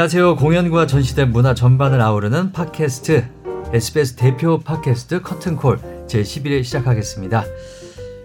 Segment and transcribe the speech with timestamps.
[0.00, 0.36] 안녕하세요.
[0.36, 3.22] 공연과 전시대 문화 전반을 아우르는 팟캐스트
[3.74, 7.44] SBS 대표 팟캐스트 커튼콜 제 11회 시작하겠습니다.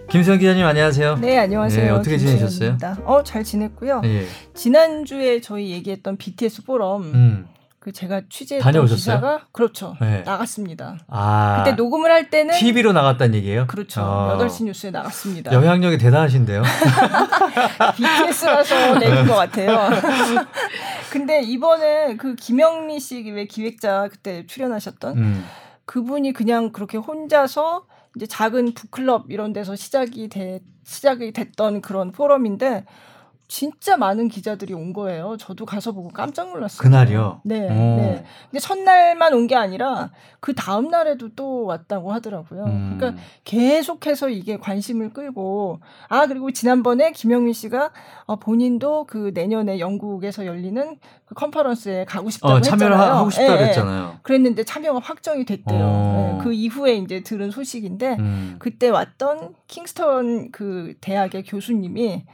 [0.08, 1.16] 김수현 기자님 안녕하세요.
[1.16, 1.84] 네 안녕하세요.
[1.84, 2.78] 네, 어떻게 지내셨어요?
[3.04, 4.00] 어잘 지냈고요.
[4.04, 4.26] 예.
[4.54, 7.46] 지난 주에 저희 얘기했던 BTS 포럼 음.
[7.78, 8.96] 그 제가 취재했던 다녀오셨어요?
[8.96, 10.22] 기사가 그렇죠 네.
[10.26, 10.96] 나갔습니다.
[11.08, 13.66] 아, 그때 녹음을 할 때는 TV로 나갔다는 얘기예요?
[13.66, 14.00] 그렇죠.
[14.00, 14.38] 어.
[14.40, 15.52] 8시 뉴스에 나갔습니다.
[15.52, 16.62] 영향력이 대단하신데요.
[17.96, 19.90] BTS라서 내린 것 같아요.
[21.16, 25.44] 근데 이번에 그 김영미 씨 왜 기획자 그때 출연하셨던 음.
[25.86, 32.84] 그분이 그냥 그렇게 혼자서 이제 작은 북클럽 이런 데서 시작이 돼 시작이 됐던 그런 포럼인데
[33.48, 35.36] 진짜 많은 기자들이 온 거예요.
[35.38, 36.82] 저도 가서 보고 깜짝 놀랐어요.
[36.82, 37.40] 그날이요?
[37.44, 37.60] 네.
[37.60, 38.24] 네.
[38.50, 40.10] 근데 첫날만 온 게 아니라
[40.40, 42.64] 그 다음 날에도 또 왔다고 하더라고요.
[42.64, 42.96] 음.
[42.98, 47.90] 그러니까 계속해서 이게 관심을 끌고 아 그리고 지난번에 김영민 씨가
[48.24, 53.14] 어, 본인도 그 내년에 영국에서 열리는 그 컨퍼런스에 가고 싶다고 어, 참여를 했잖아요.
[53.16, 54.18] 하고 싶다고 네, 했잖아요.
[54.22, 55.78] 그랬는데 참여가 확정이 됐대요.
[55.80, 56.34] 어.
[56.38, 58.56] 네, 그 이후에 이제 들은 소식인데 음.
[58.58, 62.24] 그때 왔던 킹스턴 그 대학의 교수님이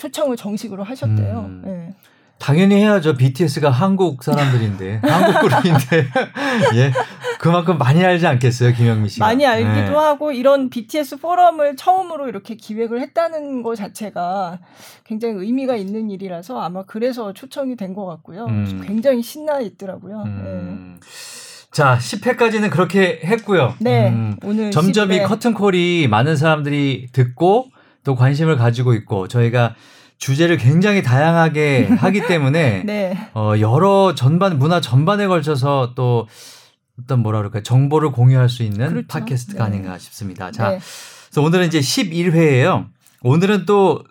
[0.00, 1.38] 초청을 정식으로 하셨대요.
[1.46, 1.62] 음.
[1.64, 1.94] 네.
[2.38, 3.16] 당연히 해야죠.
[3.18, 6.06] BTS가 한국 사람들인데 한국 그룹인데
[6.76, 6.92] 예
[7.38, 9.26] 그만큼 많이 알지 않겠어요, 김영미 씨가.
[9.26, 9.94] 많이 알기도 네.
[9.94, 14.58] 하고 이런 BTS 포럼을 처음으로 이렇게 기획을 했다는 것 자체가
[15.04, 18.46] 굉장히 의미가 있는 일이라서 아마 그래서 초청이 된 것 같고요.
[18.46, 18.82] 음.
[18.86, 20.22] 굉장히 신나 있더라고요.
[20.24, 20.98] 음.
[21.02, 21.06] 네.
[21.72, 23.74] 자, 10회까지는 그렇게 했고요.
[23.80, 24.08] 네.
[24.08, 25.14] 음, 오늘 점점 10회.
[25.16, 27.66] 이 커튼콜이 많은 사람들이 듣고
[28.04, 29.74] 또 관심을 가지고 있고 저희가
[30.18, 33.30] 주제를 굉장히 다양하게 하기 때문에 네.
[33.34, 36.28] 어, 여러 전반 문화 전반에 걸쳐서 또
[37.02, 39.06] 어떤 뭐라 그럴까요 정보를 공유할 수 있는 그렇죠.
[39.08, 39.76] 팟캐스트가 네.
[39.76, 40.50] 아닌가 싶습니다.
[40.50, 40.80] 자, 네.
[41.30, 42.88] 그래서 오늘은 이제 11회예요.
[43.22, 44.04] 오늘은 또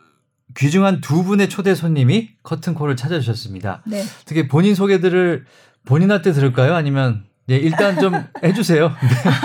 [0.58, 3.84] 귀중한 두 분의 초대 손님이 커튼콜을 찾아주셨습니다.
[3.86, 4.04] 네.
[4.26, 5.46] 특히 본인 소개들을
[5.86, 6.74] 본인한테 들을까요?
[6.74, 8.92] 아니면 네, 일단 좀 해주세요.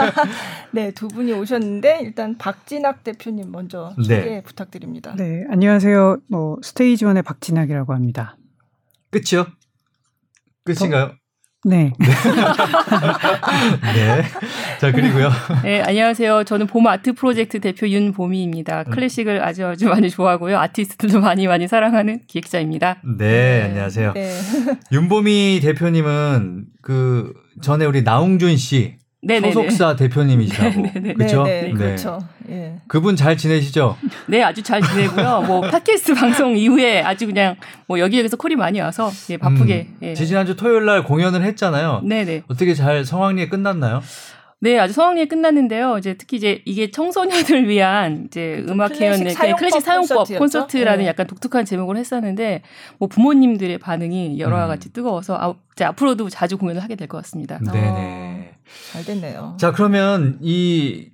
[0.73, 4.43] 네, 두 분이 오셨는데 일단 박진학 대표님 먼저 소개 네.
[4.43, 5.15] 부탁드립니다.
[5.17, 6.19] 네, 안녕하세요.
[6.29, 8.37] 뭐 스테이지 원의 박진학이라고 합니다.
[9.11, 9.47] 끝이요?
[10.65, 11.05] 끝인가요?
[11.05, 11.13] 어?
[11.65, 11.95] 네.
[11.99, 12.07] 네.
[13.95, 14.23] 네.
[14.79, 15.31] 자, 그리고요.
[15.63, 16.45] 네, 안녕하세요.
[16.45, 18.85] 저는 봄 아트 프로젝트 대표 윤봄이입니다.
[18.87, 18.91] 음.
[18.91, 20.59] 클래식을 아주 아주 많이 좋아하고요.
[20.59, 22.99] 아티스트도 많이 많이 사랑하는 기획자입니다.
[23.03, 23.63] 네, 네.
[23.63, 24.13] 안녕하세요.
[24.13, 24.31] 네.
[24.93, 29.53] 윤봄이 대표님은 그 전에 우리 나웅준 씨 네네네.
[29.53, 30.83] 소속사 대표님이시라고
[31.17, 31.45] 그렇죠?
[31.45, 32.19] 네, 그렇죠.
[32.51, 32.75] 예.
[32.87, 33.97] 그분 잘 지내시죠?
[34.27, 35.45] 네, 아주 잘 지내고요.
[35.47, 37.57] 뭐 팟캐스트 방송 이후에 아주 그냥
[37.87, 39.87] 뭐 여기저기서 콜이 많이 와서 예, 바쁘게.
[39.89, 40.15] 음, 예.
[40.15, 42.03] 지난주 토요일 날 공연을 했잖아요.
[42.05, 42.43] 네 네.
[42.49, 44.03] 어떻게 잘 성황리에 끝났나요?
[44.65, 45.99] 네, 아주 성황리에 끝났는데요.
[45.99, 51.07] 이제 특히 이제 이게 청소년을 위한 이제 음악 회원의 클래식, 클래식 사용법 콘서트라는 네.
[51.07, 52.63] 약간 독특한 제목을 했었는데
[52.97, 54.69] 뭐 부모님들의 반응이 여러 음.
[54.69, 57.59] 가지 뜨거워서 아, 이제 앞으로도 자주 공연을 하게 될 것 같습니다.
[57.59, 57.87] 네네.
[57.87, 58.55] 어,
[58.93, 59.59] 잘 됐네요.
[59.61, 61.11] 자, 그러면 이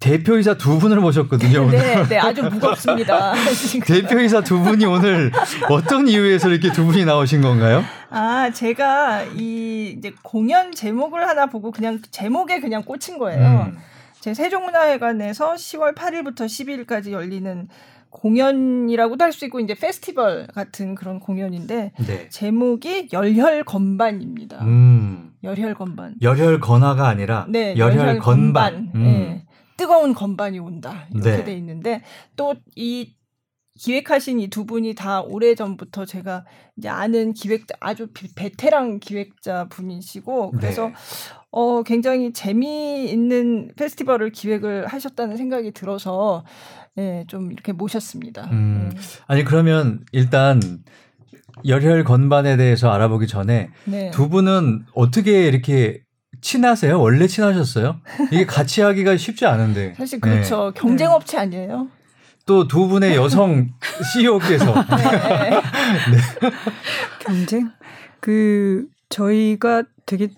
[0.00, 1.62] 대표이사 두 분을 모셨거든요.
[1.62, 1.78] 오늘.
[1.78, 3.34] 네, 네, 아주 무겁습니다.
[3.84, 5.32] 대표이사 두 분이 오늘
[5.68, 7.82] 어떤 이유에서 이렇게 두 분이 나오신 건가요?
[8.10, 13.70] 아, 제가 이 이제 공연 제목을 하나 보고 그냥 제목에 그냥 꽂힌 거예요.
[13.72, 13.78] 음.
[14.20, 17.68] 제 세종문화회관에서 10월 8일부터 12일까지 열리는
[18.10, 22.28] 공연이라고도 할 수 있고 이제 페스티벌 같은 그런 공연인데 네.
[22.30, 24.58] 제목이 열혈 건반입니다.
[24.62, 25.32] 음.
[25.44, 26.14] 열혈 건반.
[26.22, 28.74] 열혈 건화가 아니라 네, 열혈, 열혈 건반.
[28.74, 28.90] 건반.
[28.94, 29.02] 음.
[29.02, 29.44] 네.
[29.78, 31.44] 뜨거운 건반이 온다 이렇게 네.
[31.44, 32.02] 돼 있는데
[32.36, 33.14] 또 이
[33.80, 36.44] 기획하신 이 두 분이 다 오래 전부터 제가
[36.76, 40.94] 이제 아는 기획 아주 베테랑 기획자 분이시고 그래서 네.
[41.52, 46.44] 어 굉장히 재미있는 페스티벌을 기획을 하셨다는 생각이 들어서
[46.98, 48.48] 예, 좀 이렇게 모셨습니다.
[48.50, 49.00] 음, 네.
[49.28, 50.60] 아니 그러면 일단
[51.64, 54.10] 열혈 건반에 대해서 알아보기 전에 네.
[54.10, 56.02] 두 분은 어떻게 이렇게
[56.40, 57.00] 친하세요?
[57.00, 58.00] 원래 친하셨어요?
[58.30, 59.94] 이게 같이 하기가 쉽지 않은데.
[59.96, 60.72] 사실 그렇죠.
[60.74, 60.80] 네.
[60.80, 61.88] 경쟁업체 아니에요?
[62.46, 63.68] 또 두 분의 여성
[64.12, 64.64] CEO께서.
[64.96, 65.50] 네.
[66.10, 66.50] 네.
[67.20, 67.70] 경쟁?
[68.20, 70.28] 그, 저희가 되게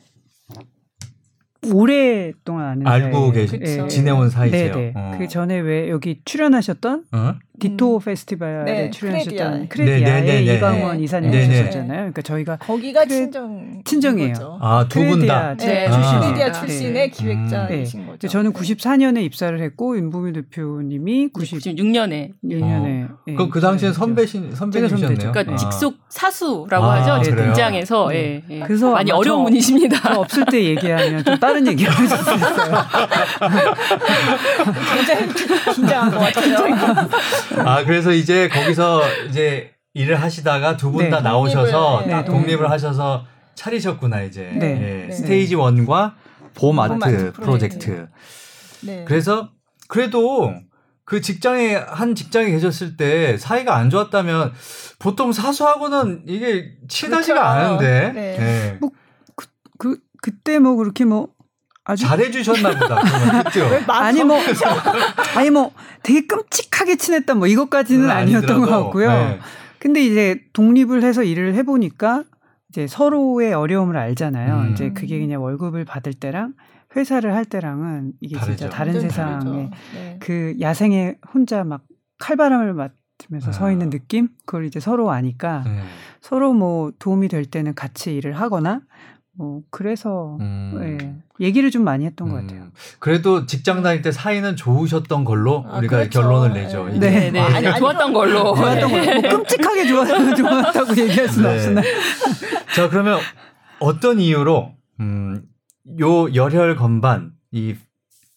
[1.73, 3.87] 오랫동안 아는 알고 계시 네.
[3.89, 4.75] 지내온 사이세요.
[4.75, 4.93] 네네.
[4.97, 5.17] 어.
[5.19, 7.35] 그 전에 왜 여기 출연하셨던 어?
[7.61, 8.01] 디토 음.
[8.01, 11.87] 페스티벌에 네, 출연하셨던 크레디아의 네, 네, 네, 크레디아의 이사님 하셨잖아요.
[11.87, 13.15] 그러니까 저희가 거기가 크레...
[13.15, 14.59] 친정 친정이에요.
[14.61, 15.55] 아 두 분 다.
[15.57, 18.29] 네, 출신 크레디아 출신의 기획자이신 거죠.
[18.29, 23.09] 저는 94년에 입사를 했고 윤보미 대표님이 96년에 6년에.
[23.27, 25.33] 그럼 그 당시엔 선배신 선배님이셨네요.
[25.33, 25.57] 그러니까 아.
[25.57, 27.23] 직속 사수라고 아, 하죠.
[27.23, 28.61] 제 입장에서 예, 예.
[28.61, 30.19] 그래서 많이 어려운 분이십니다.
[30.19, 32.85] 없을 때 얘기하면 좀 다른 얘기를 하실 수 있어요.
[34.95, 35.29] 굉장히
[35.75, 37.09] 긴장한 것 같아요.
[37.59, 41.23] 아, 그래서 이제 거기서 이제 일을 하시다가 두 분다 네.
[41.23, 42.25] 나오셔서 네.
[42.25, 45.07] 독립을 하셔서 차리셨구나 이제 네.
[45.09, 45.13] 예.
[45.13, 46.17] 스테이지 원과
[46.55, 48.09] 봄 아트 프로젝트.
[48.83, 49.05] 네.
[49.07, 49.51] 그래서
[49.89, 50.55] 그래도
[51.05, 54.53] 그 직장에 한 직장에 계셨을 때 사이가 안 좋았다면
[54.99, 57.67] 보통 사수하고는 이게 친하지가 그렇죠.
[57.67, 58.13] 않은데.
[58.13, 58.37] 네.
[58.39, 58.79] 네.
[58.81, 58.91] 뭐
[59.35, 59.47] 그,
[59.79, 61.29] 그 그때 뭐 그렇게 뭐
[61.85, 63.43] 아주 잘해주셨나 보다.
[63.43, 63.67] 그죠?
[63.89, 64.39] 아니 뭐
[65.37, 65.73] 아니 뭐
[66.03, 69.09] 되게 끔찍하게 친했다 뭐 이것까지는 아니었던 것 같고요.
[69.09, 69.41] 네.
[69.79, 72.25] 근데 이제 독립을 해서 일을 해보니까
[72.69, 74.61] 이제 서로의 어려움을 알잖아요.
[74.61, 74.73] 음.
[74.73, 76.55] 이제 그게 그냥 월급을 받을 때랑
[76.95, 78.57] 회사를 할 때랑은 이게 다르죠.
[78.57, 80.19] 진짜 다른 세상에 네.
[80.21, 81.83] 그 야생에 혼자 막
[82.19, 83.53] 칼바람을 맞으면서 아.
[83.53, 84.29] 서 있는 느낌?
[84.45, 85.83] 그걸 이제 서로 아니까 네.
[86.21, 88.83] 서로 뭐 도움이 될 때는 같이 일을 하거나
[89.41, 90.77] 뭐 그래서 음.
[90.79, 92.33] 네, 얘기를 좀 많이 했던 음.
[92.33, 92.67] 것 같아요.
[92.99, 96.21] 그래도 직장 다닐 때 사이는 좋으셨던 걸로 아, 우리가 그렇죠.
[96.21, 96.87] 결론을 내죠.
[96.91, 97.41] 네, 네, 네.
[97.41, 98.53] 아, 아니, 좋았던 걸로.
[98.55, 99.21] 좋았던 걸로.
[99.23, 100.07] 뭐 끔찍하게 좋았,
[100.37, 101.57] 좋았다고 얘기할 수는 네.
[101.57, 101.83] 없으나.
[102.77, 103.19] 자 그러면
[103.79, 105.43] 어떤 이유로 음,
[105.99, 107.77] 요 열혈 건반 이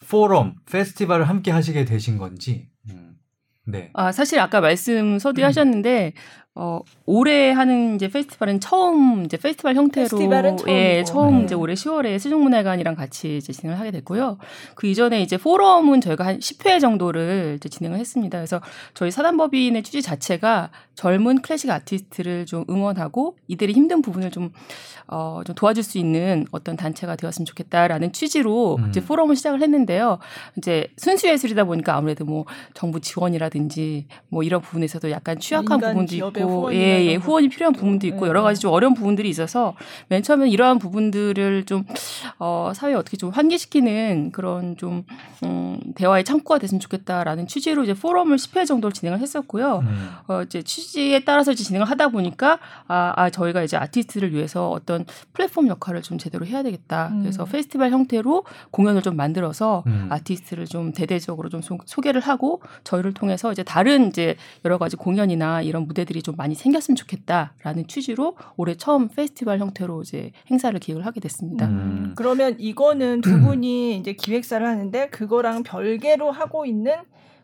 [0.09, 2.69] 포럼 페스티벌을 함께 하시게 되신 건지.
[2.89, 3.15] 음,
[3.65, 3.89] 네.
[3.93, 5.47] 아 사실 아까 말씀 서두에 음.
[5.47, 6.13] 하셨는데
[6.55, 10.07] 어, 올해 하는 이제 페스티벌은 처음 이제 페스티벌 형태로
[10.67, 11.43] 예, 처음 네.
[11.45, 14.37] 이제 올해 10월에 세종문화관이랑 같이 이제 진행을 하게 됐고요.
[14.75, 18.37] 그 이전에 이제 포럼은 저희가 한 10회 정도를 이제 진행을 했습니다.
[18.37, 18.61] 그래서
[18.93, 24.51] 저희 사단법인의 취지 자체가 젊은 클래식 아티스트를 좀 응원하고 이들의 힘든 부분을 좀
[25.07, 28.89] 어, 좀 도와줄 수 있는 어떤 단체가 되었으면 좋겠다라는 취지로 음.
[28.89, 30.19] 이제 포럼을 시작을 했는데요.
[30.57, 36.31] 이제 순수 예술이다 보니까 아무래도 뭐 정부 지원이라든지 뭐 이런 부분에서도 약간 취약한 부분도 있고
[36.73, 38.27] 예, 예, 후원이 필요한 부분도 있고 네.
[38.29, 39.75] 여러 가지 좀 어려운 부분들이 있어서
[40.07, 41.85] 맨 처음에 이러한 부분들을 좀
[42.39, 45.03] 어, 사회에 어떻게 좀 환기시키는 그런 좀
[45.43, 49.79] 음, 대화의 창구가 됐으면 좋겠다라는 취지로 이제 포럼을 10회 정도를 진행을 했었고요.
[49.79, 50.09] 음.
[50.27, 55.05] 어, 이제 취지에 따라서 이제 진행을 하다 보니까 아, 아 저희가 이제 아티스트를 위해서 어떤
[55.33, 57.09] 플랫폼 역할을 좀 제대로 해야 되겠다.
[57.11, 57.21] 음.
[57.21, 60.07] 그래서 페스티벌 형태로 공연을 좀 만들어서 음.
[60.09, 64.35] 아티스트를 좀 대대적으로 좀 소, 개를 하고 저희를 통해서 이제 다른 이제
[64.65, 70.31] 여러 가지 공연이나 이런 무대들이 좀 많이 생겼으면 좋겠다라는 취지로 올해 처음 페스티벌 형태로 이제
[70.49, 71.67] 행사를 기획을 하게 됐습니다.
[71.67, 72.13] 음.
[72.15, 76.95] 그러면 이거는 두 분이 이제 기획사를 하는데 그거랑 별개로 하고 있는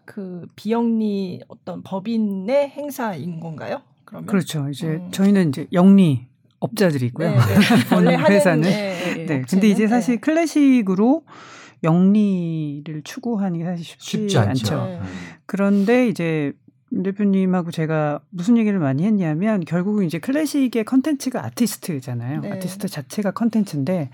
[0.06, 3.82] 그 비영리 어떤 법인의 행사인 건가요?
[4.06, 4.26] 그러면?
[4.26, 4.68] 그렇죠.
[4.70, 5.12] 이제 음.
[5.12, 6.28] 저희는 이제 영리
[6.60, 7.30] 업자들이 있고요.
[7.30, 7.42] 네, 네.
[7.96, 8.62] 원래 회사는.
[8.62, 9.42] 네, 네, 네.
[9.48, 10.20] 근데 이제 사실 네.
[10.20, 11.24] 클래식으로
[11.84, 14.76] 영리를 추구하는 게 사실 쉽지, 쉽지 않죠.
[14.80, 14.86] 않죠.
[14.86, 15.02] 네.
[15.46, 16.54] 그런데 이제
[17.04, 22.42] 대표님하고 제가 무슨 얘기를 많이 했냐면 결국은 이제 클래식의 컨텐츠가 아티스트잖아요.
[22.42, 22.52] 네.
[22.52, 24.10] 아티스트 자체가 컨텐츠인데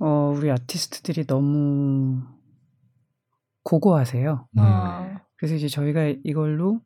[0.00, 2.20] 어 우리 아티스트들이 너무
[3.64, 4.46] 고고하세요.
[4.58, 5.18] 아.
[5.36, 6.80] 그래서 이제 저희가 이걸로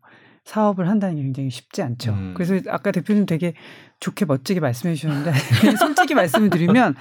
[0.44, 2.12] 사업을 한다는 게 굉장히 쉽지 않죠.
[2.12, 2.34] 음.
[2.34, 3.54] 그래서 아까 대표님 되게
[4.00, 5.32] 좋게 멋지게 말씀해 주셨는데
[5.78, 6.94] 솔직히 말씀을 드리면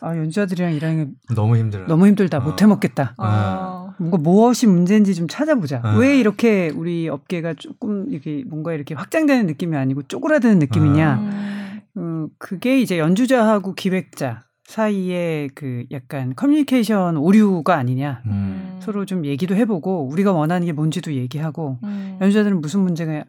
[0.00, 1.86] 아, 연주자들이랑 일하는 게 너무 힘들어.
[1.86, 2.38] 너무 힘들다.
[2.38, 2.40] 어.
[2.42, 3.14] 못 해 먹겠다.
[3.18, 3.81] 어.
[3.98, 5.80] 뭔가 무엇이 문제인지 좀 찾아보자.
[5.84, 5.96] 어.
[5.98, 11.14] 왜 이렇게 우리 업계가 조금 이렇게 뭔가 이렇게 확장되는 느낌이 아니고 쪼그라드는 느낌이냐.
[11.14, 11.80] 음.
[11.98, 18.22] 음, 그게 이제 연주자하고 기획자 사이에 그 약간 커뮤니케이션 오류가 아니냐.
[18.26, 18.78] 음.
[18.80, 22.18] 서로 좀 얘기도 해보고 우리가 원하는 게 뭔지도 얘기하고 음.
[22.20, 23.24] 연주자들은 무슨 문제가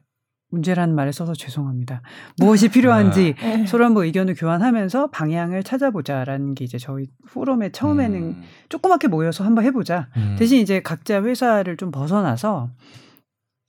[0.54, 2.02] 문제라는 말을 써서 죄송합니다.
[2.38, 3.66] 무엇이 필요한지 네.
[3.66, 8.44] 서로 한번 의견을 교환하면서 방향을 찾아보자라는 게 이제 저희 포럼에 처음에는 음.
[8.70, 10.10] 조그맣게 모여서 한번 해보자.
[10.16, 10.36] 음.
[10.38, 12.70] 대신 이제 각자 회사를 좀 벗어나서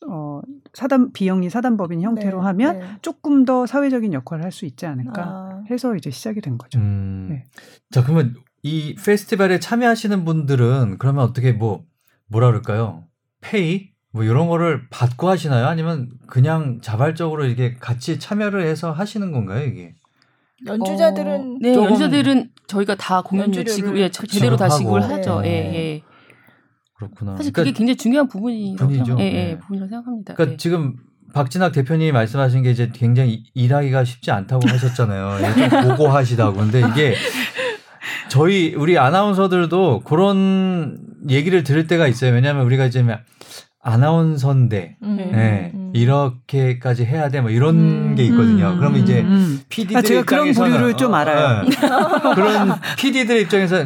[0.07, 0.43] 어,
[0.75, 2.87] 사단 비영리 사단법인 형태로 네, 하면 네.
[3.01, 5.63] 조금 더 사회적인 역할을 할 수 있지 않을까 아.
[5.71, 6.79] 해서 이제 시작이 된 거죠.
[6.79, 7.29] 음.
[7.31, 7.45] 네.
[7.91, 11.85] 자 그러면 이 페스티벌에 참여하시는 분들은 그러면 어떻게 뭐
[12.27, 13.05] 뭐라 그럴까요?
[13.41, 15.67] 페이 뭐 이런 거를 받고 하시나요?
[15.67, 19.97] 아니면 그냥 자발적으로 이게 같이 참여를 해서 하시는 건가요, 이게?
[20.65, 25.41] 연주자들은 어, 네, 연주자들은 저희가 다 공연료 지급 예, 제대로 다 지급을 하죠.
[25.41, 25.49] 네.
[25.49, 26.03] 예, 예.
[26.95, 27.37] 그렇구나.
[27.37, 29.17] 사실 그게 그러니까 굉장히 중요한 부분이라고 분이죠.
[29.19, 29.59] 예, 예, 네.
[29.59, 30.35] 부분이라고 생각합니다.
[30.35, 30.57] 그러니까 네.
[30.59, 30.95] 지금
[31.33, 35.39] 박진학 대표님이 말씀하신 게 이제 굉장히 일하기가 쉽지 않다고 하셨잖아요.
[35.71, 36.57] 좀 고고하시다고.
[36.57, 37.17] 근데 이게
[38.29, 42.33] 저희 우리 아나운서들도 그런 얘기를 들을 때가 있어요.
[42.33, 43.03] 왜냐하면 우리가 이제
[43.85, 45.17] 아나운서인데 음.
[45.17, 45.93] 네, 음.
[45.95, 48.15] 이렇게까지 해야 돼 뭐 이런 음.
[48.17, 48.71] 게 있거든요.
[48.71, 48.79] 음.
[48.79, 49.25] 그러면 이제
[49.69, 51.63] PD들 아, 제가 그런 부류를 좀 어, 알아요.
[51.65, 51.71] 네.
[52.35, 53.85] 그런 PD들 입장에서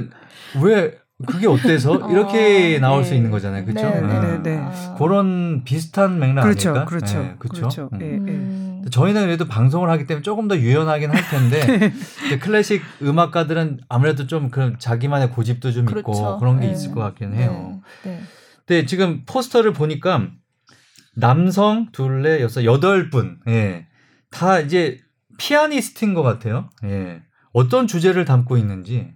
[0.63, 0.93] 왜
[1.27, 3.09] 그게 어때서 어, 이렇게 어, 나올 네.
[3.09, 3.91] 수 있는 거잖아요, 그렇죠?
[3.91, 4.59] 네, 네, 네, 네.
[4.63, 4.95] 아.
[4.97, 6.85] 그런 비슷한 맥락 그렇죠, 아닐까?
[6.87, 7.61] 그렇죠, 네, 그렇죠.
[7.61, 7.91] 그렇죠.
[7.93, 8.85] 음.
[8.91, 11.93] 저희는 그래도 방송을 하기 때문에 조금 더 유연하긴 할 텐데
[12.41, 16.13] 클래식 음악가들은 아무래도 좀 그런 자기만의 고집도 좀 그렇죠.
[16.13, 17.81] 있고 그런 게 있을 것 같긴 해요.
[18.05, 18.21] 네.
[18.69, 20.31] 네, 지금 포스터를 보니까
[21.17, 23.41] 남성 둘레 여섯 여덟 분.
[23.49, 23.87] 예.
[24.31, 24.99] 다 이제
[25.39, 26.69] 피아니스트인 것 같아요.
[26.85, 27.23] 예.
[27.53, 29.15] 어떤 주제를 담고 있는지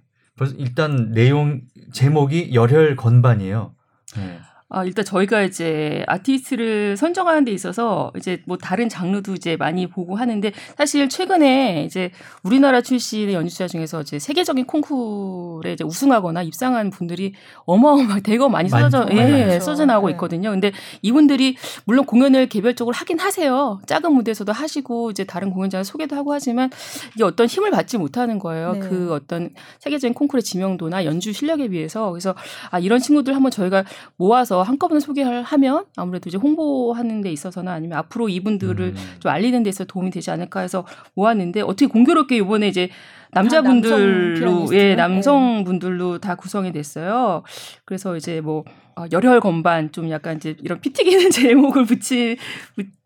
[0.56, 1.60] 일단 내용
[1.92, 3.74] 제목이 열혈 건반이에요.
[4.18, 4.40] 예.
[4.74, 10.16] 아, 일단 저희가 이제 아티스트를 선정하는 데 있어서 이제 뭐 다른 장르도 이제 많이 보고
[10.16, 12.10] 하는데 사실 최근에 이제
[12.42, 17.34] 우리나라 출신의 연주자 중에서 이제 세계적인 콩쿠르에 이제 우승하거나 입상한 분들이
[17.66, 20.12] 어마어마하게 대거 많이 쏟아져, 예, 쏟아져 나오고 네.
[20.14, 20.50] 있거든요.
[20.50, 23.78] 근데 이분들이 물론 공연을 개별적으로 하긴 하세요.
[23.84, 26.70] 작은 무대에서도 하시고 이제 다른 공연자 소개도 하고 하지만
[27.14, 28.72] 이게 어떤 힘을 받지 못하는 거예요.
[28.72, 28.80] 네.
[28.80, 29.50] 그 어떤
[29.80, 32.34] 세계적인 콩쿠르의 지명도나 연주 실력에 비해서 그래서
[32.70, 33.84] 아, 이런 친구들 한번 저희가
[34.16, 38.96] 모아서 한꺼번에 소개를 하면 아무래도 이제 홍보하는 데 있어서나 아니면 앞으로 이분들을 음.
[39.18, 42.90] 좀 알리는 데 있어서 도움이 되지 않을까 해서 모았는데 어떻게 공교롭게 이번에 이제
[43.32, 47.42] 남자분들로 예 남성분들로 다 구성이 됐어요.
[47.84, 48.64] 그래서 이제 뭐
[48.96, 52.36] 어, 열혈 건반 좀 약간 이제 이런 피 튀기는 제목을 붙이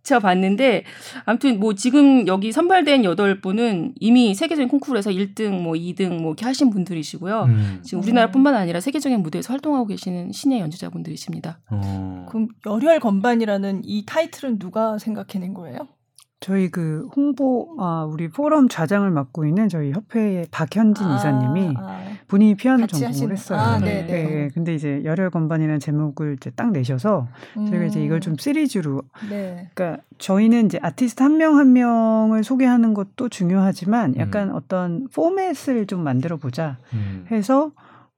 [0.03, 0.85] 붙여봤는데
[1.25, 6.45] 아무튼 뭐 지금 여기 선발된 여덟 분은 이미 세계적인 콩쿠르에서 1등 뭐 2등 뭐 이렇게
[6.45, 7.43] 하신 분들이시고요.
[7.45, 7.81] 음.
[7.83, 11.61] 지금 우리나라뿐만 아니라 세계적인 무대에서 활동하고 계시는 신예 연주자분들이십니다.
[11.71, 12.27] 어.
[12.29, 15.89] 그럼 열혈 건반이라는 이 타이틀은 누가 생각해낸 거예요?
[16.41, 22.01] 저희 그 홍보 아 우리 포럼 좌장을 맡고 있는 저희 협회의 박현진 아, 이사님이 아,
[22.29, 23.59] 본인이 피아노 전공을 했어요.
[23.59, 24.25] 아, 네, 네.
[24.25, 24.49] 네.
[24.55, 27.67] 근데 이제 열혈 건반이라는 제목을 이제 딱 내셔서 음.
[27.67, 28.37] 저희가 이제 이걸 좀 음.
[28.37, 29.69] 시리즈로 네.
[29.75, 34.55] 그러니까 저희는 이제 아티스트 한 명한 한 명을 소개하는 것도 중요하지만 약간 음.
[34.55, 37.27] 어떤 포맷을 좀 만들어 보자 음.
[37.31, 37.73] 해서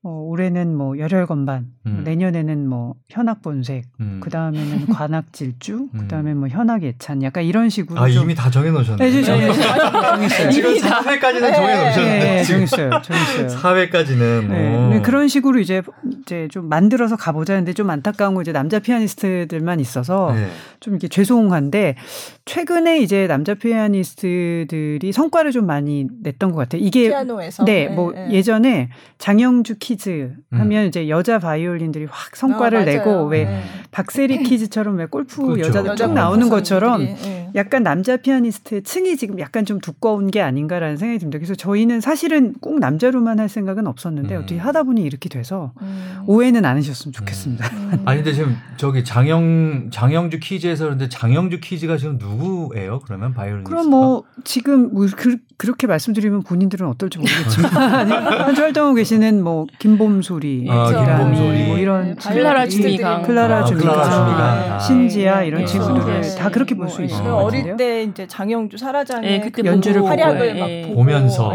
[0.04, 2.02] 어, 올해는 뭐 열혈 건반, 음.
[2.04, 4.20] 내년에는 뭐 현악 본색, 음.
[4.22, 8.00] 그 다음에는 관악 질주, 그 다음에 뭐 현악 예찬, 약간 이런 식으로.
[8.00, 8.22] 아 좀...
[8.22, 9.10] 이미 다 정해놓으셨네요.
[9.10, 10.50] 네, 정했어요.
[10.52, 12.22] 지금 4회까지는 정해놓으셨네요.
[12.22, 12.90] 네, 정했어요.
[13.02, 13.48] 정했어요.
[13.48, 14.48] 4회까지는.
[14.48, 15.82] 네, 네, 그런 식으로 이제
[16.22, 20.48] 이제 좀 만들어서 가보자 했는데 좀 안타까운 거 이제 남자 피아니스트들만 있어서 네.
[20.78, 21.96] 좀 이렇게 죄송한데
[22.44, 26.82] 최근에 이제 남자 피아니스트들이 성과를 좀 많이 냈던 것 같아요.
[26.82, 27.64] 이게 피아노에서.
[27.64, 30.88] 네, 뭐 네, 예전에 장영주 kids 하면 음.
[30.88, 33.62] 이제 여자 바이올린들이 확 성과를 어, 내고 왜 네.
[33.90, 35.68] 박세리 kids처럼 왜 골프 그렇죠.
[35.68, 37.50] 여자들 쭉 나오는 것처럼 네.
[37.54, 41.38] 약간 남자 피아니스트의 층이 지금 약간 좀 두꺼운 게 아닌가라는 생각이 듭니다.
[41.38, 44.42] 그래서 저희는 사실은 꼭 남자로만 할 생각은 없었는데 음.
[44.42, 46.18] 어떻게 하다 보니 이렇게 돼서 음.
[46.26, 47.66] 오해는 안 하셨으면 좋겠습니다.
[47.66, 48.02] 음.
[48.04, 53.00] 아니 근데 지금 저기 장영 장영주 키즈에서 그런데 장영주 키즈가 지금 누구예요?
[53.06, 58.10] 그러면 바이올린 그럼 뭐 지금 뭐 그, 그렇게 말씀드리면 본인들은 어떨지 모르겠지만
[58.44, 65.42] 현재 활동하고 계시는 뭐 김봄소리, 아, 김봄소리, 뭐 이런 네, 클라라 주미강, 클라라 주미강, 신지아
[65.44, 65.66] 이런 네.
[65.66, 66.36] 친구들을 네.
[66.36, 67.22] 다 그렇게 볼 수 있어요.
[67.22, 70.92] 그 어릴 때 이제 장영주 사라장의 네, 그 연주를 활약을 막 네.
[70.94, 71.52] 보면서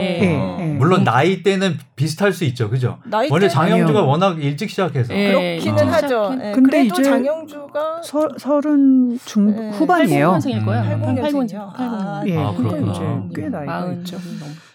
[0.78, 2.98] 물론 나이 때는 비슷할 수 있죠, 그죠?
[3.30, 4.10] 원래 장영주가 아니요.
[4.10, 5.92] 워낙 일찍 시작해서 그렇기는 아.
[5.94, 6.32] 하죠.
[6.54, 10.34] 근데 이제 장영주가 서, 서른 중 후반이에요.
[10.40, 10.84] 80년생일 거예요.
[11.00, 11.58] 80년생.
[11.76, 13.24] 아, 예, 아, 그렇구나.
[13.36, 14.18] 꽤 나이가 있죠.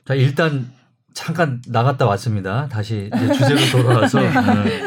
[0.06, 0.66] 자 일단
[1.18, 2.68] 잠깐 나갔다 왔습니다.
[2.68, 4.20] 다시 주제로 돌아와서.
[4.22, 4.30] 네.
[4.30, 4.82] 네.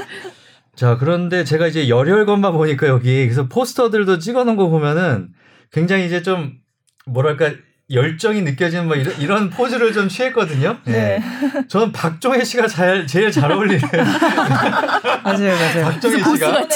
[0.76, 5.28] 자, 그런데 제가 이제 열혈건만 보니까 여기 그래서 포스터들도 찍어 놓은 거 보면은
[5.74, 6.54] 굉장히 이제 좀
[7.06, 7.52] 뭐랄까
[7.92, 10.78] 열정이 느껴지는 뭐 이런, 이런 포즈를 좀 취했거든요.
[10.86, 11.20] 네.
[11.20, 11.68] 네.
[11.68, 13.82] 저는 박종혜 씨가 잘, 제일 잘 어울리는.
[15.24, 15.86] 맞아요, 맞아요.
[15.86, 16.68] 박종혜 씨가.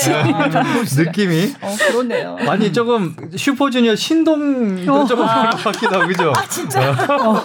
[0.53, 0.63] 아,
[0.97, 1.53] 느낌이.
[1.61, 2.37] 어, 그렇네요.
[2.47, 5.05] 아니, 조금 슈퍼주니어 신동도 어.
[5.05, 5.49] 조금 아.
[5.49, 6.33] 같기도 하고, 그죠?
[6.35, 6.91] 아, 진짜?
[6.91, 7.41] 어.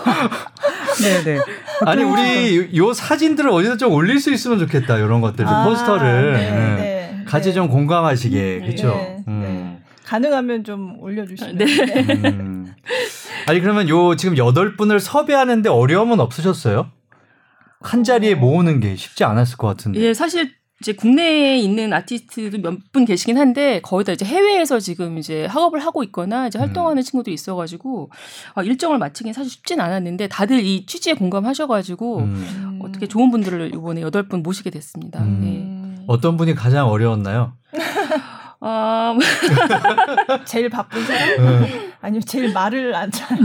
[1.01, 1.41] 네네.
[1.87, 5.47] 아니, 우리 요 사진들을 어디서 좀 올릴 수 있으면 좋겠다, 이런 것들.
[5.47, 6.33] 아, 포스터를.
[6.33, 6.75] 네, 네.
[6.77, 7.25] 네.
[7.27, 8.89] 같이 좀 공감하시게, 그죠?
[8.89, 9.79] 네, 음.
[10.05, 11.57] 가능하면 좀 올려주시면.
[11.59, 11.65] 네.
[12.25, 12.75] 음.
[13.47, 16.91] 아니 그러면 요 지금 여덟 분을 섭외하는데 어려움은 없으셨어요?
[17.81, 20.01] 한 자리에 모으는 게 쉽지 않았을 것 같은데.
[20.01, 25.19] 예, 사실 이제 국내에 있는 아티스트도 몇 분 계시긴 한데 거의 다 이제 해외에서 지금
[25.19, 27.03] 이제 학업을 하고 있거나 이제 활동하는 음.
[27.03, 28.11] 친구들이 있어가지고
[28.55, 32.81] 아, 일정을 맞추긴 사실 쉽진 않았는데 다들 이 취지에 공감하셔가지고 음.
[32.83, 35.21] 어떻게 좋은 분들을 이번에 여덟 분 모시게 됐습니다.
[35.23, 35.41] 음.
[35.99, 36.05] 네.
[36.07, 37.53] 어떤 분이 가장 어려웠나요?
[38.61, 39.17] 어...
[40.45, 41.63] 제일 바쁜 사람?
[41.63, 41.93] 네.
[42.01, 43.39] 아니면 제일 말을 안 잘,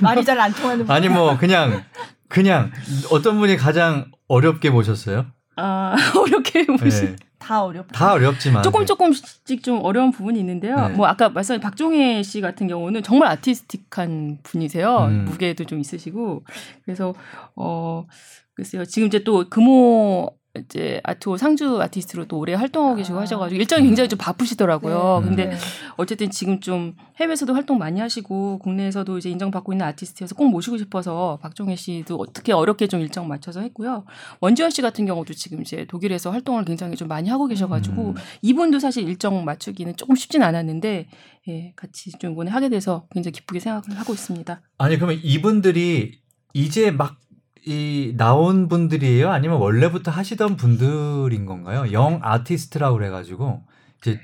[0.00, 0.94] 말이 잘 안 통하는 분?
[0.94, 1.84] 아니 뭐 그냥
[2.28, 2.70] 그냥
[3.10, 5.26] 어떤 분이 가장 어렵게 보셨어요?
[5.56, 7.04] 아 어렵게 보시.
[7.04, 7.16] 네.
[7.38, 7.92] 다 어렵다.
[7.92, 10.88] 다 어렵지만 조금 조금씩 좀 어려운 부분이 있는데요.
[10.88, 10.94] 네.
[10.94, 15.06] 뭐 아까 말씀하신 박종혜 씨 같은 경우는 정말 아티스틱한 분이세요.
[15.06, 15.24] 음.
[15.26, 16.44] 무게도 좀 있으시고
[16.84, 17.12] 그래서
[17.56, 18.06] 어
[18.54, 18.84] 글쎄요.
[18.84, 23.22] 지금 이제 또 금호 이제 아트호 상주 아티스트로 또 오래 활동하고 계시고 아.
[23.22, 25.20] 하셔가지고 일정이 굉장히 좀 바쁘시더라고요.
[25.22, 25.28] 네.
[25.28, 25.56] 근데 네.
[25.96, 31.38] 어쨌든 지금 좀 해외에서도 활동 많이 하시고 국내에서도 이제 인정받고 있는 아티스트여서 꼭 모시고 싶어서
[31.40, 34.04] 박종혜 씨도 어떻게 어렵게 좀 일정 맞춰서 했고요.
[34.40, 38.14] 원지현 씨 같은 경우도 지금 이제 독일에서 활동을 굉장히 좀 많이 하고 계셔가지고 음.
[38.42, 41.08] 이분도 사실 일정 맞추기는 조금 쉽진 않았는데
[41.48, 44.60] 예, 같이 좀 이번에 하게 돼서 굉장히 기쁘게 생각을 하고 있습니다.
[44.76, 46.20] 아니 그러면 이분들이
[46.52, 47.21] 이제 막
[47.64, 49.30] 이 나온 분들이에요?
[49.30, 51.92] 아니면 원래부터 하시던 분들인 건가요?
[51.92, 53.62] 영 아티스트라고 그래가지고
[54.00, 54.18] 이제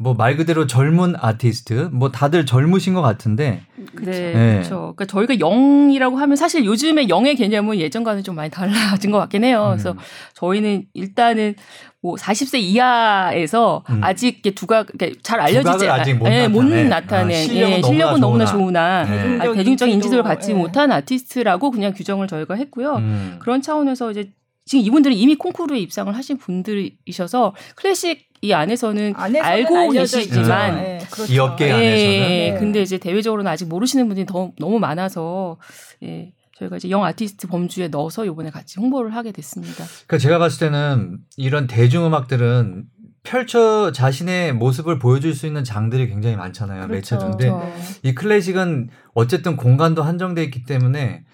[0.00, 3.62] 뭐 말 그대로 젊은 아티스트 뭐 다들 젊으신 것 같은데
[4.00, 4.52] 네, 네.
[4.54, 4.94] 그렇죠.
[4.96, 9.66] 그러니까 저희가 영이라고 하면 사실 요즘에 영의 개념은 예전과는 좀 많이 달라진 것 같긴 해요.
[9.72, 9.98] 그래서 음.
[10.34, 11.54] 저희는 일단은
[12.00, 14.00] 뭐 40세 이하에서 음.
[14.04, 14.86] 아직 두각
[15.22, 19.38] 잘 알려지지 아직 못, 예, 못 나타낸 아, 실력은, 예, 실력은 너무나, 좋으나, 네.
[19.40, 20.54] 아, 대중적 인지도를 받지 네.
[20.54, 22.96] 못한 아티스트라고 그냥 규정을 저희가 했고요.
[22.96, 23.36] 음.
[23.40, 24.30] 그런 차원에서 이제
[24.64, 31.32] 지금 이분들은 이미 콩쿠르에 입상을 하신 분들이셔서 클래식 이 안에서는 알고 계시지만 네, 그렇죠.
[31.32, 32.56] 이 업계 안에서는 예, 네.
[32.60, 35.56] 근데 이제 대외적으로는 아직 모르시는 분들이 더 너무 많아서
[36.04, 36.32] 예.
[36.58, 39.84] 저희가 이제 영 아티스트 범주에 넣어서 이번에 같이 홍보를 하게 됐습니다.
[40.06, 42.84] 그러니까 제가 봤을 때는 이런 대중음악들은
[43.22, 46.86] 펼쳐 자신의 모습을 보여줄 수 있는 장들이 굉장히 많잖아요.
[46.86, 47.16] 그렇죠.
[47.16, 47.72] 매체인데 그렇죠.
[48.02, 51.24] 이 클래식은 어쨌든 공간도 한정돼 있기 때문에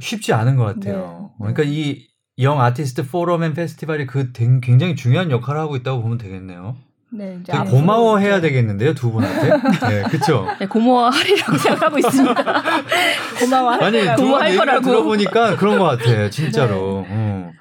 [0.00, 1.32] 쉽지 않은 것 같아요.
[1.40, 1.52] 네.
[1.52, 6.76] 그러니까 이 Young Artist Forum and Festival이 그 굉장히 중요한 역할을 하고 있다고 보면 되겠네요.
[7.16, 9.48] 네, 이제 고마워해야 되겠는데요 두 분한테.
[9.88, 10.46] 네, 그렇죠.
[10.58, 12.34] 네, 고마워하리라고 생각하고 있습니다.
[13.40, 17.04] 고마워할 아니 고마워할 거라고 들어보니까 그런 것 같아, 진짜로.
[17.08, 17.14] 네.
[17.14, 17.52] 어.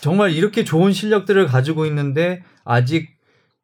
[0.00, 3.10] 정말 이렇게 좋은 실력들을 가지고 있는데 아직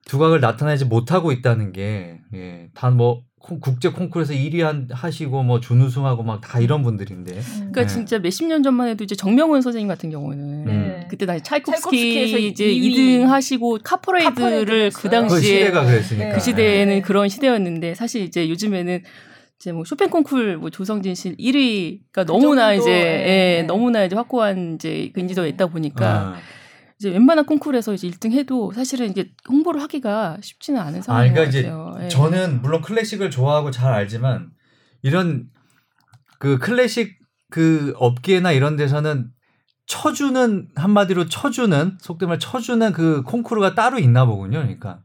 [0.06, 3.22] 두각을 나타내지 못하고 있다는 게 예, 단뭐
[3.60, 7.32] 국제 콩쿠르에서 1위 한, 하시고 뭐 준우승하고 막 다 이런 분들인데.
[7.56, 7.86] 그러니까 네.
[7.86, 11.06] 진짜 몇십 년 전만 해도 이제 정명훈 선생님 같은 경우는 네.
[11.08, 16.34] 그때 나 차이콥스키 이제 2등 하시고 카퍼레이드를 그 당시에 그 시대가 그랬으니까.
[16.34, 17.00] 그 시대에는 네.
[17.00, 19.02] 그런 시대였는데 사실 이제 요즘에는
[19.58, 23.66] 이제 뭐 쇼팽 콩쿨 뭐 조성진 씨 1위가 그 너무나 정도, 이제 예, 네.
[23.66, 26.36] 너무나 이제 확고한 이제 그 인지도가 있다 보니까 아.
[26.99, 31.50] 이제 웬만한 콩쿠르에서 이제 1등 해도 사실은 이게 홍보를 하기가 쉽지는 않은 상황인 아, 그러니까
[31.50, 31.71] 이제
[32.04, 32.09] 예.
[32.09, 34.50] 저는 물론 클래식을 좋아하고 잘 알지만
[35.02, 35.49] 이런
[36.39, 37.19] 그 클래식
[37.50, 39.30] 그 업계나 이런 데서는
[39.87, 44.59] 쳐주는 한마디로 쳐주는 속된 말 쳐주는 그 콩쿠르가 따로 있나 보군요.
[44.59, 45.00] 그러니까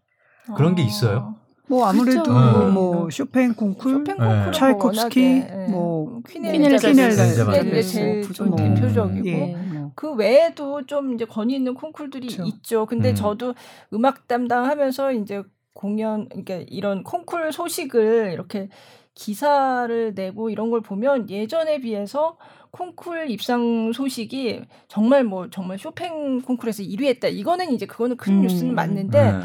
[0.55, 0.85] 그런 게 아.
[0.85, 1.35] 있어요.
[1.67, 9.27] 뭐 아무래도 뭐, 뭐 쇼팽 콩쿨, 쇼팽 콩쿨 차이콥스키, 뭐 퀴넬 퀴넬 제일 좀 대표적이고.
[9.27, 9.70] 예.
[9.95, 12.43] 그 외에도 좀 이제 권위 있는 콩쿨들이 그렇죠.
[12.45, 12.85] 있죠.
[12.85, 13.15] 근데 음.
[13.15, 13.55] 저도
[13.93, 18.69] 음악 담당하면서 이제 공연 그러니까 이런 콩쿨 소식을 이렇게
[19.13, 22.37] 기사를 내고 이런 걸 보면 예전에 비해서
[22.71, 27.27] 콩쿨 입상 소식이 정말 뭐 정말 쇼팽 콩쿨에서 1위 했다.
[27.27, 28.41] 이거는 이제 그거는 큰 음.
[28.41, 29.39] 뉴스는 맞는데 네.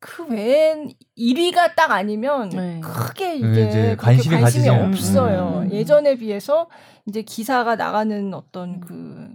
[0.00, 2.80] 그 외엔 1위가 딱 아니면 네.
[2.82, 5.62] 크게 이게 관심이, 관심이 없어요.
[5.64, 5.70] 음.
[5.70, 6.68] 예전에 비해서
[7.06, 9.30] 이제 기사가 나가는 어떤 그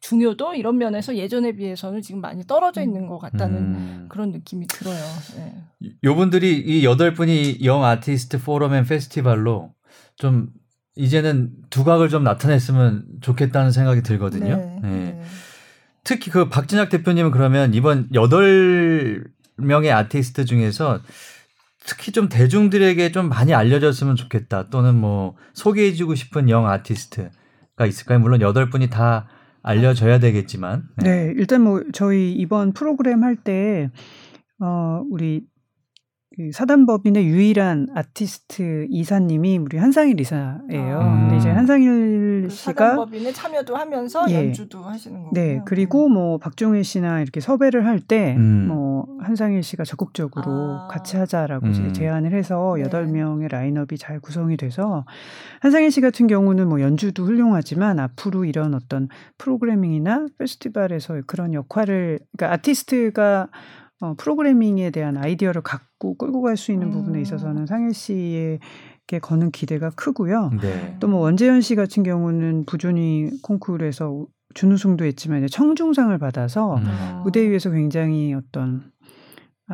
[0.00, 4.06] 중요도 이런 면에서 예전에 비해서는 지금 많이 떨어져 있는 것 같다는 음.
[4.08, 5.02] 그런 느낌이 들어요.
[5.36, 5.54] 네.
[6.02, 9.72] 요분들이 이 여덟 분이 Young Artist Forum and Festival로
[10.16, 10.48] 좀
[10.96, 14.56] 이제는 두각을 좀 나타냈으면 좋겠다는 생각이 들거든요.
[14.56, 14.78] 네.
[14.82, 14.88] 네.
[14.88, 15.22] 네.
[16.02, 19.24] 특히 그 박진학 대표님은 그러면 이번 여덟
[19.56, 21.00] 명의 아티스트 중에서
[21.84, 28.18] 특히 좀 대중들에게 좀 많이 알려졌으면 좋겠다 또는 뭐 소개해주고 싶은 young artist가 있을까요?
[28.18, 29.28] 물론 여덟 분이 다
[29.62, 30.84] 알려져야 되겠지만.
[30.98, 31.26] 네.
[31.26, 33.90] 네, 일단 뭐 저희 이번 프로그램 할 때
[34.62, 35.42] 어, 우리
[36.36, 41.00] 그 사단법인의 유일한 아티스트 이사님이 우리 한상일 이사예요.
[41.00, 41.20] 아.
[41.22, 44.36] 근데 이제 한상일 그 씨가 사단법인에 참여도 하면서 예.
[44.36, 45.32] 연주도 하시는 거고요.
[45.32, 46.14] 네, 그리고 네.
[46.14, 49.20] 뭐 박종혜 씨나 이렇게 섭외를 할 때뭐 음.
[49.20, 50.88] 한상일 씨가 적극적으로 아.
[50.88, 51.92] 같이 하자라고 음.
[51.92, 52.82] 제안을 해서 네.
[52.82, 53.12] 여덟 네.
[53.12, 55.04] 명의 라인업이 잘 구성이 돼서
[55.60, 62.54] 한상일 씨 같은 경우는 뭐 연주도 훌륭하지만 앞으로 이런 어떤 프로그래밍이나 페스티벌에서 그런 역할을 그러니까
[62.54, 63.48] 아티스트가
[64.02, 66.92] 어, 프로그래밍에 대한 아이디어를 갖고 끌고 갈 수 있는 음.
[66.92, 70.50] 부분에 있어서는 상일 씨에게 거는 기대가 크고요.
[70.60, 70.96] 네.
[71.00, 77.20] 또뭐 원재현 씨 같은 경우는 부존이 콩쿠르에서 준우승도 했지만 청중상을 받아서 음.
[77.24, 78.99] 무대 위에서 굉장히 어떤 아,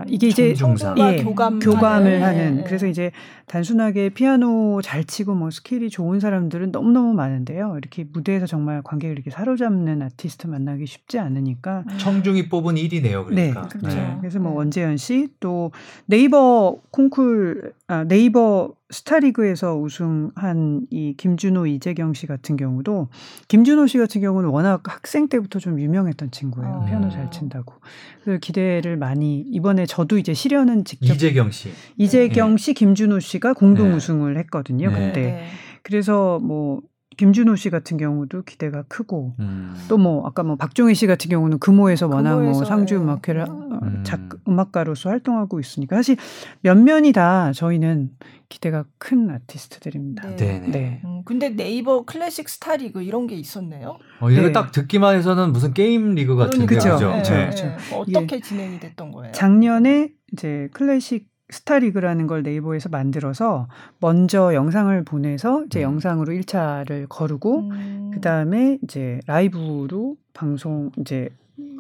[0.09, 0.55] 이게 이제
[0.99, 2.63] 예, 교감 교감을 하는 예.
[2.65, 3.11] 그래서 이제
[3.47, 7.77] 단순하게 피아노 잘 치고 뭐 skill이 좋은 사람들은 너무 너무 많은데요.
[7.79, 11.99] 이렇게 무대에서 정말 관객을 이렇게 사로잡는 아티스트 만나기 쉽지 않으니까 음.
[11.99, 13.27] 청중이 뽑은 1위네요.
[13.27, 13.63] 그러니까.
[13.63, 13.97] 네, 그렇죠.
[13.97, 14.17] 네.
[14.21, 14.57] 그래서 뭐 네.
[14.59, 15.71] 원재현 씨 또
[16.07, 23.09] 네이버 콩쿨 아, 네이버 스타리그에서 우승한 이 김준호 이재경 씨 같은 경우도
[23.49, 26.83] 김준호 씨 같은 경우는 워낙 학생 때부터 좀 유명했던 친구예요.
[26.83, 26.85] 아.
[26.85, 27.75] 피아노 잘 친다고.
[28.23, 33.91] 그래서 기대를 많이 이번에 저도 이제 실현은 직접 이재경 씨 이재경 씨, 김준호 씨가 공동
[33.91, 33.97] 네.
[33.97, 34.91] 우승을 했거든요.
[34.91, 35.09] 네.
[35.09, 35.21] 그때.
[35.21, 35.47] 네.
[35.83, 36.81] 그래서 뭐
[37.17, 39.75] 김준호 씨 같은 경우도 기대가 크고 음.
[39.89, 43.81] 또뭐 아까 뭐 박종희 씨 같은 경우는 금호에서 워낙 뭐 금호에서, 뭐 상주 음악회를 어,
[43.83, 44.03] 음.
[44.05, 46.17] 작 음악가로서 활동하고 있으니까 사실
[46.61, 48.11] 면면이 다 저희는
[48.49, 50.37] 기대가 큰 아티스트들입니다.
[50.37, 50.37] 네.
[50.37, 50.69] 네.
[50.69, 51.03] 네.
[51.05, 53.99] 음, 근데 네이버 클래식 스타 리그 이런 게 있었네요.
[54.21, 54.53] 어, 이거 네.
[54.53, 56.93] 딱 듣기만 해서는 무슨 게임 리그 같은 그죠.
[56.95, 57.11] 그죠.
[57.11, 57.51] 네.
[57.51, 57.77] 네.
[57.93, 59.33] 어떻게 진행이 됐던 거예요?
[59.33, 63.69] 작년에 이제 클래식 스타리그라는 걸 네이버에서 만들어서
[64.01, 65.83] 먼저 영상을 보내서 이제 음.
[65.83, 68.11] 영상으로 1차를 거르고 음.
[68.15, 71.31] 그다음에 이제 라이브로 방송 이제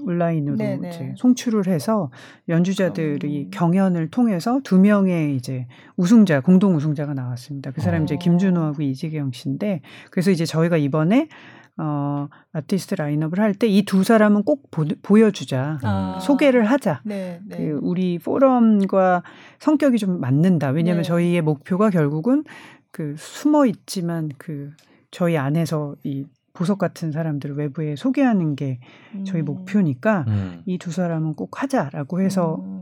[0.06, 0.88] 온라인으로 네네.
[0.88, 2.10] 이제 송출을 해서
[2.48, 3.50] 연주자들이 음.
[3.50, 7.72] 경연을 통해서 두 명의 이제 우승자 공동 우승자가 나왔습니다.
[7.72, 8.04] 그 사람이 어.
[8.04, 11.28] 이제 김준호하고 이재경 씨인데 그래서 이제 저희가 이번에
[11.78, 16.18] 어, 아티스트 라인업을 할 때 이 두 사람은 꼭 보, 여주자 아.
[16.20, 17.00] 소개를 하자.
[17.04, 17.56] 네, 네.
[17.56, 19.22] 그 우리 포럼과
[19.58, 20.70] 성격이 좀 맞는다.
[20.70, 21.08] 왜냐하면 네.
[21.08, 22.44] 저희의 목표가 결국은
[22.90, 24.72] 그 숨어 있지만 그
[25.10, 28.80] 저희 안에서 이 보석 같은 사람들을 외부에 소개하는 게
[29.26, 29.44] 저희 음.
[29.44, 30.62] 목표니까 음.
[30.64, 32.75] 이두 사람은 꼭 하자라고 해서 음.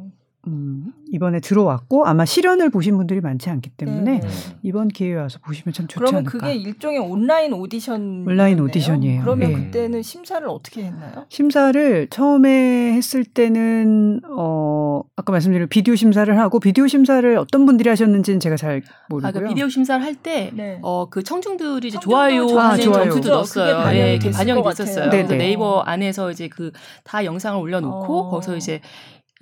[0.47, 4.29] 음, 이번에 들어왔고 아마 실현을 보신 분들이 많지 않기 때문에 네.
[4.63, 6.31] 이번 기회에 와서 보시면 참 좋지 그러면 않을까.
[6.39, 9.23] 그게 일종의 온라인 오디션 온라인 오디션이에요.
[9.23, 9.57] 그러면 네.
[9.57, 11.25] 그때는 심사를 어떻게 했나요?
[11.29, 18.41] 심사를 처음에 했을 때는 어 아까 말씀드린 비디오 심사를 하고 비디오 심사를 어떤 분들이 하셨는지는
[18.41, 19.29] 제가 잘 모르고요.
[19.29, 20.79] 아, 그러니까 비디오 심사를 할때 네.
[20.83, 23.05] 어그 청중들이 이제 좋아요 하는 좋아요.
[23.11, 23.77] 점수도 넣었어요.
[23.79, 25.11] 반영이, 네, 반영이 됐었어요.
[25.29, 26.71] 네이버 안에서 이제 그
[27.05, 28.31] 다 영상을 올려놓고 어.
[28.31, 28.81] 거기서 이제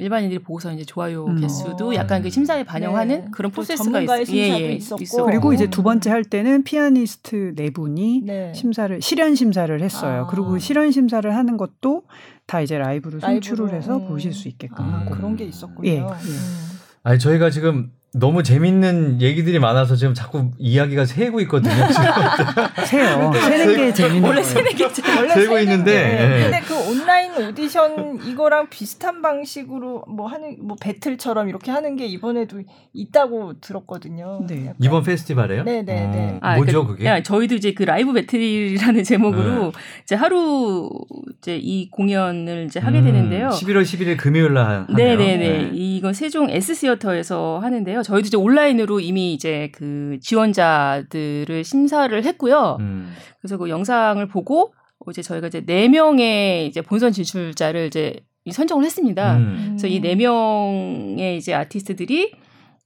[0.03, 1.41] 일반인들이 보고서 이제 좋아요 음.
[1.41, 1.95] 개수도 어.
[1.95, 3.29] 약간 그 심사에 반영하는 네.
[3.31, 8.23] 그런 프로세스가 있, 예, 예, 있었고 그리고 이제 두 번째 할 때는 피아니스트 네 분이
[8.25, 8.53] 네.
[8.55, 10.23] 심사를 실현 심사를 했어요.
[10.23, 10.27] 아.
[10.27, 12.03] 그리고 실현 심사를 하는 것도
[12.47, 13.41] 다 이제 라이브로, 라이브로.
[13.43, 14.09] 송출을 해서 음.
[14.09, 15.89] 보실 수 있게끔 아, 그런 게 있었군요.
[15.89, 15.97] 예.
[15.97, 16.01] 예.
[16.01, 16.73] 음.
[17.05, 21.73] 아니 저희가 지금 너무 재밌는 얘기들이 많아서 지금 자꾸 이야기가 새고 있거든요.
[22.85, 23.33] 새요.
[23.33, 24.85] 새는 게 재밌는 원래 새는 게
[25.17, 25.93] 원래 새고 있는데.
[25.93, 26.43] 네.
[26.43, 32.61] 근데 그 온라인 오디션 이거랑 비슷한 방식으로 뭐 하는 뭐 배틀처럼 이렇게 하는 게 이번에도
[32.93, 34.45] 있다고 들었거든요.
[34.47, 34.75] 네.
[34.79, 35.65] 이번 페스티벌에요?
[35.65, 36.33] 네, 네, 네.
[36.35, 37.07] 어, 아, 뭐죠, 그게?
[37.07, 39.73] 야, 저희도 이제 그 라이브 배틀이라는 제목으로 네.
[40.03, 40.91] 이제 하루
[41.39, 43.49] 이제 이 공연을 이제 하게 음, 되는데요.
[43.49, 45.71] 11월 11일 금요일 날 네, 네, 네.
[45.73, 48.02] 이건 세종 S 시어터에서 하는데요.
[48.03, 52.77] 저희도 이제 온라인으로 이미 이제 그 지원자들을 심사를 했고요.
[52.81, 53.13] 음.
[53.41, 54.75] 그래서 그 영상을 보고
[55.11, 59.37] 이제 저희가 이제 네 명의 이제 본선 진출자를 이제 선정을 했습니다.
[59.37, 59.77] 음.
[59.79, 62.33] 그래서 이 네 명의 이제 아티스트들이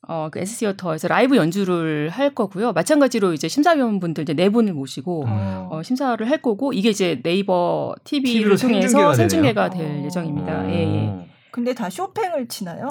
[0.09, 2.73] 어, 그 S시어터에서 라이브 연주를 할 거고요.
[2.73, 5.67] 마찬가지로 이제 심사위원분들 이제 네 분을 모시고 음.
[5.71, 10.71] 어, 심사를 할 거고 이게 이제 네이버 TV를 통해서 생중계가 될 예정입니다.
[10.71, 11.27] 예, 예.
[11.51, 12.89] 근데 다 쇼팽을 치나요?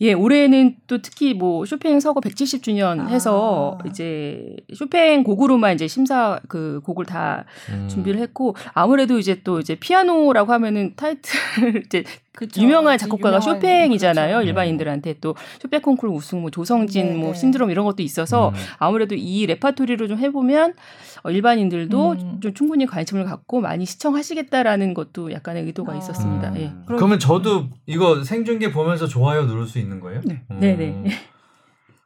[0.00, 3.06] 예, 올해는 또 특히 뭐 쇼팽 서거 170주년 아.
[3.06, 7.88] 해서 이제 쇼팽 곡으로만 이제 심사 그 곡을 다 음.
[7.88, 11.32] 준비를 했고 아무래도 이제 또 이제 피아노라고 하면은 타이틀
[11.86, 12.04] 이제
[12.36, 12.60] 그쵸.
[12.60, 14.34] 유명한 작곡가가 유명한, 쇼팽이잖아요.
[14.36, 14.48] 그렇죠.
[14.48, 17.34] 일반인들한테 또 쇼팽 콩쿠르 우승 뭐 조성진 네, 뭐 네.
[17.34, 18.54] 신드롬 이런 것도 있어서 음.
[18.78, 20.74] 아무래도 이 레파토리를 좀 해보면
[21.22, 22.40] 어, 일반인들도 음.
[22.40, 25.96] 좀 충분히 관심을 갖고 많이 시청하시겠다라는 것도 약간의 의도가 아.
[25.96, 26.50] 있었습니다.
[26.50, 26.56] 음.
[26.56, 26.72] 예.
[26.86, 30.20] 그러면 저도 이거 생중계 보면서 좋아요 누를 수 있는 거예요?
[30.24, 30.42] 네.
[30.50, 30.60] 음.
[30.60, 31.04] 네네.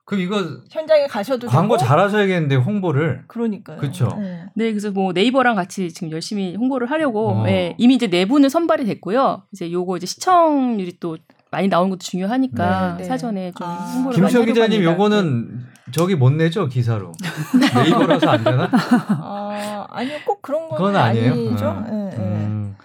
[0.09, 1.87] 그럼 이거 현장에 가셔도 광고 되고?
[1.87, 3.77] 잘하셔야겠는데 홍보를 그러니까요.
[3.77, 4.09] 그렇죠.
[4.19, 4.47] 네.
[4.55, 4.71] 네.
[4.71, 7.45] 그래서 뭐 네이버랑 같이 지금 열심히 홍보를 하려고 어.
[7.45, 9.43] 네, 이미 이제 내부는 선발이 됐고요.
[9.53, 11.19] 이제 요거 이제 시청률이 또
[11.51, 13.05] 많이 나오는 것도 중요하니까 네, 네.
[13.05, 13.75] 사전에 좀 아.
[13.75, 17.13] 홍보를 김수영 기자님 요거는 저기 못 내죠 기사로
[17.85, 18.71] 네이버라서 안 되나?
[18.73, 21.33] 아 아니요 꼭 그런 건 아니에요.
[21.33, 21.85] 아니죠.
[21.87, 22.09] 음.
[22.11, 22.77] 네, 음.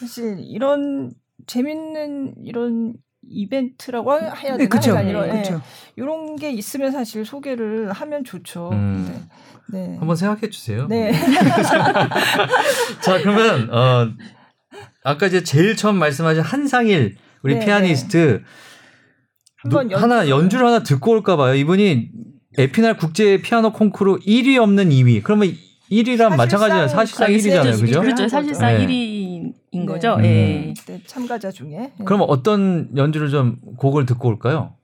[0.00, 1.12] 사실 이런
[1.46, 2.94] 재밌는 이런
[3.28, 4.56] 이벤트라고 해야 되나?
[4.56, 5.60] 네, 그쵸, 아니라 네, 그쵸.
[5.96, 8.70] 이런 게 있으면 사실 소개를 하면 좋죠.
[8.72, 9.28] 음.
[9.68, 9.88] 네.
[9.88, 9.96] 네.
[9.98, 10.86] 한번 생각해 주세요.
[10.88, 11.12] 네.
[13.00, 14.08] 자 그러면 어
[15.04, 18.42] 아까 이제 제일 처음 말씀하신 한상일 우리 네, 피아니스트
[19.64, 21.54] 노, 하나 연주를 하나 듣고 올까 봐요.
[21.54, 22.10] 이분이
[22.58, 25.22] 에피날 국제 피아노 콩쿠르 1위 없는 2위.
[25.22, 25.54] 그러면
[25.90, 26.88] 1위랑 마찬가지잖아요.
[26.88, 27.80] 사실상 1위잖아요.
[27.80, 28.00] 그죠?
[28.00, 28.28] 그렇죠.
[28.28, 28.86] 사실상 네.
[28.86, 29.11] 1위
[29.70, 30.16] 인 거죠.
[30.16, 30.68] 네.
[30.68, 30.74] 예.
[30.86, 31.00] 네.
[31.06, 31.92] 참가자 중에.
[32.04, 34.74] 그럼 어떤 연주를 좀 곡을 듣고 올까요?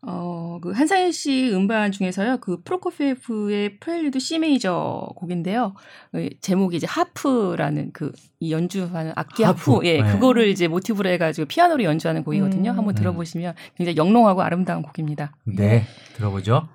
[0.00, 2.38] 어, 그 한상일 씨 음반 중에서요.
[2.38, 5.74] 그 프로코피에프의 Prelude C major 곡인데요.
[6.12, 9.86] 그 제목이 이제 하프라는 그 이 연주하는 악기 하프, 하프.
[9.86, 10.12] 예, 네.
[10.12, 12.70] 그거를 이제 모티브로 해 가지고 피아노로 연주하는 곡이거든요.
[12.70, 12.78] 음.
[12.78, 15.32] 한번 들어보시면 굉장히 영롱하고 아름다운 곡입니다.
[15.44, 16.68] 네, 들어보죠.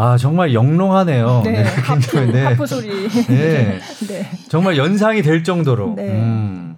[0.00, 1.42] 아 정말 영롱하네요.
[1.44, 2.44] 네, 네 하프, 네.
[2.44, 2.88] 하프 소리.
[3.28, 3.80] 네.
[4.08, 4.30] 네.
[4.48, 5.94] 정말 연상이 될 정도로.
[5.94, 6.10] 네.
[6.10, 6.76] 음.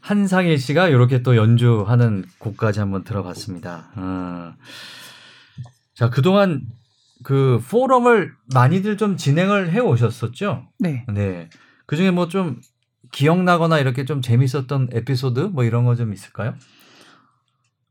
[0.00, 3.90] 한상일 씨가 이렇게 또 연주하는 곡까지 한번 들어봤습니다.
[3.96, 4.52] 음.
[5.94, 6.62] 자 그동안
[7.24, 10.68] 그 포럼을 많이들 좀 진행을 해 오셨었죠?
[10.78, 11.04] 네.
[11.12, 11.48] 네.
[11.86, 12.60] 그 중에 뭐 좀
[13.10, 16.54] 기억나거나 이렇게 좀 재밌었던 에피소드 뭐 이런 거 좀 있을까요?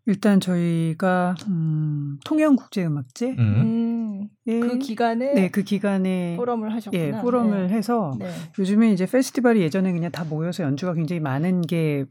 [0.05, 3.55] 일단 저희가 음, 통영국제음악제 음.
[4.47, 7.03] 음, 그 기간에 네, 그 기간에 포럼을 하셨구나.
[7.03, 7.73] 예, 포럼을 네.
[7.73, 8.29] 해서 네.
[8.57, 12.05] 요즘에 이제 페스티벌이 예전에 그냥 다 모여서 연주가 굉장히 많은 게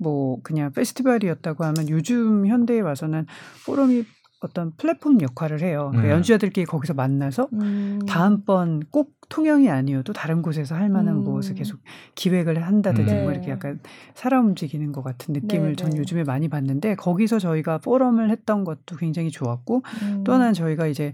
[0.00, 3.26] 뭐 그냥 페스티벌이었다고 하면 요즘 현대에 와서는
[3.66, 4.04] 포럼이
[4.40, 5.88] 어떤 플랫폼 역할을 해요.
[5.90, 6.16] 그러니까 음.
[6.16, 8.00] 연주자들끼리 거기서 만나서 음.
[8.08, 11.24] 다음번 꼭 통영이 아니어도 다른 곳에서 할 만한 음.
[11.24, 11.78] 무엇을 계속
[12.14, 13.22] 기획을 한다든지 네.
[13.22, 13.52] 뭐 이렇게 네.
[13.52, 13.80] 약간
[14.14, 15.98] 살아 움직이는 것 같은 느낌을 네, 전 네.
[15.98, 20.24] 요즘에 많이 받는데 거기서 저희가 포럼을 했던 것도 굉장히 좋았고 음.
[20.24, 21.12] 또 하나는 저희가 이제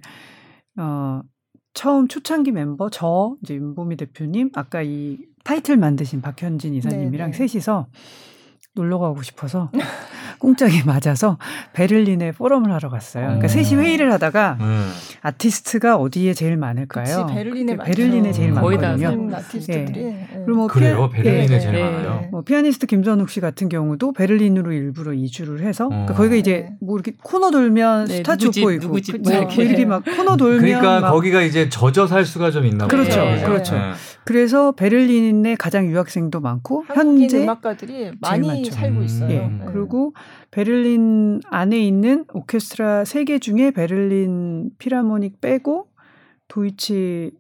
[0.77, 1.23] 어
[1.75, 7.49] 처음 초창기 멤버 저 이제 윤보미 대표님 아까 이 타이틀 만드신 박현진 이사님이랑 네네.
[7.49, 7.87] 셋이서
[8.75, 9.71] 놀러 가고 싶어서
[10.39, 11.38] 꿍짝이 맞아서
[11.72, 13.25] 베를린에 포럼을 하러 갔어요.
[13.25, 13.49] 그러니까 음.
[13.49, 14.90] 셋이 회의를 하다가 음.
[15.22, 17.27] 아티스트가 어디에 제일 많을까요?
[17.27, 19.31] 그치, 베를린에 베를린에 제일 많거든요.
[19.35, 20.03] 아티스트들이.
[20.03, 20.29] 네.
[20.33, 21.11] 그리고 뭐 그래요?
[21.11, 21.83] 피아, 베를린에 네, 제일 네.
[21.83, 22.29] 많아요.
[22.31, 26.16] 뭐 피아니스트 김선욱 씨 같은 경우도 베를린으로 일부러 이주를 해서 그러니까 어.
[26.16, 30.61] 거기가 이제 뭐 이렇게 코너 돌면 네, 스타츠 누구 집, 뭐 이렇게 막 코너 돌면
[30.61, 32.96] 그러니까 거기가 이제 젖어 살 수가 좀 있나 보죠.
[32.96, 33.42] 그렇죠, 네.
[33.44, 33.75] 그렇죠.
[33.75, 33.92] 네.
[34.25, 39.31] 그래서 베를린에 가장 유학생도 많고 현재 음악가들이 많이 살고 있어요.
[39.31, 39.38] 예.
[39.38, 39.61] 네.
[39.72, 40.14] 그리고
[40.51, 45.89] 베를린 안에 있는 오케스트라 세개 중에 베를린 필하모닉 빼고
[46.49, 47.33] 도이치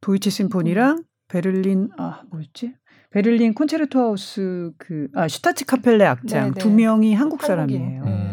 [0.00, 2.74] 도이치 심포니랑 베를린 아 뭐였지?
[3.10, 6.60] 베를린 콘체르토 하우스 그 아 슈타츠카펠레 악장 네네.
[6.60, 8.02] 두 명이 한국 사람이에요.
[8.04, 8.30] 음.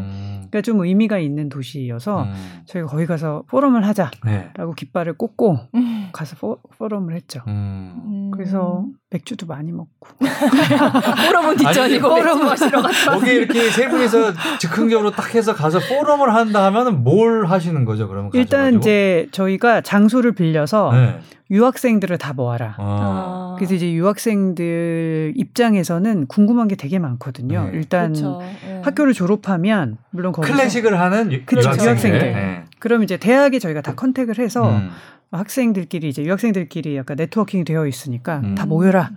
[0.50, 2.34] 그러니까 좀 의미가 있는 도시여서 음.
[2.66, 4.52] 저희가 거기 가서 포럼을 하자라고 네.
[4.78, 6.10] 깃발을 꽂고 음.
[6.14, 7.42] 가서 포, 포럼을 했죠.
[7.48, 8.32] 음.
[8.34, 13.12] 그래서 맥주도 많이 먹고 포럼은 뒷전이고 포럼 마시러 갔다.
[13.12, 18.10] 거기 이렇게 세 분이서 즉흥적으로 딱 해서 가서 포럼을 한다 하면은 뭘 하시는 거죠?
[18.10, 18.80] 그러면 일단 가셔가지고?
[18.82, 21.20] 이제 저희가 장소를 빌려서 네.
[21.50, 22.76] 유학생들을 다 모아라.
[22.78, 23.56] 아.
[23.58, 27.70] 그래서 이제 유학생들 입장에서는 궁금한 게 되게 많거든요.
[27.72, 27.78] 네.
[27.78, 28.42] 일단 그렇죠.
[28.42, 28.82] 네.
[28.84, 31.70] 학교를 졸업하면 물론 거기서 클래식을 하는 유, 그렇죠.
[31.70, 32.66] 학생들 네.
[32.80, 34.90] 그럼 이제 대학에 저희가 다 컨택을 해서 음.
[35.32, 38.56] 학생들끼리 이제 유학생들끼리 약간 네트워킹이 되어 있으니까 음.
[38.56, 39.12] 다 모여라.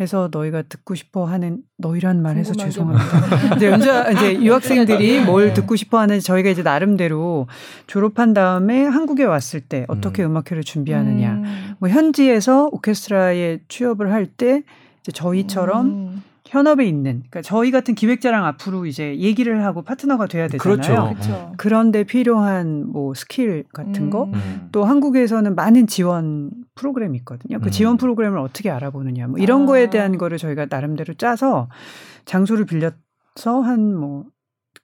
[0.00, 3.54] 해서 너희가 듣고 싶어 하는 너희란 말 해서 죄송합니다.
[3.54, 5.24] 이제 연자 이제 유학생들이 네.
[5.24, 7.46] 뭘 듣고 싶어 하는지 저희가 이제 나름대로
[7.86, 10.36] 졸업한 다음에 한국에 왔을 때 어떻게 음.
[10.36, 11.32] 악회를 준비하느냐.
[11.34, 11.74] 음.
[11.78, 14.62] 뭐 현지에서 오케스트라에 취업을 할 때
[15.02, 16.22] 이제 저희처럼 음.
[16.54, 20.76] 현업에 있는 그러니까 저희 같은 기획자랑 앞으로 이제 얘기를 하고 파트너가 돼야 되잖아요.
[20.76, 21.14] 그렇죠.
[21.14, 21.52] 그렇죠.
[21.56, 24.24] 그런데 필요한 뭐 스킬 같은 거.
[24.32, 24.68] 음.
[24.70, 27.58] 또 한국에서는 많은 지원 프로그램이 있거든요.
[27.58, 27.70] 그 음.
[27.70, 29.26] 지원 프로그램을 어떻게 알아보느냐.
[29.26, 29.66] 뭐 이런 아.
[29.66, 31.68] 거에 대한 거를 저희가 나름대로 짜서
[32.24, 34.34] 장소를 빌려서 한 뭐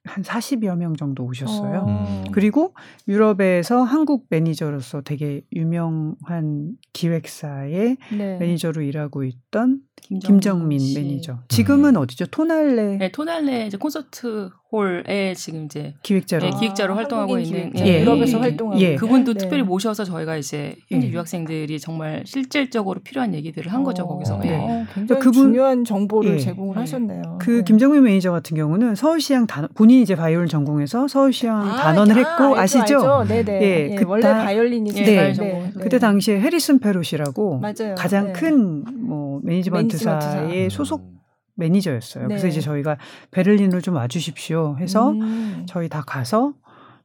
[0.03, 1.85] 한 40여 명 정도 오셨어요.
[1.87, 2.23] 어.
[2.31, 2.73] 그리고
[3.07, 8.37] 유럽에서 한국 매니저로서 되게 유명한 기획사의 네.
[8.39, 11.39] 매니저로 일하고 있던 김정민, 김정민 매니저.
[11.47, 12.01] 지금은 음.
[12.01, 12.25] 어디죠?
[12.27, 12.97] 톤할레.
[12.97, 18.37] 네, 톤할레 이제 콘서트 홀에 지금 이제 기획자로 네, 기획자로 아, 활동하고 있는 예, 유럽에서
[18.37, 18.95] 예, 활동하고 예.
[18.95, 19.39] 그분도 네.
[19.39, 21.11] 특별히 모셔서 저희가 이제 현지 예.
[21.11, 24.37] 유학생들이 정말 실질적으로 필요한 얘기들을 한 거죠 거기서.
[24.39, 24.55] 네.
[24.55, 26.39] 어, 굉장히 그분, 중요한 정보를 예.
[26.39, 27.39] 제공을 하셨네요.
[27.41, 27.63] 그 네.
[27.65, 32.57] 김정민 매니저 같은 경우는 서울시향 단 본인이 이제 바이올린 전공해서 서울시향 아, 단원을 아, 했고
[32.57, 32.79] 아 시죠?
[32.79, 33.25] 알죠.
[33.27, 33.61] 네네.
[33.61, 35.03] 예, 예, 그 원래 바이올린이죠.
[35.03, 35.33] 네.
[35.33, 35.71] 네.
[35.81, 37.61] 그때 당시에 해리슨 패럿이라고.
[37.97, 38.31] 가장 네.
[38.33, 41.11] 큰 뭐 매니지먼트 사의 소속
[41.55, 42.23] 매니저였어요.
[42.23, 42.27] 네.
[42.29, 42.97] 그래서 이제 저희가
[43.31, 45.65] 베를린으로 좀 와주십시오 해서 음.
[45.67, 46.53] 저희 다 가서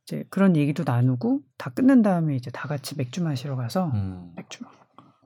[0.04, 4.30] 이제 그런 얘기도 나누고 다 끝난 다음에 이제 다 같이 맥주 마시러 가서 음.
[4.36, 4.64] 맥주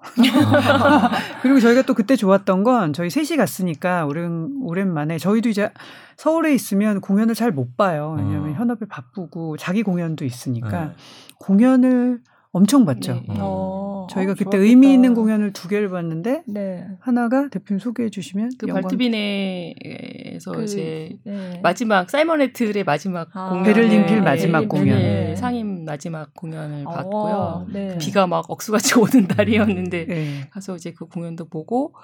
[1.42, 5.70] 그리고 저희가 또 그때 좋았던 건 저희 셋이 갔으니까 오랜 오랜만에 저희도 이제
[6.16, 8.14] 서울에 있으면 공연을 잘 못 봐요.
[8.16, 8.54] 왜냐하면 어.
[8.54, 10.92] 현업에 바쁘고 자기 공연도 있으니까 네.
[11.38, 12.20] 공연을
[12.52, 13.22] 엄청 봤죠.
[13.28, 13.36] 네.
[13.38, 14.06] 어.
[14.10, 14.64] 저희가 어, 그때 좋았겠다.
[14.64, 16.84] 의미 있는 공연을 두 개를 봤는데 네.
[16.98, 21.60] 하나가 대표님 소개해 주시면 그 발트뷔네에서 그, 이제 네.
[21.62, 25.36] 마지막 사이먼 래틀의 마지막 아, 공연 베를린 필 마지막 공연 네.
[25.36, 27.66] 상임 마지막 공연을 어, 봤고요.
[27.72, 27.98] 네.
[27.98, 30.48] 비가 막 억수같이 오는 날이었는데 네.
[30.50, 31.94] 가서 이제 그 공연도 보고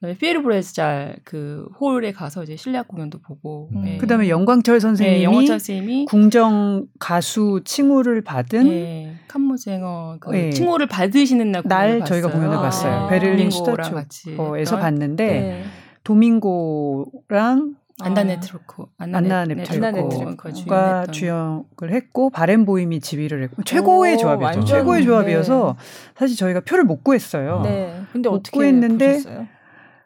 [0.00, 3.82] 그다음에 피에르 불레즈잘 그 홀에 가서 이제 실내악 공연도 보고 음.
[3.82, 3.96] 네.
[3.98, 10.50] 그다음에 연광철 선생님이, 네, 연광철 선생님이 궁정 가수 칭호를 받은 네, Kammersänger 그 네.
[10.50, 12.92] 칭호를 받으시는 날, 날 저희가 공연을 봤어요.
[12.92, 15.64] 아, 베를린 슈타츠오퍼에서 봤는데 네.
[16.04, 24.64] 도밍고랑 안나 네트로코 안나 네트로코가 주역을 했고 바렌보임이 지휘를 했고 최고의 오, 조합이었죠.
[24.64, 25.84] 최고의 조합이어서 네.
[26.18, 27.60] 사실 저희가 표를 못 구했어요.
[27.62, 28.02] 네.
[28.12, 29.46] 근데 어떻게 구했는데 보셨어요?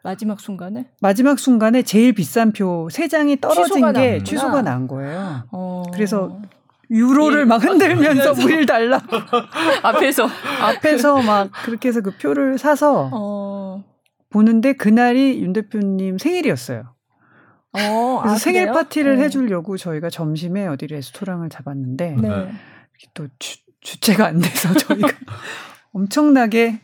[0.03, 0.85] 마지막 순간에?
[1.01, 4.23] 마지막 순간에 제일 비싼 표 세 장이 떨어진 게 나는구나.
[4.23, 5.43] 취소가 난 거예요.
[5.51, 5.83] 어...
[5.91, 6.39] 그래서
[6.89, 7.45] 유로를 예.
[7.45, 9.01] 막 흔들면서 우릴 달라.
[9.83, 10.27] 앞에서
[10.61, 13.83] 앞에서 막 그렇게 해서 그 표를 사서 어...
[14.29, 16.95] 보는데 그날이 윤 대표님 생일이었어요.
[17.71, 18.73] 어, 그래서 아, 생일 그래요?
[18.73, 19.25] 파티를 네.
[19.25, 22.51] 해주려고 저희가 점심에 어디 레스토랑을 잡았는데 네.
[23.13, 25.07] 또 주, 주체가 안 돼서 저희가
[25.93, 26.81] 엄청나게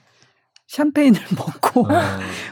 [0.68, 2.02] 샴페인을 먹고 어.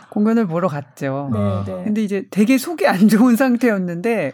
[0.10, 1.30] 공연을 보러 갔죠.
[1.34, 1.84] 네, 네.
[1.84, 4.34] 근데 이제 되게 속이 안 좋은 상태였는데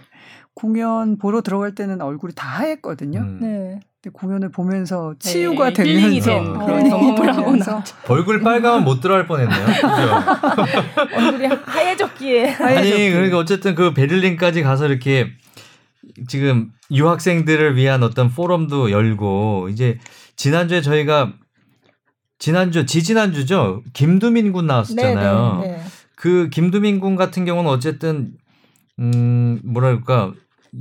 [0.60, 3.20] 공연 보러 들어갈 때는 얼굴이 다 하였거든요.
[3.20, 3.40] 음.
[3.42, 3.80] 네.
[4.02, 9.66] 근데 공연을 보면서 네, 치유가 네, 되면서 그런 경험을 하거나 얼굴 빨가면 못 들어갈 뻔했네요.
[11.16, 12.50] 얼굴이 하얘졌기에.
[12.56, 15.32] 아니 그러니까 어쨌든 그 베를린까지 가서 이렇게
[16.28, 19.98] 지금 유학생들을 위한 어떤 포럼도 열고 이제
[20.36, 21.34] 지난주에 저희가
[22.38, 23.84] 지난주 지지난주죠.
[23.94, 25.60] 김두민 군 나왔었잖아요.
[25.62, 25.84] 네네, 네, 네.
[26.16, 28.32] 그 김두민 군 같은 경우는 어쨌든
[28.98, 30.34] 음 뭐랄까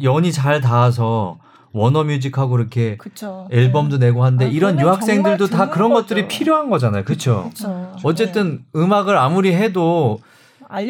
[0.03, 1.39] 연이 잘 닿아서
[1.73, 3.47] 워너뮤직하고 이렇게 그쵸.
[3.51, 4.07] 앨범도 네.
[4.07, 6.03] 내고 하는데 아, 이런 유학생들도 다 그런 거죠.
[6.09, 7.05] 것들이 필요한 거잖아요.
[7.05, 7.51] 그렇죠?
[8.05, 8.81] 어쨌든 네.
[8.81, 10.19] 음악을 아무리 해도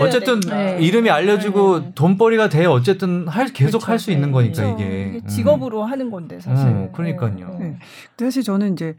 [0.00, 0.78] 어쨌든 네.
[0.80, 1.92] 이름이 알려지고 네.
[1.94, 5.08] 돈벌이가 돼 어쨌든 할 계속 할 수 있는 거니까 이게.
[5.16, 5.90] 이게 직업으로 음.
[5.90, 6.66] 하는 건데 사실.
[6.68, 7.56] 음, 그러니까요.
[7.58, 7.78] 네.
[8.18, 8.96] 사실 저는 이제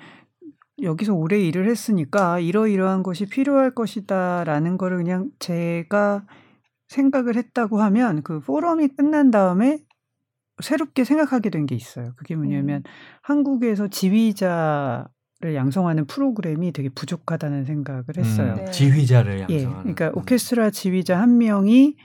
[0.81, 6.23] 여기서 오래 일을 했으니까 이러이러한 것이 필요할 것이다라는 거를 그냥 제가
[6.87, 9.79] 생각을 했다고 하면 그 포럼이 끝난 다음에
[10.61, 12.13] 새롭게 생각하게 된 게 있어요.
[12.15, 12.83] 그게 뭐냐면 음.
[13.21, 15.07] 한국에서 지휘자
[15.41, 18.55] 를 양성하는 프로그램이 되게 부족하다는 생각을 했어요.
[18.59, 18.71] 음, 네.
[18.71, 19.61] 지휘자를 양성하는.
[19.61, 20.17] 예, 그러니까 음.
[20.17, 21.95] 오케스트라 지휘자 한 명이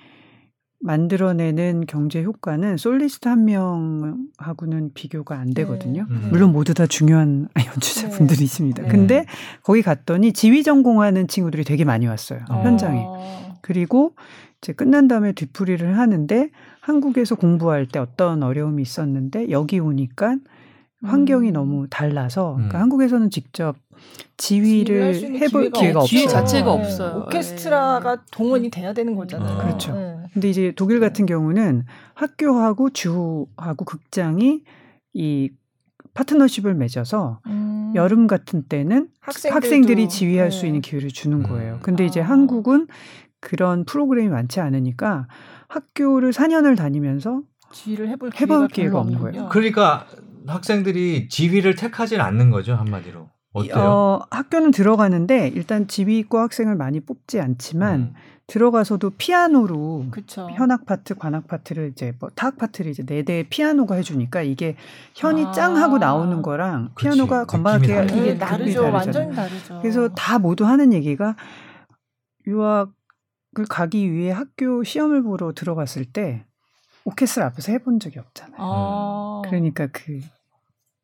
[0.80, 6.06] 만들어내는 경제 효과는 솔리스트 한 명하고는 비교가 안 되거든요.
[6.08, 6.14] 네.
[6.14, 6.28] 음.
[6.30, 8.82] 물론 모두 다 중요한 연주자분들이십니다.
[8.82, 8.88] 네.
[8.88, 9.26] 근데
[9.62, 12.40] 거기 갔더니 지휘 전공하는 친구들이 되게 많이 왔어요.
[12.50, 12.62] 어.
[12.62, 13.04] 현장에.
[13.62, 14.14] 그리고
[14.60, 16.50] 이제 끝난 다음에 뒤풀이를 하는데
[16.84, 20.36] 한국에서 공부할 때 어떤 어려움이 있었는데 여기 오니까
[21.02, 21.52] 환경이 음.
[21.54, 22.82] 너무 달라서 그러니까 음.
[22.82, 23.76] 한국에서는 직접
[24.36, 26.18] 지휘를 해볼 기회가, 기회가 없어요.
[26.18, 26.82] 기회 자체가 네.
[26.82, 27.24] 없어요.
[27.26, 28.22] 오케스트라가 네.
[28.30, 29.58] 동원이 돼야 되는 거잖아요.
[29.58, 29.94] 그렇죠.
[29.94, 30.16] 네.
[30.34, 34.62] 근데 이제 독일 같은 경우는 학교하고 주하고 극장이
[35.14, 35.50] 이
[36.12, 37.92] 파트너십을 맺어서 음.
[37.94, 40.66] 여름 같은 때는 학생들이 지휘할 수 네.
[40.66, 41.78] 있는 기회를 주는 거예요.
[41.80, 42.28] 근데 이제 아.
[42.28, 42.88] 한국은
[43.40, 45.28] 그런 프로그램이 많지 않으니까
[45.74, 49.48] 학교를 4년을 다니면서 지휘를 해볼, 해볼 기회가 없는 거예요.
[49.48, 50.06] 그러니까
[50.46, 53.28] 학생들이 지휘를 택하지 않는 거죠 한마디로.
[53.52, 53.74] 어때요?
[53.76, 58.14] 어, 학교는 들어가는데 일단 지휘과 학생을 많이 뽑지 않지만 음.
[58.46, 60.48] 들어가서도 피아노로 그쵸.
[60.52, 64.76] 현악 파트, 관악 파트를 이제 뭐 타악 파트를 이제 네 대 피아노가 해주니까 이게
[65.14, 65.50] 현이 아.
[65.52, 69.78] 짱 하고 나오는 거랑 피아노가 건반악기가 이게 다르죠, 완전 다르죠.
[69.80, 71.36] 그래서 다 모두 하는 얘기가
[72.46, 72.92] 유학을
[73.62, 76.44] 가기 위해 학교 시험을 보러 들어갔을 때
[77.04, 78.56] 오케스트라 앞에서 해본 적이 없잖아요.
[78.58, 79.42] 아.
[79.44, 80.20] 그러니까 그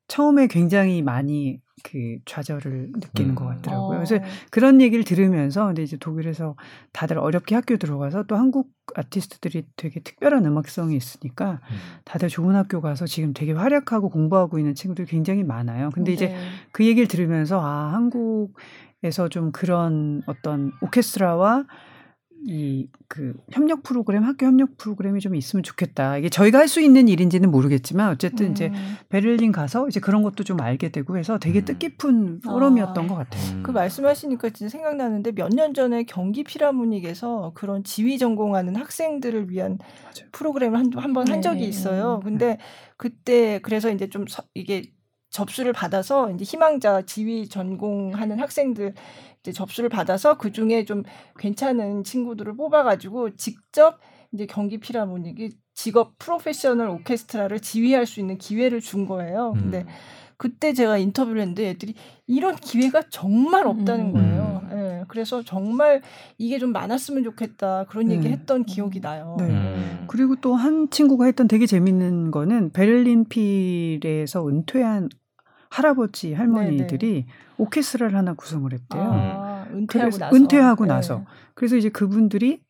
[0.08, 3.34] 처음에 굉장히 많이 그 좌절을 느끼는 음.
[3.34, 3.98] 것 같더라고요.
[3.98, 4.20] 그래서 어.
[4.50, 6.56] 그런 얘기를 들으면서 근데 이제 독일에서
[6.92, 11.76] 다들 어렵게 학교 들어가서 또 한국 아티스트들이 되게 특별한 음악성이 있으니까 음.
[12.04, 15.90] 다들 좋은 학교 가서 지금 되게 활약하고 공부하고 있는 친구들이 굉장히 많아요.
[15.90, 16.36] 근데 이제 네.
[16.72, 21.66] 그 얘기를 들으면서 아 한국에서 좀 그런 어떤 오케스트라와
[22.48, 26.16] 이 그 협력 프로그램 학교 협력 프로그램이 좀 있으면 좋겠다.
[26.16, 28.52] 이게 저희가 할 수 있는 일인지는 모르겠지만 어쨌든 음.
[28.52, 28.72] 이제
[29.08, 31.64] 베를린 가서 이제 그런 것도 좀 알게 되고 해서 되게 음.
[31.64, 33.08] 뜻깊은 포럼이었던 아.
[33.08, 33.56] 것 같아요.
[33.56, 33.62] 음.
[33.64, 40.28] 그 말씀하시니까 진짜 생각나는데 몇 년 전에 경기 피라모닉에서 그런 지휘 전공하는 학생들을 위한 맞아요.
[40.30, 41.66] 프로그램을 한번 한, 한 적이 네.
[41.68, 42.20] 있어요.
[42.22, 42.58] 근데
[42.96, 44.92] 그때 그래서 이제 좀 서, 이게
[45.30, 48.94] 접수를 받아서 이제 희망자 지휘 전공하는 학생들
[49.40, 51.02] 이제 접수를 받아서 그 중에 좀
[51.38, 53.98] 괜찮은 친구들을 뽑아가지고 직접
[54.32, 59.54] 이제 경기 피라모닉이 직업 프로페셔널 오케스트라를 지휘할 수 있는 기회를 준 거예요.
[59.56, 59.86] 근데 음.
[60.36, 61.94] 그때 제가 인터뷰를 했는데 애들이
[62.26, 64.12] 이런 기회가 정말 없다는 음.
[64.12, 64.62] 거예요.
[64.72, 64.74] 예.
[64.74, 66.02] 네, 그래서 정말
[66.38, 68.16] 이게 좀 많았으면 좋겠다 그런 네.
[68.16, 69.36] 얘기 했던 기억이 나요.
[69.38, 69.44] 네.
[69.46, 70.04] 음.
[70.06, 75.08] 그리고 또 한 친구가 했던 되게 재밌는 거는 베를린 필에서 은퇴한
[75.70, 77.26] 할아버지 할머니들이 네네.
[77.56, 79.02] 오케스트라를 하나 구성을 했대요.
[79.02, 80.36] 아, 은퇴하고 나서.
[80.36, 80.88] 은퇴하고 네.
[80.88, 81.24] 나서.
[81.54, 82.60] 그래서 이제 그분들이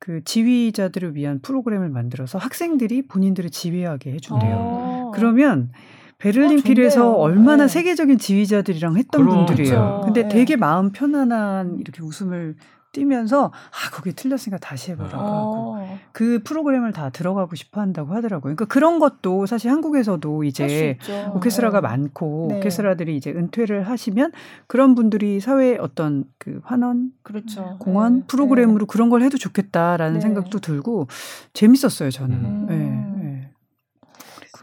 [0.00, 4.56] 그 지휘자들을 위한 프로그램을 만들어서 학생들이 본인들을 지휘하게 해준대요.
[4.56, 5.10] 아.
[5.14, 5.70] 그러면
[6.18, 7.72] 베를린 어, 필에서 얼마나 네.
[7.72, 9.46] 세계적인 지휘자들이랑 했던 그렇죠.
[9.46, 10.02] 분들이에요.
[10.04, 10.28] 근데 네.
[10.28, 12.56] 되게 마음 편안한 이렇게 웃음을
[12.94, 15.98] 띄면서 아 거기 틀렸으니까 다시 해보라고 하고 어.
[16.12, 18.54] 그 프로그램을 다 들어가고 싶어 한다고 하더라고요.
[18.54, 20.96] 그러니까 그런 것도 사실 한국에서도 이제
[21.34, 21.88] 오케스트라가 네.
[21.88, 22.58] 많고 네.
[22.58, 24.32] 오케스트라들이 이제 은퇴를 하시면
[24.66, 27.76] 그런 분들이 사회 어떤 그 환원, 그렇죠.
[27.80, 28.24] 공원 네.
[28.28, 28.86] 프로그램으로 네.
[28.88, 30.20] 그런 걸 해도 좋겠다라는 네.
[30.20, 31.08] 생각도 들고
[31.52, 32.34] 재밌었어요 저는.
[32.70, 33.13] 음.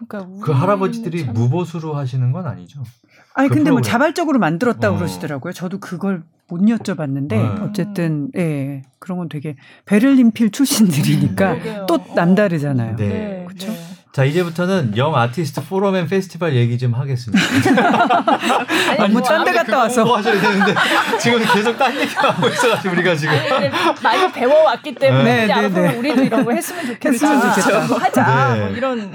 [0.02, 0.08] 네.
[0.08, 1.34] 그러니까 그 할아버지들이 참...
[1.34, 2.84] 무보수로 하시는 건 아니죠?
[3.34, 3.74] 아니 그 근데 프로그램.
[3.74, 4.97] 뭐 자발적으로 만들었다고 어.
[4.99, 5.54] 그러시더라고요.
[5.54, 7.47] 저도 그걸 못 여쭤봤는데 네.
[7.62, 12.95] 어쨌든 예 그런 건 되게 베를린 필 출신들이니까 또 남다르잖아요.
[12.97, 13.08] 네.
[13.08, 13.45] 네.
[13.47, 13.72] 그렇죠.
[14.14, 17.45] 자 이제부터는 young artist forum and festival 얘기 좀 하겠습니다.
[18.99, 20.76] 아니 뭐 딴데 갔다 와서 하셔야 되는데
[21.18, 23.34] 지금 계속 딴 얘기하고 있어가지고 우리가 지금
[24.03, 25.95] 많이 배워왔기 때문에 네, 네, 네.
[25.95, 27.09] 우리도 이런 거 했으면 좋겠다.
[27.09, 27.88] 했으면 좋겠다.
[27.88, 28.59] 뭐 하자 네.
[28.59, 29.14] 뭐 이런.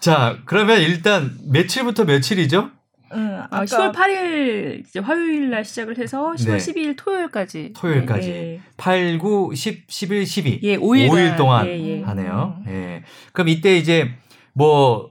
[0.00, 2.70] 자 그러면 일단 며칠부터 며칠이죠?
[3.14, 6.56] 응, 아, 10월 8일 이제 화요일 날 시작을 해서 10월 네.
[6.56, 7.72] 12일 토요일까지.
[7.74, 8.28] 토요일까지.
[8.30, 8.60] 네.
[8.76, 10.60] 8, 9, 10, 11, 12.
[10.62, 12.02] 예, 5일, 5일 동안 예, 예.
[12.02, 12.56] 하네요.
[12.66, 12.72] 음.
[12.72, 13.04] 예.
[13.32, 14.10] 그럼 이때 이제
[14.52, 15.10] 뭐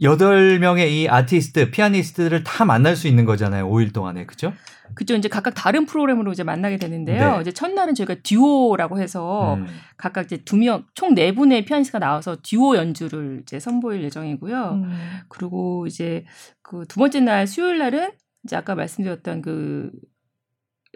[0.00, 3.68] 8명의 이 아티스트, 피아니스트들을 다 만날 수 있는 거잖아요.
[3.68, 4.26] 5일 동안에.
[4.26, 4.52] 그죠?
[4.94, 5.14] 그죠.
[5.14, 7.36] 이제 각각 다른 프로그램으로 이제 만나게 되는데요.
[7.36, 7.40] 네.
[7.42, 9.66] 이제 첫날은 저희가 듀오라고 해서 음.
[9.96, 14.70] 각각 이제 두 명, 총 네 분의 피아니스트가 나와서 듀오 연주를 이제 선보일 예정이고요.
[14.72, 14.98] 음.
[15.28, 16.24] 그리고 이제
[16.62, 18.10] 그 두 번째 날 수요일 날은
[18.44, 19.90] 이제 아까 말씀드렸던 그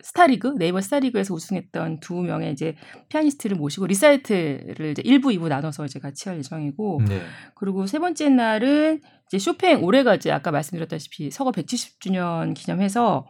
[0.03, 2.77] 스타리그 네이버 스타리그에서 우승했던 두 명의 이제
[3.09, 7.23] 피아니스트를 모시고 리사이틀을 이제 1부, 2부 나눠서 이제 같이 할 예정이고 네.
[7.55, 13.27] 그리고 세 번째 날은 이제 쇼팽 올해가 이제 아까 말씀드렸다시피 서거 170주년 기념해서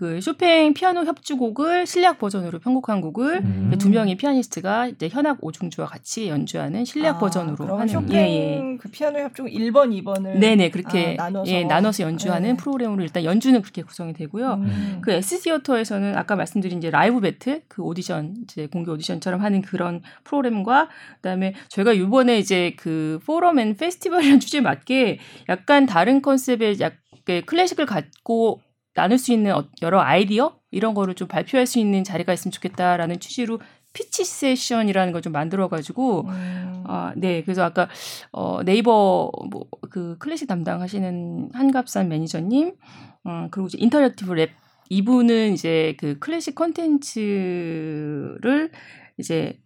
[0.00, 3.74] 그 쇼팽 피아노 협주곡을 실내악 버전으로 편곡한 곡을 음.
[3.78, 8.76] 두 명의 피아니스트가 이제 현악 오중주와 같이 연주하는 실내악 아, 버전으로 하는 쇼팽 예, 예.
[8.80, 12.56] 그 피아노 협주곡 1번, 2번을 네네 그렇게 아, 나눠서 예, 나눠서 연주하는 네.
[12.56, 14.54] 프로그램으로 일단 연주는 그렇게 구성이 되고요.
[14.54, 15.00] 음.
[15.02, 20.00] 그 S 티어터에서는 아까 말씀드린 이제 라이브 배틀 그 오디션 이제 공개 오디션처럼 하는 그런
[20.24, 25.18] 프로그램과 그다음에 저희가 이번에 이제 그 forum and festival이라는 주제에 맞게
[25.50, 26.94] 약간 다른 컨셉의 약
[27.44, 28.62] 클래식을 갖고
[29.00, 33.20] 나눌 수 있는 어, 여러 아이디어 이런 거를 좀 발표할 수 있는 자리가 있으면 좋겠다라는
[33.20, 33.60] 취지로
[33.92, 36.84] pitch session이라는 걸 좀 만들어가지고 음.
[36.86, 37.88] 아 네 그래서 아까
[38.32, 42.72] 어 네이버 뭐 그 클래식 담당하시는 한갑산 매니저님
[43.26, 44.50] 음 그리고 이제 interactive lab
[44.88, 48.70] 이분은 이제 그 클래식 컨텐츠를
[49.18, 49.58] 이제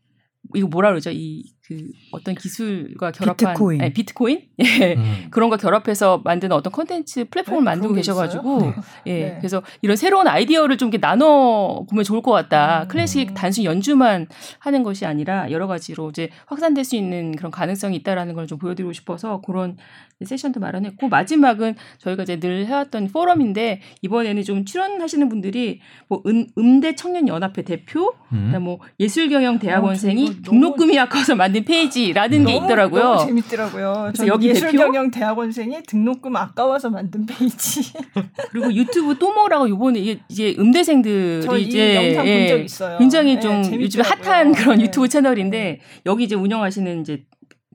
[0.54, 4.42] 이거 뭐라 그러죠 이그 어떤 기술과 결합한 비트코인, 아니, 비트코인?
[4.58, 4.94] 예.
[4.94, 5.26] 음.
[5.30, 8.74] 그런 거 결합해서 만드는 어떤 컨텐츠 플랫폼을 네, 만들고 계셔 가지고 네.
[9.06, 9.12] 예.
[9.32, 9.36] 네.
[9.38, 12.82] 그래서 이런 새로운 아이디어를 좀 이렇게 나눠 보면 좋을 것 같다.
[12.82, 12.88] 음.
[12.88, 18.34] 클래식 단순히 연주만 하는 것이 아니라 여러 가지로 이제 확산될 수 있는 그런 가능성이 있다라는
[18.34, 19.76] 걸 좀 보여드리고 싶어서 그런
[20.24, 26.94] 세션도 마련했고 마지막은 저희가 이제 늘 해왔던 포럼인데 이번에는 좀 출연하시는 분들이 뭐 음, 음대
[26.94, 28.54] 청년 연합회 대표, 음.
[28.62, 33.02] 뭐 예술경영 대학원생이 어, 등록금이 아까워서 만든 페이지라는 게 있더라고요.
[33.02, 34.10] 너무 재밌더라고요.
[34.12, 37.92] 그래서 여기 예술경영 대학원생이 등록금 아까워서 만든 페이지.
[38.50, 42.98] 그리고 유튜브 또모라고 요번에 이제 음대생들이 이제 영상 예, 본적 있어요.
[42.98, 44.84] 굉장히 좀 네, 요즘에 핫한 그런 네.
[44.84, 47.24] 유튜브 채널인데 여기 이제 운영하시는 이제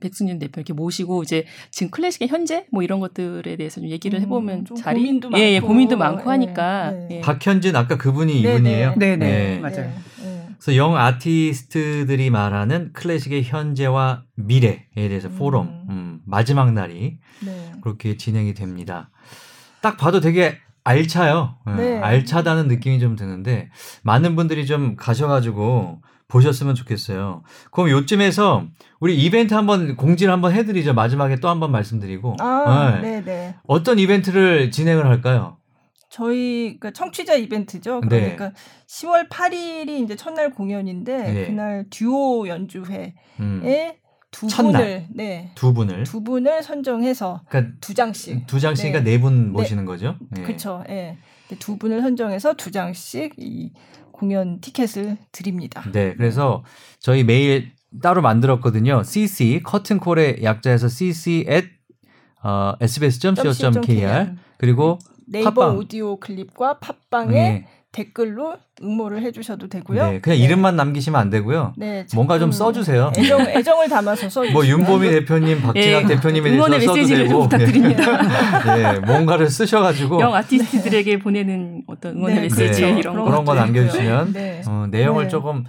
[0.00, 4.22] 백승준 대표 이렇게 모시고 이제 지금 클래식의 현재 뭐 이런 것들에 대해서 좀 얘기를 음,
[4.22, 7.08] 해보면 음, 자리 고민도 예, 예, 많고 고민도 많고 네, 하니까 네.
[7.10, 7.20] 예.
[7.20, 8.94] 박현진 아까 그분이 네, 이분이에요.
[8.96, 9.58] 네, 네, 네.
[9.58, 9.92] 맞아요.
[10.60, 15.36] 그래서 영 아티스트들이 말하는 클래식의 현재와 미래에 대해서 음.
[15.38, 17.72] 포럼 음, 마지막 날이 네.
[17.80, 19.10] 그렇게 진행이 됩니다.
[19.80, 21.56] 딱 봐도 되게 알차요.
[21.78, 21.98] 네.
[21.98, 23.70] 알차다는 느낌이 좀 드는데
[24.02, 27.42] 많은 분들이 좀 가셔가지고 보셨으면 좋겠어요.
[27.72, 28.66] 그럼 요쯤에서
[29.00, 30.92] 우리 이벤트 한번 공지를 한번 해드리죠.
[30.92, 32.36] 마지막에 또 한번 말씀드리고.
[32.38, 33.22] 아, 네.
[33.24, 35.56] 네 어떤 이벤트를 진행을 할까요?
[36.10, 38.00] 저희 그러니까 청취자 이벤트죠.
[38.00, 38.08] 네.
[38.08, 38.54] 그러니까 네.
[38.88, 41.46] 10월 8일이 이제 첫날 공연인데 네.
[41.46, 43.62] 그날 듀오 연주회에 음.
[44.32, 44.72] 두 첫날.
[44.72, 45.52] 분을 네.
[45.54, 49.50] 두 분을 두 분을 선정해서 그러니까 두 장씩 두 장씩이니까 네, 네분 네.
[49.50, 50.16] 모시는 거죠.
[50.30, 50.42] 네.
[50.42, 50.84] 그렇죠.
[50.88, 51.16] 예.
[51.48, 51.56] 네.
[51.58, 53.72] 두 분을 선정해서 두 장씩 이
[54.12, 55.82] 공연 티켓을 드립니다.
[55.92, 56.62] 네, 그래서
[56.98, 59.02] 저희 메일 따로 만들었거든요.
[59.02, 61.68] cc 커튼콜의 약자에서 cc at
[62.42, 64.98] 어, sbs.co.kr 그리고
[65.30, 65.76] 네이버 팟빵.
[65.76, 67.66] 오디오 클립과 팟빵에 네.
[67.92, 70.10] 댓글로 응모를 해주셔도 되고요.
[70.10, 70.44] 네, 그냥 네.
[70.44, 71.74] 이름만 남기시면 안 되고요.
[71.76, 73.12] 네, 뭔가 좀 써주세요.
[73.16, 74.44] 애정, 애정을 담아서 써.
[74.52, 77.42] 뭐 윤보미 대표님, 박진학 네, 대표님에 대해서 써도 되고.
[77.48, 78.74] 부탁드립니다.
[78.76, 84.34] 네, 뭔가를 쓰셔가지고 영 아티스트들에게 보내는 어떤 응원의 네, 메시지 네, 이런 그런 거 남겨주시면
[84.66, 85.64] 어, 내용을 조금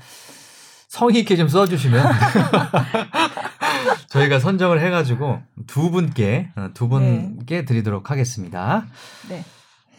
[0.88, 2.06] 성의 있게 좀 써주시면
[4.08, 8.86] 저희가 선정을 해가지고 두 분께 어, 두 분께 드리도록 하겠습니다.
[9.30, 9.44] 네.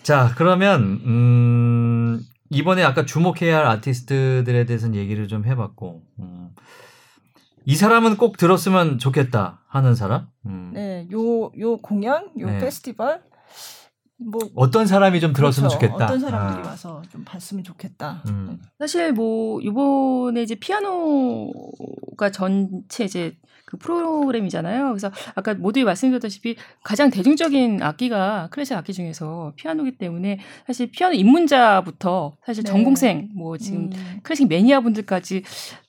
[0.02, 2.20] 자, 그러면 음
[2.50, 6.50] 이번에 아까 주목해야 할 아티스트들에 대해서는 얘기를 좀 해봤고 음,
[7.64, 10.26] 이 사람은 꼭 들었으면 좋겠다 하는 사람?
[10.46, 10.70] 음.
[10.74, 12.58] 네, 요 요 공연, 요 네.
[12.58, 13.22] 페스티벌
[14.18, 15.86] 뭐 어떤 사람이 좀 들었으면 그렇죠.
[15.86, 16.04] 좋겠다.
[16.04, 16.70] 어떤 사람들이 아.
[16.70, 18.22] 와서 좀 봤으면 좋겠다.
[18.28, 18.46] 음.
[18.50, 18.58] 네.
[18.78, 23.36] 사실 뭐 이번에 이제 피아노가 전체 이제
[23.72, 24.88] 그 프로그램이잖아요.
[24.90, 32.36] 그래서 아까 모두 말씀드렸다시피 가장 대중적인 악기가 클래식 악기 중에서 피아노기 때문에 사실 피아노 입문자부터
[32.44, 32.70] 사실 네.
[32.70, 34.20] 전공생 뭐 지금 음.
[34.22, 35.42] 클래식 매니아 분들까지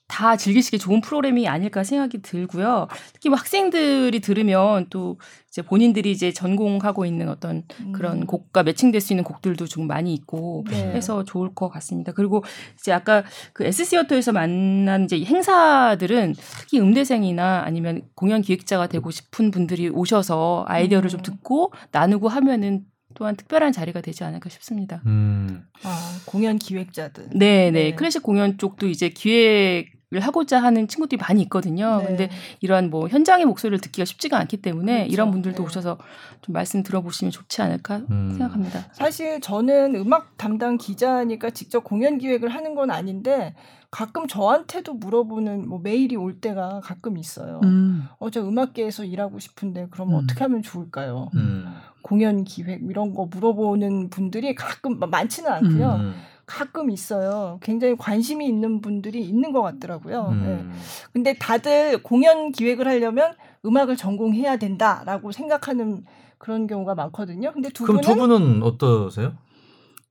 [0.06, 2.88] 다 즐기시기 좋은 프로그램이 아닐까 생각이 들고요.
[3.14, 8.26] 특히 뭐 학생들이 들으면 또 이제 본인들이 이제 전공하고 있는 어떤 그런 음.
[8.26, 10.92] 곡과 매칭될 수 있는 곡들도 좀 많이 있고 네.
[10.92, 12.12] 해서 좋을 것 같습니다.
[12.12, 12.44] 그리고
[12.78, 13.24] 이제 아까
[13.54, 21.06] 그 SC어터에서 만난 이제 행사들은 특히 음대생이나 아니면 공연 기획자가 되고 싶은 분들이 오셔서 아이디어를
[21.06, 21.10] 음.
[21.10, 22.84] 좀 듣고 나누고 하면은
[23.14, 25.00] 또한 특별한 자리가 되지 않을까 싶습니다.
[25.06, 25.64] 음.
[25.84, 27.28] 아, 공연 기획자들.
[27.32, 27.94] 네, 네.
[27.94, 31.98] 클래식 공연 쪽도 이제 기획을 하고자 하는 친구들이 많이 있거든요.
[31.98, 32.06] 네.
[32.06, 35.12] 근데 이러한 뭐 현장의 목소리를 듣기가 쉽지가 않기 때문에 그렇죠.
[35.12, 35.62] 이런 분들도 네.
[35.64, 35.98] 오셔서
[36.42, 38.30] 좀 말씀 들어보시면 좋지 않을까 음.
[38.30, 38.86] 생각합니다.
[38.92, 43.54] 사실 저는 음악 담당 기자니까 직접 공연 기획을 하는 건 아닌데
[43.90, 47.60] 가끔 저한테도 물어보는 뭐 메일이 올 때가 가끔 있어요.
[47.62, 48.08] 음.
[48.18, 50.14] 어제 음악계에서 일하고 싶은데 그럼 음.
[50.14, 51.30] 어떻게 하면 좋을까요?
[51.36, 51.72] 음.
[52.02, 56.12] 공연 기획 이런 거 물어보는 분들이 가끔 많지는 않고요.
[56.44, 56.46] 음.
[56.46, 57.58] 가끔 있어요.
[57.62, 60.28] 굉장히 관심이 있는 분들이 있는 것 같더라고요.
[60.30, 60.42] 음.
[60.44, 60.78] 네.
[61.12, 63.34] 근데 다들 공연 기획을 하려면
[63.64, 66.04] 음악을 전공해야 된다라고 생각하는
[66.38, 67.52] 그런 경우가 많거든요.
[67.52, 69.32] 근데 두 그럼 분은 두 분은 어떠세요?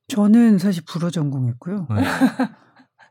[0.08, 1.88] 저는 사실 불어 전공했고요.
[1.90, 2.04] 네.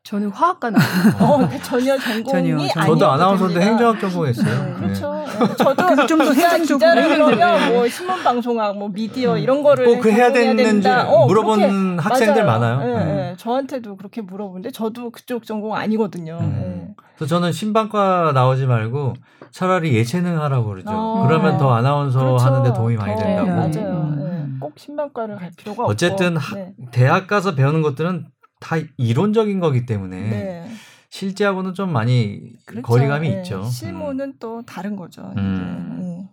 [0.04, 1.12] 저는 화학과 나왔어요.
[1.24, 4.64] 어, 전혀 전공이 전혀, 저도 아나운서인데 행정학 전공했어요.
[4.64, 5.24] 네, 그렇죠.
[5.24, 5.56] 네.
[5.56, 11.26] 저도 좀더 기자를 그러면 뭐 신문 방송학, 뭐 미디어 이런 거를 꼭그 해야 되는지 어,
[11.26, 12.78] 물어본 학생들 맞아요.
[12.78, 12.98] 많아요.
[12.98, 13.34] 네, 네.
[13.36, 16.38] 저한테도 그렇게 물어보는데 저도 그쪽 전공 아니거든요.
[16.40, 16.50] 음.
[16.96, 17.04] 네.
[17.16, 19.14] 그래서 저는 신방과 나오지 말고
[19.52, 20.90] 차라리 예체능 하라고 그러죠.
[20.90, 22.44] 어, 그러면 더 아나운서 그렇죠.
[22.44, 23.48] 하는데 도움이 많이 된다고.
[23.48, 24.14] 맞아요.
[24.18, 24.58] 음.
[24.60, 26.48] 꼭 신방과를 갈 필요가 어쨌든 없고.
[26.48, 28.26] 어쨌든 대학 가서 배우는 것들은
[28.62, 30.68] 다 이론적인 거기 때문에 네.
[31.10, 32.86] 실제하고는 좀 많이 그렇죠.
[32.86, 33.38] 거리감이 네.
[33.38, 33.64] 있죠.
[33.64, 34.34] 실무는 음.
[34.38, 35.32] 또 다른 거죠.
[35.36, 35.38] 음.
[35.38, 36.28] 음.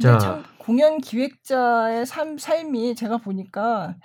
[0.00, 0.18] 자.
[0.18, 3.96] 참 공연 기획자의 삶, 삶이 제가 보니까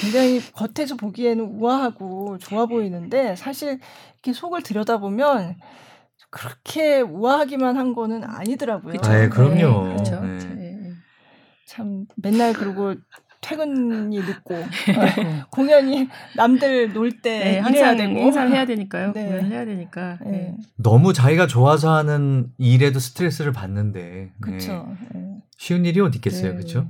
[0.00, 3.80] 굉장히 겉에서 보기에는 우아하고 좋아 보이는데 사실
[4.14, 5.56] 이렇게 속을 들여다보면
[6.30, 8.92] 그렇게 우아하기만 한 거는 아니더라고요.
[8.92, 9.10] 그쵸?
[9.10, 9.88] 네, 그럼요.
[9.88, 10.20] 네, 그렇죠.
[10.20, 10.92] 네.
[11.66, 12.94] 참 맨날 그리고
[13.44, 14.54] 퇴근이 늦고
[15.50, 19.12] 공연이 남들 놀때 네, 항상 되고 항상 해야 되니까요.
[19.12, 19.42] 네.
[19.42, 20.18] 해야 되니까.
[20.24, 20.30] 네.
[20.30, 20.54] 네.
[20.76, 24.88] 너무 자기가 좋아서 하는 일에도 스트레스를 받는데 그렇죠.
[25.58, 26.56] 쉬운 일이 어디 있겠어요, 네.
[26.56, 26.86] 그렇죠?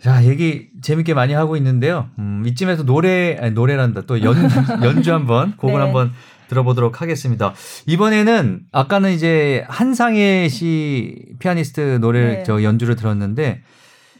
[0.00, 2.10] 자 얘기 재밌게 많이 하고 있는데요.
[2.18, 4.36] 음, 이쯤에서 노래 아니, 노래란다 또 연,
[4.84, 6.12] 연주 한번 곡을 한번
[6.48, 7.54] 들어보도록 하겠습니다.
[7.86, 13.62] 이번에는 아까는 이제 한상혜 씨 피아니스트 노래 저 연주를 들었는데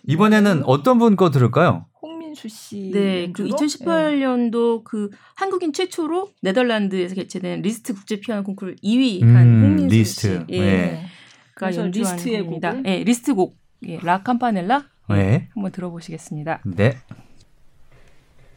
[0.07, 1.86] 이번에는 어떤 분 거 들을까요?
[2.02, 2.90] 홍민수 씨.
[2.92, 4.82] 네, 그 2018년도 네.
[4.84, 10.44] 그 한국인 최초로 네덜란드에서 개최된 리스트 국제 피아노 콩쿠르 2위 한 음, 홍민수 리스트.
[10.48, 10.55] 씨.
[10.55, 10.61] 예.
[10.61, 11.07] 네.
[11.55, 12.76] 그러니까 리스트의 곡입니다.
[12.78, 13.57] 예, 네, 리스트 곡.
[13.86, 14.84] 예, 라 캄파넬라.
[15.11, 15.48] 예, 네.
[15.55, 16.62] 한번 들어보시겠습니다.
[16.64, 16.96] 네.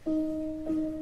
[0.04, 0.97] 네,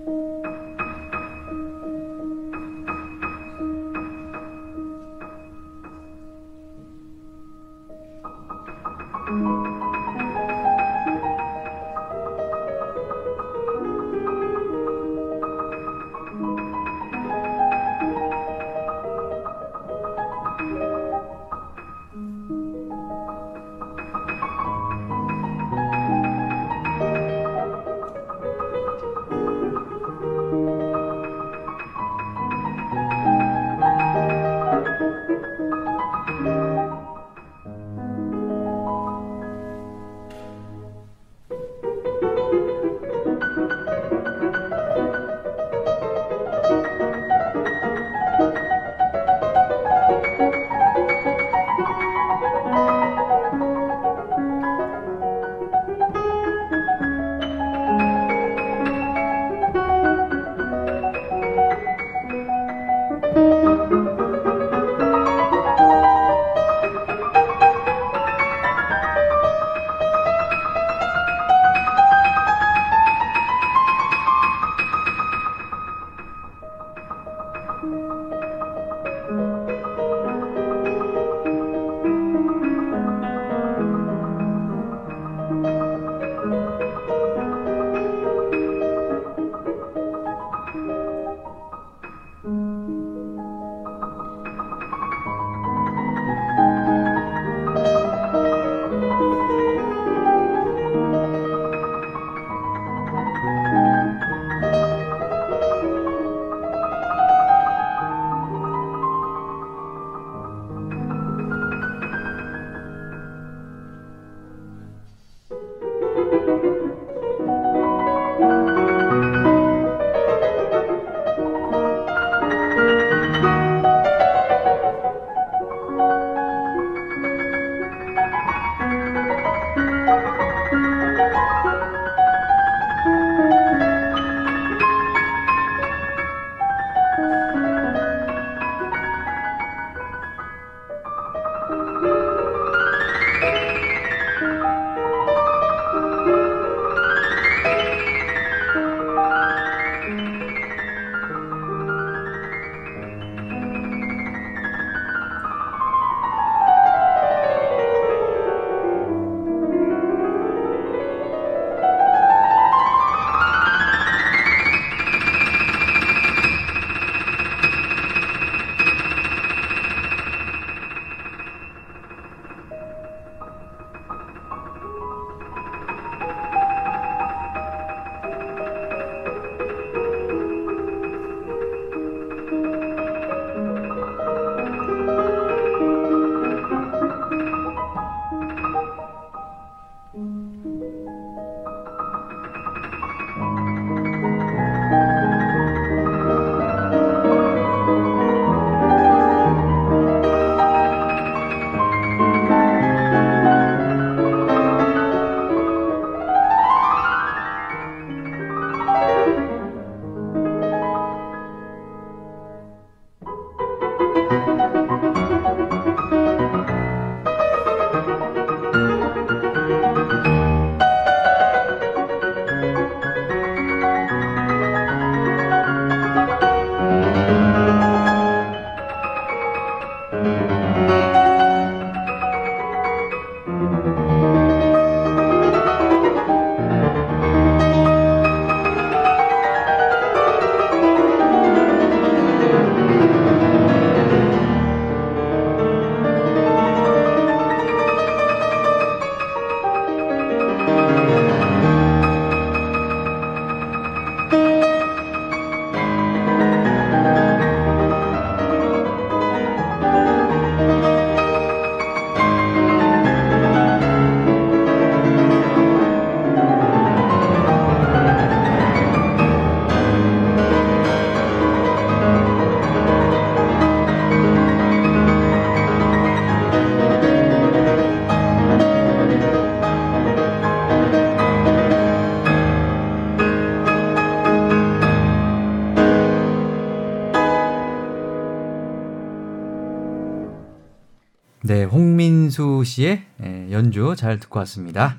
[292.77, 294.99] 씨의 예, 연주 잘 듣고 왔습니다.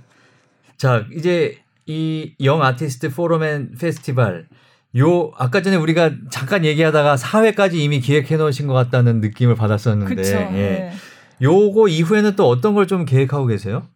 [0.77, 4.47] 자, 이제 이 Young Artist Forum and Festival
[4.97, 10.31] 요 아까 전에 우리가 잠깐 얘기하다가 4회까지 이미 기획해 놓으신 것 같다는 느낌을 받았었는데 그쵸,
[10.35, 10.51] 예.
[10.51, 10.91] 네.
[11.41, 13.87] 요거 이후에는 또 어떤 걸 좀 계획하고 계세요?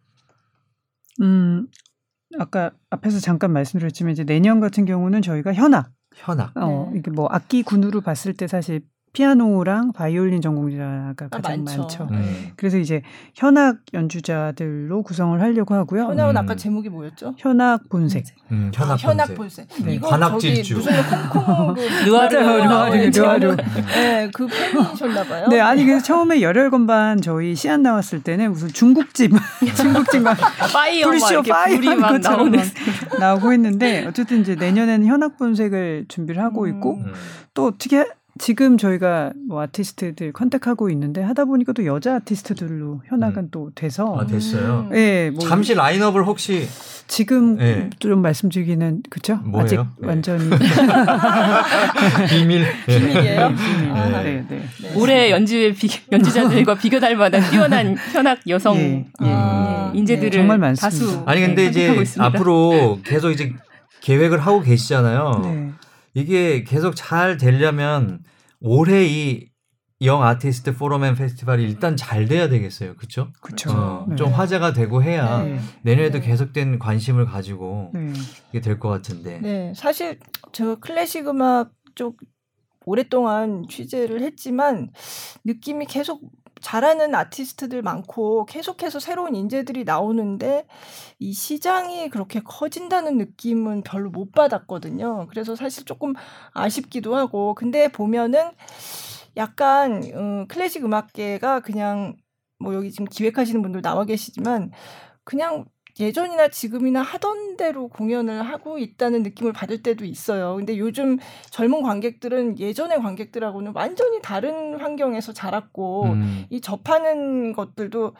[1.20, 1.66] 음,
[2.38, 6.56] 아까 앞에서 잠깐 말씀드렸지만 이제 내년 같은 경우는 저희가 현악 현악.
[6.56, 6.98] 어, 네.
[7.00, 11.80] 이게 뭐 악기 군으로 봤을 때 사실 피아노랑 바이올린 전공자가 아, 가장 많죠.
[11.82, 12.08] 많죠.
[12.12, 12.50] 음.
[12.56, 13.02] 그래서 이제
[13.34, 16.04] 현악 연주자들로 구성을 하려고 하고요.
[16.04, 16.36] 현악은 음.
[16.38, 17.34] 아까 제목이 뭐였죠?
[17.36, 18.24] 현악 본색.
[18.52, 19.68] 음, 현악, 아, 현악 본색.
[19.84, 19.98] 네.
[20.00, 20.76] 관악 질주.
[20.76, 20.92] 무슨
[21.30, 21.74] 홍콩
[22.06, 23.56] 느와르 느와르 느와르.
[23.94, 25.46] 네, 그 팬이셨나 봐요.
[25.48, 29.32] 네, 아니 그래서 처음에 열혈 건반 저희 시안 나왔을 때는 무슨 중국집
[29.76, 30.38] 중국집 막
[30.72, 32.58] 파이어 불쇼 파이어 막 나오는
[33.20, 37.12] 나오고 했는데 어쨌든 이제 내년에는 현악 본색을 준비를 하고 있고 음.
[37.52, 38.06] 또 어떻게
[38.38, 43.48] 지금 저희가 뭐 아티스트들 컨택하고 있는데 하다 보니까 또 여자 아티스트들로 현악은 음.
[43.50, 44.88] 또 돼서 아 됐어요.
[44.92, 46.66] 예, 네, 뭐 잠시 라인업을 혹시
[47.06, 47.90] 지금 네.
[47.98, 49.36] 좀 말씀드리기는 그죠?
[49.44, 49.64] 뭐예요?
[49.64, 50.06] 아직 네.
[50.08, 50.48] 완전히
[52.30, 53.48] 비밀 비밀이에요.
[53.54, 53.92] 비밀.
[53.92, 54.62] 아, 네, 네.
[54.80, 54.92] 네.
[54.96, 60.56] 올해 연주의 비, 연주자들과 비교할 만한 뛰어난 현악 여성 예, 예, 아, 예, 인재들을 정말
[60.56, 60.88] 많습니다.
[60.88, 63.52] 다수 아니 근데 이제 앞으로 계속 이제
[64.00, 65.72] 계획을 하고 계시잖아요.
[66.14, 66.20] 네.
[66.20, 68.22] 이게 계속 잘 되려면
[68.60, 69.52] 올해 이
[70.04, 72.96] Young Artist Forum and Festival이 일단 잘 돼야 되겠어요.
[72.96, 73.32] 그렇죠?
[73.40, 73.70] 그렇죠.
[73.70, 74.16] 어, 네.
[74.16, 75.60] 좀 화제가 되고 해야 네.
[75.82, 76.26] 내년에도 네.
[76.26, 78.12] 계속된 관심을 가지고 네.
[78.50, 79.38] 이게 될 것 같은데.
[79.40, 79.72] 네.
[79.76, 80.18] 사실
[80.50, 82.16] 저 클래식 음악 쪽
[82.84, 84.90] 오랫동안 취재를 했지만
[85.44, 86.20] 느낌이 계속
[86.62, 90.66] 잘하는 아티스트들 많고 계속해서 새로운 인재들이 나오는데
[91.18, 95.26] 이 시장이 그렇게 커진다는 느낌은 별로 못 받았거든요.
[95.28, 96.14] 그래서 사실 조금
[96.52, 98.50] 아쉽기도 하고 근데 보면은
[99.36, 102.16] 약간 음, 클래식 음악계가 그냥
[102.58, 104.70] 뭐 여기 지금 기획하시는 분들 나와 계시지만
[105.24, 105.64] 그냥
[106.00, 110.56] 예전이나 지금이나 하던 대로 공연을 하고 있다는 느낌을 받을 때도 있어요.
[110.56, 111.18] 근데 요즘
[111.50, 116.46] 젊은 관객들은 예전의 관객들하고는 완전히 다른 환경에서 자랐고 음.
[116.50, 118.14] 이 접하는 것들도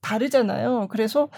[0.00, 0.88] 다르잖아요.
[0.90, 1.28] 그래서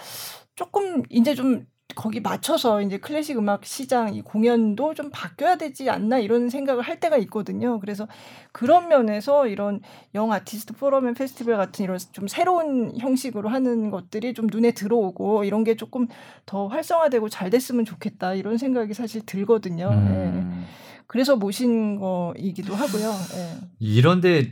[0.55, 1.65] 조금 이제 좀
[1.95, 6.99] 거기 맞춰서 이제 클래식 음악 시장 이 공연도 좀 바뀌어야 되지 않나 이런 생각을 할
[6.99, 7.79] 때가 있거든요.
[7.79, 8.07] 그래서
[8.51, 9.81] 그런 면에서 이런
[10.15, 15.43] Young Artist Forum and Festival 같은 이런 좀 새로운 형식으로 하는 것들이 좀 눈에 들어오고
[15.43, 16.07] 이런 게 조금
[16.45, 19.89] 더 활성화되고 잘 됐으면 좋겠다 이런 생각이 사실 들거든요.
[19.89, 20.59] 음.
[20.59, 20.67] 네.
[21.07, 23.11] 그래서 모신 거이기도 하고요.
[23.35, 23.57] 네.
[23.79, 24.51] 이런데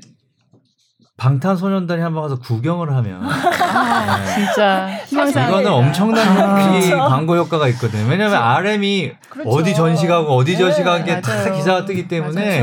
[1.19, 4.33] 방탄소년단이 한번 가서 구경을 하면 아, 네.
[4.33, 6.97] 진짜 이거는 엄청난 아, 그렇죠.
[6.97, 8.03] 광고 효과가 있거든요.
[8.09, 8.45] 왜냐하면 그렇죠.
[8.45, 9.49] RM이 그렇죠.
[9.49, 12.61] 어디 전시가고 어디 전시가는 네, 게다 기사가 뜨기 때문에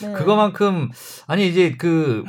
[0.00, 0.12] 네.
[0.14, 0.88] 그거만큼
[1.26, 2.24] 아니 이제 그,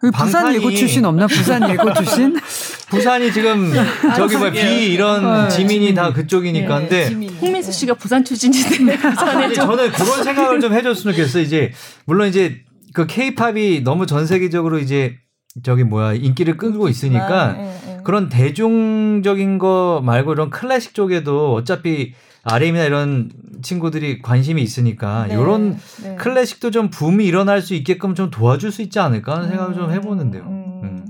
[0.00, 1.26] 그 부산 예고 출신 없나?
[1.26, 2.38] 부산 예고 출신?
[2.88, 3.72] 부산이 지금
[4.14, 10.24] 저기 뭐비 이런 어, 지민이 다 그쪽이니까 근데 홍민수 씨가 부산 출신인데 부산에 저는 그런
[10.24, 11.42] 생각을 좀 해줬으면 좋겠어요.
[11.42, 11.72] 이제
[12.04, 12.62] 물론 이제
[12.94, 15.16] 그 케이팝이 너무 전 세계적으로 이제
[15.62, 18.00] 저기 뭐야 인기를 끌고 있으니까 아, 예, 예.
[18.04, 22.14] 그런 대중적인 거 말고 이런 클래식 쪽에도 어차피
[22.44, 23.30] RM이나 이런
[23.62, 26.16] 친구들이 관심이 있으니까 네, 이런 네.
[26.16, 29.92] 클래식도 좀 붐이 일어날 수 있게끔 좀 도와줄 수 있지 않을까 하는 생각을 음, 좀
[29.92, 30.42] 해보는데요.
[30.42, 31.06] 음, 음.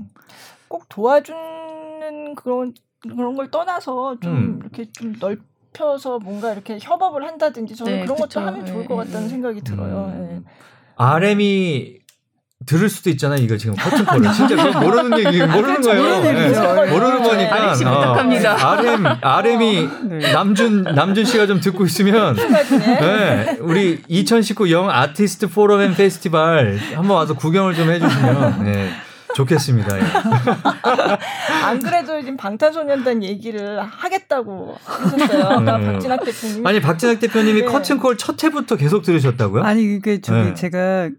[0.67, 4.59] 꼭 도와주는 그런 그런 걸 떠나서 좀 음.
[4.61, 5.39] 이렇게 좀 넓
[5.75, 8.39] 혀서 뭔가 이렇게 협업을 한다든지 저는 네, 그런 그쵸.
[8.39, 9.29] 것도 하면 좋을 것 네, 같다는 네.
[9.29, 10.43] 생각이 들어요.
[10.95, 12.03] RM이
[12.65, 13.41] 들을 수도 있잖아요.
[13.41, 16.01] 이거 지금 커튼콜을 진짜 모르는 얘기 모르는 거예요.
[16.01, 16.91] 모르는, 네.
[16.91, 17.73] 모르는 거니까.
[17.73, 18.15] 어,
[18.53, 20.31] RM RM이 네.
[20.31, 23.57] 남준 남준 씨가 좀 듣고 있으면 네.
[23.59, 28.89] 우리 2019 Young Artist Forum and Festival 한번 와서 구경을 좀 해주시면 네.
[29.35, 29.97] 좋겠습니다.
[29.97, 30.01] 예.
[31.65, 35.43] 안 그래도 지금 방탄소년단 얘기를 하겠다고 하셨어요.
[35.45, 35.85] 아까 음.
[35.85, 36.65] 박진학 대표님.
[36.67, 37.67] 아니 박진학 대표님이 네.
[37.67, 39.63] 커튼콜 첫 회부터 계속 들으셨다고요?
[39.63, 40.53] 아니 이게 저기 네.
[40.53, 41.09] 제가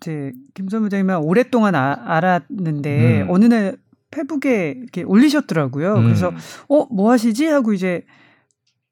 [0.00, 3.26] 이제 김선무 장님은 오랫동안 아, 알았는데 음.
[3.30, 3.76] 어느 날
[4.10, 5.94] 페북에 이렇게 올리셨더라고요.
[5.94, 6.04] 음.
[6.04, 6.32] 그래서
[6.68, 8.04] 어 뭐 하시지 하고 이제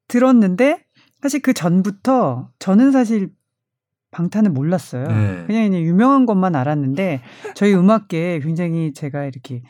[0.09, 0.83] 들었는데
[1.23, 3.29] 사실 그 전부터 저는 사실
[4.11, 5.07] 방탄을 몰랐어요.
[5.07, 5.45] 네.
[5.47, 7.21] 그냥 이제 유명한 것만 알았는데
[7.55, 9.63] 저희 음악계에 굉장히 제가 이렇게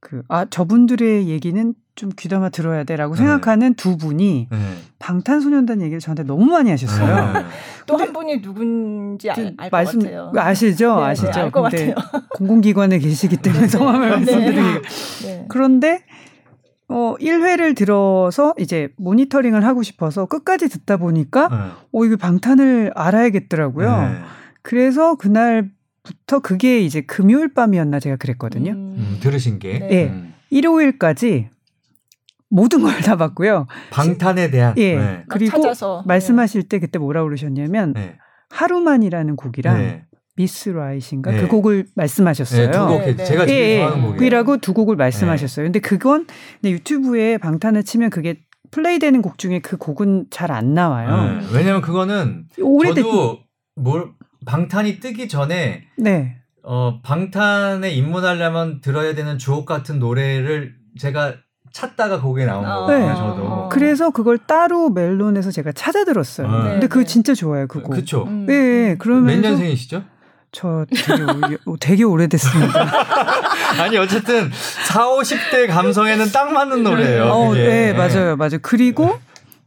[0.00, 3.18] 그 아 저분들의 얘기는 좀 귀담아 들어야 돼라고 네.
[3.18, 4.58] 생각하는 두 분이 네.
[4.98, 7.32] 방탄소년단 얘기를 저한테 너무 많이 하셨어요.
[7.34, 7.40] 네.
[7.86, 10.32] 또한 분이 누군지 알 것 같아요.
[10.34, 10.96] 아시죠?
[10.96, 11.40] 네, 아시죠?
[11.40, 11.94] 알것 같아요.
[12.34, 15.46] 공공기관에 계시기 때문에 성함을 말씀드리기.
[15.48, 16.02] 그런데
[16.92, 21.56] 어 1회를 들어서 이제 모니터링을 하고 싶어서 끝까지 듣다 보니까 네.
[21.92, 24.00] 어 이거 방탄을 알아야겠더라고요.
[24.02, 24.18] 네.
[24.62, 25.70] 그래서 그날
[26.02, 28.72] 부터 그게 이제 금요일 밤이었나 제가 그랬거든요.
[28.72, 28.94] 음.
[28.98, 29.78] 음, 들으신 게.
[29.78, 29.88] 네.
[29.88, 30.04] 네.
[30.10, 30.34] 음.
[30.50, 31.48] 일요일까지
[32.50, 33.66] 모든 걸 다 봤고요.
[33.90, 34.74] 방탄에 대한.
[34.76, 34.96] 예.
[34.96, 35.24] 네.
[35.28, 36.02] 그리고 찾아서.
[36.06, 38.16] 말씀하실 때 그때 뭐라 그러셨냐면 네.
[38.50, 40.04] 하루만이라는 곡이랑 네.
[40.36, 41.40] 미스 라이신가 네.
[41.42, 42.66] 그 곡을 말씀하셨어요.
[42.66, 43.24] 네, 두곡 네, 네.
[43.24, 44.24] 제가 제일 예, 좋아하는 곡이에요.
[44.24, 45.66] 이라고 두 곡을 말씀하셨어요.
[45.66, 46.26] 근데 그건
[46.64, 51.40] 유튜브에 방탄을 치면 그게 플레이되는 곡 중에 그 곡은 잘 안 나와요.
[51.40, 51.46] 네.
[51.52, 53.04] 왜냐면 그거는 오래됐...
[53.04, 53.40] 저도
[53.76, 54.08] 뭘
[54.46, 56.38] 방탄이 뜨기 전에 네.
[56.62, 61.34] 어 방탄에 입문하려면 들어야 되는 주옥 같은 노래를 제가
[61.72, 63.08] 찾다가 거기에 나온 아, 거예요.
[63.08, 63.14] 네.
[63.14, 63.68] 저도.
[63.70, 66.50] 그래서 그걸 따로 멜론에서 제가 찾아 들었어요.
[66.50, 66.70] 네.
[66.70, 67.06] 근데 그거 네.
[67.06, 67.66] 진짜 좋아요.
[67.66, 67.88] 그거.
[67.90, 68.24] 그렇죠.
[68.24, 68.46] 음.
[68.46, 68.96] 네.
[68.98, 70.04] 그러면 몇 년생이시죠?
[70.52, 72.86] 저 되게, 오, 되게 오래됐습니다.
[73.80, 74.50] 아니 어쨌든
[74.86, 77.24] 4, 50대 감성에는 딱 맞는 노래예요.
[77.24, 78.36] 어, 네, 맞아요.
[78.36, 78.58] 맞아요.
[78.60, 79.18] 그리고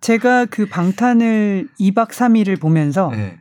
[0.01, 3.39] 제가 그 방탄을 2박 3일을 보면서 네.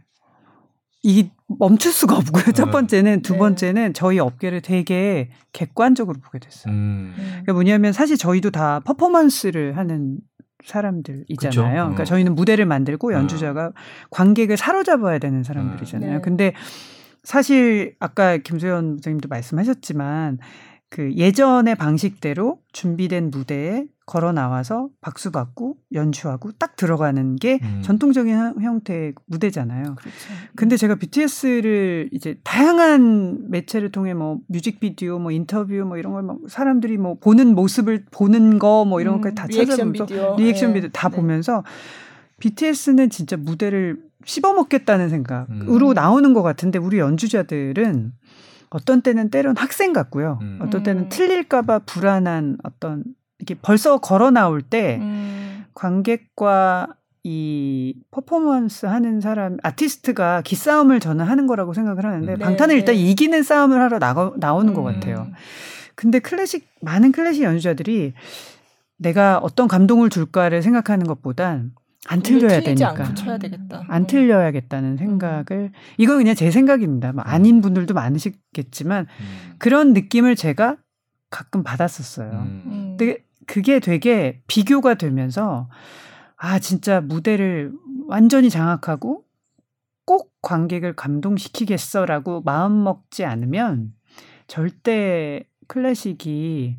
[1.03, 1.29] 이
[1.59, 2.53] 멈출 수가 없고요.
[2.55, 2.71] 첫 네.
[2.71, 3.39] 번째는 두 네.
[3.39, 6.73] 번째는 저희 업계를 되게 객관적으로 보게 됐어요.
[6.73, 7.13] 음.
[7.17, 10.17] 그러니까 뭐냐면 사실 저희도 다 퍼포먼스를 하는
[10.65, 11.51] 사람들이잖아요.
[11.51, 11.63] 그쵸?
[11.63, 12.07] 그러니까 어.
[12.07, 13.73] 저희는 무대를 만들고 연주자가 어.
[14.11, 16.15] 관객을 사로잡아야 되는 사람들이잖아요.
[16.15, 16.21] 네.
[16.23, 16.55] 근데
[17.25, 20.39] 사실 아까 김소연 선생님도 말씀하셨지만
[20.91, 27.81] 그 예전의 방식대로 준비된 무대에 걸어 나와서 박수 받고 연주하고 딱 들어가는 게 음.
[27.83, 29.83] 전통적인 형태의 무대잖아요.
[29.97, 30.17] 그렇죠.
[30.55, 36.37] 근데 제가 BTS를 이제 다양한 매체를 통해 뭐 뮤직비디오, 뭐 인터뷰, 뭐 이런 걸 막
[36.49, 40.37] 사람들이 뭐 보는 모습을 보는 거 뭐 이런 음, 것까지 다 찾아보면서 비디오.
[40.39, 40.75] 리액션 네.
[40.75, 41.17] 비디오 다 네.
[41.17, 41.65] 보면서
[42.41, 45.95] BTS는 진짜 무대를 씹어먹겠다는 생각으로 음.
[45.95, 48.13] 나오는 것 같은데 우리 연주자들은
[48.71, 50.39] 어떤 때는 때론 학생 같고요.
[50.43, 50.59] 음.
[50.61, 51.09] 어떤 때는 음.
[51.09, 53.05] 틀릴까봐 불안한 어떤
[53.39, 55.65] 이렇게 벌써 걸어 나올 때 음.
[55.75, 56.89] 관객과
[57.23, 62.39] 이 퍼포먼스 하는 사람 아티스트가 기싸움을 저는 하는 거라고 생각을 하는데 음.
[62.39, 63.01] 방탄은 네, 일단 네.
[63.01, 64.93] 이기는 싸움을 하러 나가, 나오는 것 음.
[64.93, 65.29] 같아요.
[65.95, 68.13] 근데 클래식 많은 클래식 연주자들이
[68.97, 71.73] 내가 어떤 감동을 줄까를 생각하는 것보단
[72.07, 73.05] 안 틀려야 되니까.
[73.89, 74.07] 안 음.
[74.07, 75.73] 틀려야겠다는 생각을 음.
[75.97, 77.13] 이건 그냥 제 생각입니다.
[77.13, 79.55] 뭐 아닌 분들도 많으시겠지만 음.
[79.59, 80.77] 그런 느낌을 제가
[81.31, 82.31] 가끔 받았었어요.
[82.31, 82.97] 음.
[82.99, 85.69] 근데 그게 되게 비교가 되면서
[86.37, 87.73] 아 진짜 무대를
[88.07, 89.25] 완전히 장악하고
[90.05, 93.93] 꼭 관객을 감동시키겠어라고 마음 먹지 않으면
[94.47, 96.77] 절대 클래식이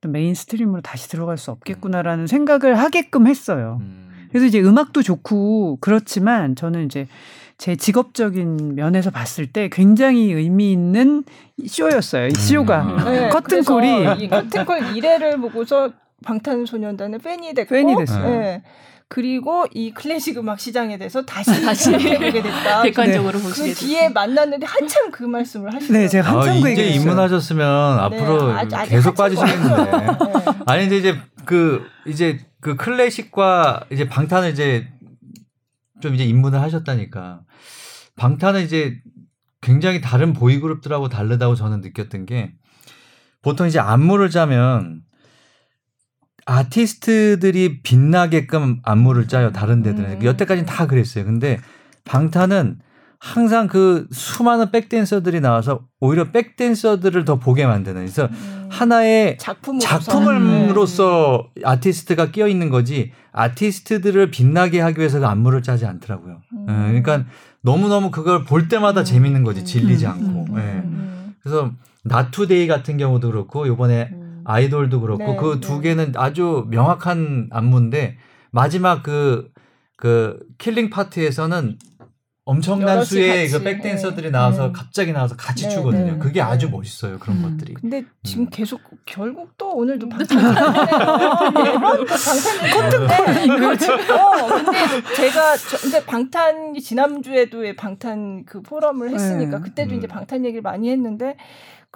[0.00, 3.78] 또 mainstream으로 다시 들어갈 수 없겠구나라는 생각을 하게끔 했어요.
[3.82, 4.05] 음.
[4.36, 7.08] 그래서 이제 음악도 좋고 그렇지만 저는 이제
[7.56, 11.24] 제 직업적인 면에서 봤을 때 굉장히 의미 있는
[11.66, 12.26] 쇼였어요.
[12.26, 13.04] 이 쇼가 음.
[13.06, 15.90] 네, 커튼콜이 이 커튼콜 1회를 보고서
[16.22, 18.28] 방탄소년단의 팬이 됐고 팬이 됐어요.
[18.28, 18.62] 네.
[19.08, 22.82] 그리고 이 클래식 음악 시장에 대해서 다시 다시 보게 됐다.
[22.82, 23.42] 객관적으로 네.
[23.42, 26.02] 보시게 그 뒤에 만났는데 한참 그 말씀을 하시더라고요.
[26.02, 29.90] 네, 제가 한참 아, 그 이제 입문하셨으면 앞으로 네, 아직, 아직 계속 빠지시겠는데.
[29.90, 30.06] 네.
[30.66, 34.88] 아니 근데 이제 그 이제 그 클래식과 이제 방탄을 이제
[36.00, 37.42] 좀 이제 입문을 하셨다니까.
[38.16, 39.00] 방탄은 이제
[39.60, 42.54] 굉장히 다른 보이그룹들하고 다르다고 저는 느꼈던 게
[43.40, 45.02] 보통 이제 안무를 짜면
[46.44, 50.22] 아티스트들이 빛나게끔 안무를 짜요 다른 데들은.
[50.22, 50.24] 음.
[50.24, 51.24] 여태까지는 다 그랬어요.
[51.24, 51.60] 근데
[52.04, 52.80] 방탄은
[53.18, 58.68] 항상 그 수많은 백댄서들이 나와서 오히려 백댄서들을 더 보게 만드는 그래서 음.
[58.70, 61.62] 하나의 작품으로서 네.
[61.64, 66.42] 아티스트가 끼어 있는 거지 아티스트들을 빛나게 하기 위해서 그 안무를 짜지 않더라고요.
[66.52, 66.66] 음.
[66.66, 67.30] 네, 그러니까
[67.62, 69.04] 너무 너무 그걸 볼 때마다 음.
[69.04, 70.10] 재밌는 거지 질리지 음.
[70.10, 70.56] 않고.
[70.56, 70.82] 네.
[71.42, 71.70] 그래서
[72.04, 74.10] Not Today 같은 경우도 그렇고 요번에
[74.44, 75.88] 아이돌도 그렇고 네, 그두 네.
[75.88, 78.18] 개는 아주 명확한 안무인데
[78.50, 79.50] 마지막 그그
[79.96, 81.78] 그 killing part에서는
[82.46, 84.30] 엄청난 수의 그 백댄서들이 네.
[84.30, 84.72] 나와서 네.
[84.72, 86.12] 갑자기 나와서 같이 네, 추거든요.
[86.12, 86.18] 네.
[86.18, 86.72] 그게 아주 네.
[86.72, 87.18] 멋있어요.
[87.18, 87.42] 그런 음.
[87.42, 87.74] 것들이.
[87.74, 88.48] 근데 지금 음.
[88.50, 90.54] 계속 결국 또 오늘도 방탄이네요.
[92.06, 93.94] 방탄 그렇죠.
[93.94, 99.98] 어, 근데 제가 저, 근데 방탄 지난주에도 방탄 그 포럼을 했으니까 그때도 음.
[99.98, 101.36] 이제 방탄 얘기를 많이 했는데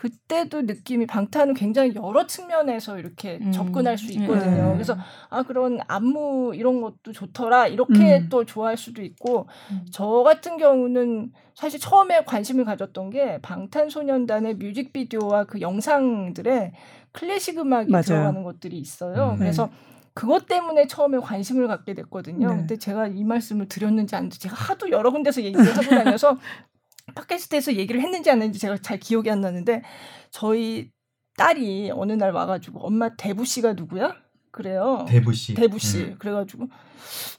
[0.01, 3.53] 그때도 느낌이 방탄은 굉장히 여러 측면에서 이렇게 음.
[3.53, 4.71] 접근할 수 있거든요.
[4.71, 4.73] 음.
[4.73, 4.97] 그래서
[5.29, 8.29] 아 그런 안무 이런 것도 좋더라 이렇게 음.
[8.31, 9.85] 또 좋아할 수도 있고 음.
[9.93, 16.73] 저 같은 경우는 사실 처음에 관심을 가졌던 게 방탄소년단의 뮤직비디오와 그 영상들에
[17.13, 18.03] 클래식 음악이 맞아요.
[18.05, 19.33] 들어가는 것들이 있어요.
[19.33, 19.39] 음.
[19.39, 19.73] 그래서 네.
[20.15, 22.49] 그것 때문에 처음에 관심을 갖게 됐거든요.
[22.49, 22.57] 네.
[22.57, 26.39] 근데 제가 이 말씀을 드렸는지 안 드렸는지 제가 하도 여러 군데서 얘기를 하고 다녀서
[27.15, 29.83] 팟캐스트에서 얘기를 했는지 안 했는지 제가 잘 기억이 안 나는데
[30.31, 30.91] 저희
[31.37, 34.15] 딸이 어느 날 와가지고 엄마 대부 씨가 누구야?
[34.51, 35.07] 그래요.
[35.09, 35.55] 대부 씨.
[35.55, 35.99] 대부 씨.
[35.99, 36.17] 음.
[36.19, 36.69] 그래가지고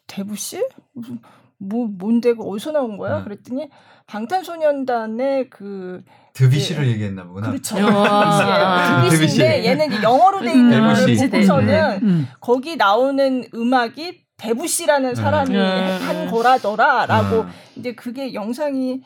[0.07, 0.63] 대부 씨
[0.93, 1.19] 무슨
[1.57, 3.19] 뭐 뭔데 그 어디서 나온 거야?
[3.19, 3.23] 네.
[3.23, 3.69] 그랬더니
[4.07, 6.03] 방탄소년단의 그
[6.33, 6.91] 드비시를 예.
[6.91, 7.49] 얘기했나 보구나.
[7.49, 7.77] 그렇죠.
[7.79, 12.27] 아~ 드비시인데 얘는 영어로 돼 있는 음, 거를 보고서는 음.
[12.39, 15.97] 거기 나오는 음악이 데부시라는 사람이 음.
[16.01, 17.49] 한 거라더라라고 음.
[17.75, 19.03] 이제 그게 영상이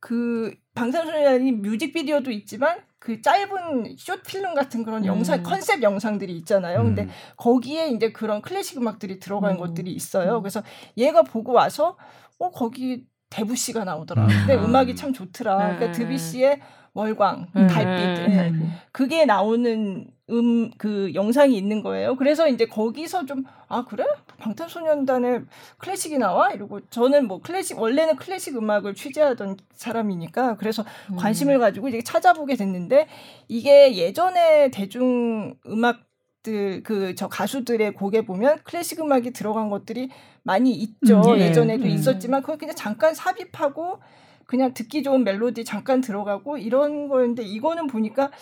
[0.00, 5.42] 그 방탄소년단이 뮤직비디오도 있지만 그 짧은 숏필름 같은 그런 영상 음.
[5.42, 6.82] 컨셉 영상들이 있잖아요.
[6.82, 7.10] 근데 음.
[7.36, 9.58] 거기에 이제 그런 클래식 음악들이 들어간 음.
[9.58, 10.40] 것들이 있어요.
[10.42, 10.62] 그래서
[10.96, 11.96] 얘가 보고 와서
[12.38, 14.26] 어 거기 데부시가 나오더라.
[14.26, 15.76] 근데 음악이 참 좋더라.
[15.76, 16.60] 그러니까 드비시의
[16.92, 18.52] 월광, 달빛, 네.
[18.90, 22.16] 그게 나오는 음, 그 영상이 있는 거예요.
[22.16, 24.04] 그래서 이제 거기서 좀, 아, 그래?
[24.38, 25.42] 방탄소년단의
[25.78, 26.50] 클래식이 나와?
[26.50, 31.16] 이러고, 저는 뭐 클래식, 원래는 클래식 음악을 취재하던 사람이니까, 그래서 음.
[31.16, 33.08] 관심을 가지고 이제 찾아보게 됐는데,
[33.48, 40.10] 이게 예전에 대중 음악들, 그, 저 가수들의 곡에 보면 클래식 음악이 들어간 것들이
[40.42, 41.20] 많이 있죠.
[41.20, 41.46] 음, 예.
[41.46, 41.88] 예전에도 음.
[41.88, 43.98] 있었지만, 그걸 그냥 잠깐 삽입하고,
[44.46, 48.32] 그냥 듣기 좋은 멜로디 잠깐 들어가고 이런 거였는데 이거는 보니까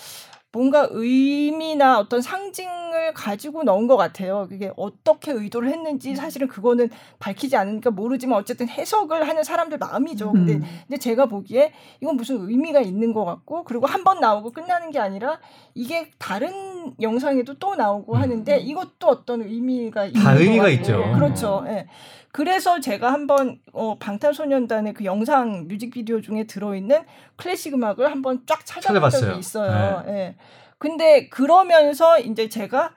[0.51, 4.47] 뭔가 의미나 어떤 상징을 가지고 넣은 것 같아요.
[4.49, 6.89] 그게 어떻게 의도를 했는지 사실은 그거는
[7.19, 10.33] 밝히지 않으니까 모르지만 어쨌든 해석을 하는 사람들 마음이죠.
[10.33, 10.65] 근데 음.
[10.89, 14.99] 이제 제가 보기에 이건 무슨 의미가 있는 것 같고 그리고 한 번 나오고 끝나는 게
[14.99, 15.39] 아니라
[15.75, 18.23] 이게 다른 영상에도 또 나오고 음.
[18.23, 21.13] 하는데 이것도 어떤 의미가 있는 다 의미가 있죠.
[21.15, 21.65] 그렇죠.
[21.67, 21.73] 예.
[21.73, 21.89] 네.
[22.33, 27.03] 그래서 제가 한번 어, 방탄소년단의 그 영상 뮤직비디오 중에 들어있는
[27.39, 30.03] 클래식 음악을 한번 쫙 찾아본 적이 있어요.
[30.05, 30.13] 네.
[30.13, 30.37] 네.
[30.77, 32.93] 근데 그러면서 이제 제가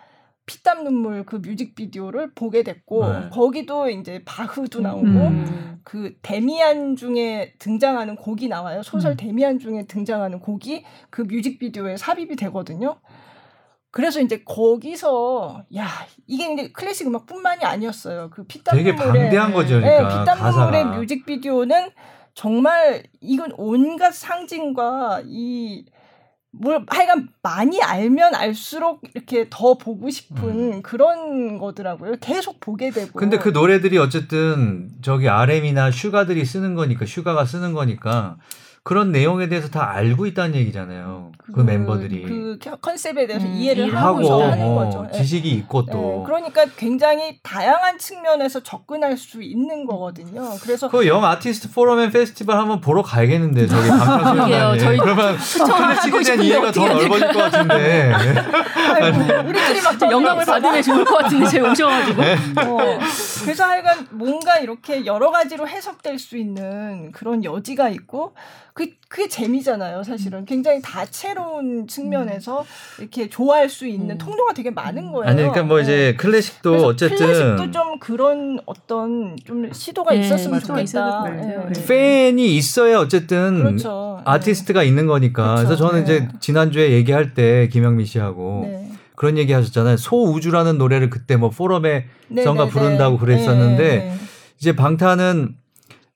[0.46, 3.30] 피땀 눈물 그 뮤직비디오를 보게 됐고 네.
[3.32, 4.84] 거기도 이제 바흐도 음.
[4.84, 5.80] 나오고 음.
[5.84, 8.84] 그 데미안 중에 등장하는 곡이 나와요.
[8.84, 9.18] 소설 음.
[9.18, 13.00] 데미안 중에 등장하는 곡이 그 뮤직비디오에 삽입이 되거든요.
[13.92, 15.88] 그래서 이제 거기서 야
[16.26, 18.30] 이게 이제 클래식 음악뿐만이 아니었어요.
[18.32, 19.80] 그 피땀 되게 방대한 거죠.
[19.80, 21.92] 그러니까 네, 피땀 눈물의 뮤직비디오는
[22.34, 25.86] 정말 이건 온갖 상징과 이
[26.54, 30.82] 뭘 하여간 많이 알면 알수록 이렇게 더 보고 싶은 음.
[30.82, 32.16] 그런 거더라고요.
[32.20, 33.18] 계속 보게 되고.
[33.18, 38.38] 근데 그 노래들이 어쨌든 저기 RM이나 슈가들이 쓰는 거니까 슈가가 쓰는 거니까
[38.84, 41.32] 그런 내용에 대해서 다 알고 있다는 얘기잖아요.
[41.38, 45.08] 그, 그 멤버들이 그 컨셉에 대해서 음, 이해를 하고 하는 어, 거죠.
[45.14, 45.18] 예.
[45.18, 50.56] 지식이 있고 또 네, 그러니까 굉장히 다양한 측면에서 접근할 수 있는 거거든요.
[50.64, 56.24] 그래서 그 영 아티스트 포럼 앤 페스티벌 한번 보러 가야겠는데 저기 방탄소년단이 저희 그러면 클래식에
[56.24, 61.72] 대한 이해가 더 넓어질 것 같은데 아이고, 우리끼리 막 영감을 받으면 좋을 것 같은데 제가
[61.72, 62.36] 오셔가지고 네.
[62.66, 63.00] 어,
[63.44, 68.34] 그래서 하여간 뭔가 이렇게 여러 가지로 해석될 수 있는 그런 여지가 있고
[68.74, 70.46] 그, 그게 재미잖아요, 사실은.
[70.46, 72.66] 굉장히 다채로운 측면에서
[73.00, 74.18] 이렇게 좋아할 수 있는 음.
[74.18, 75.30] 통로가 되게 많은 거예요.
[75.30, 76.16] 아니, 그러니까 뭐 이제 네.
[76.16, 77.18] 클래식도 어쨌든.
[77.18, 81.24] 클래식도 좀 그런 어떤 좀 시도가 네, 있었으면 좋겠다.
[81.30, 81.86] 네.
[81.86, 84.22] 팬이 있어야 어쨌든 그렇죠.
[84.26, 85.56] 아티스트가 있는 거니까.
[85.56, 85.68] 그렇죠.
[85.68, 86.30] 그래서 저는 이제 네.
[86.40, 88.92] 지난주에 얘기할 때 김영미 씨하고 네.
[89.16, 89.98] 그런 얘기 하셨잖아요.
[89.98, 92.06] 소우주라는 노래를 그때 뭐 포럼에
[92.44, 94.16] 선가 부른다고 그랬었는데
[94.60, 95.56] 이제 방탄은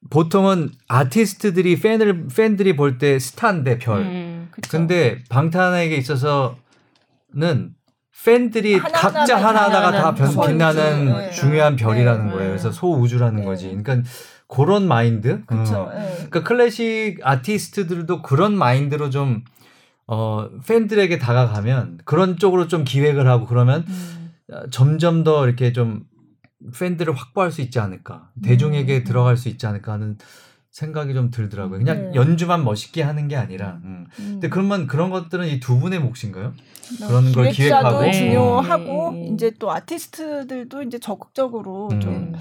[0.10, 4.02] 보통은 아티스트들이 팬을 팬들이 볼 때 스타인데 별.
[4.02, 6.56] 음, 근데 방탄에게 있어서는
[8.26, 11.32] 팬들이 하나 각자 하나하나가 다 변, 빛나는 네.
[11.32, 12.32] 중요한 별이라는 네.
[12.32, 12.50] 거예요.
[12.50, 13.46] 그래서 소우주라는 네.
[13.46, 13.68] 거지.
[13.68, 14.10] 그러니까
[14.48, 15.46] 그런 마인드.
[15.46, 15.92] 그쵸, 어.
[16.16, 19.44] 그러니까 클래식 아티스트들도 그런 마인드로 좀
[20.08, 24.32] 어, 팬들에게 다가가면 그런 쪽으로 좀 기획을 하고 그러면 음.
[24.72, 26.02] 점점 더 이렇게 좀
[26.78, 29.04] 팬들을 확보할 수 있지 않을까 대중에게 음.
[29.04, 30.18] 들어갈 수 있지 않을까 하는
[30.72, 31.80] 생각이 좀 들더라고요.
[31.80, 32.16] 그냥 네.
[32.16, 33.80] 연주만 멋있게 하는 게 아니라.
[33.86, 34.08] 음.
[34.20, 34.28] 음.
[34.34, 36.54] 근데 그러면 그런 것들은 이 두 분의 몫인가요?
[37.08, 38.12] 그런 걸 기획하고 네.
[38.12, 39.30] 중요하고 네.
[39.34, 42.02] 이제 또 아티스트들도 이제 적극적으로 음.
[42.02, 42.34] 좀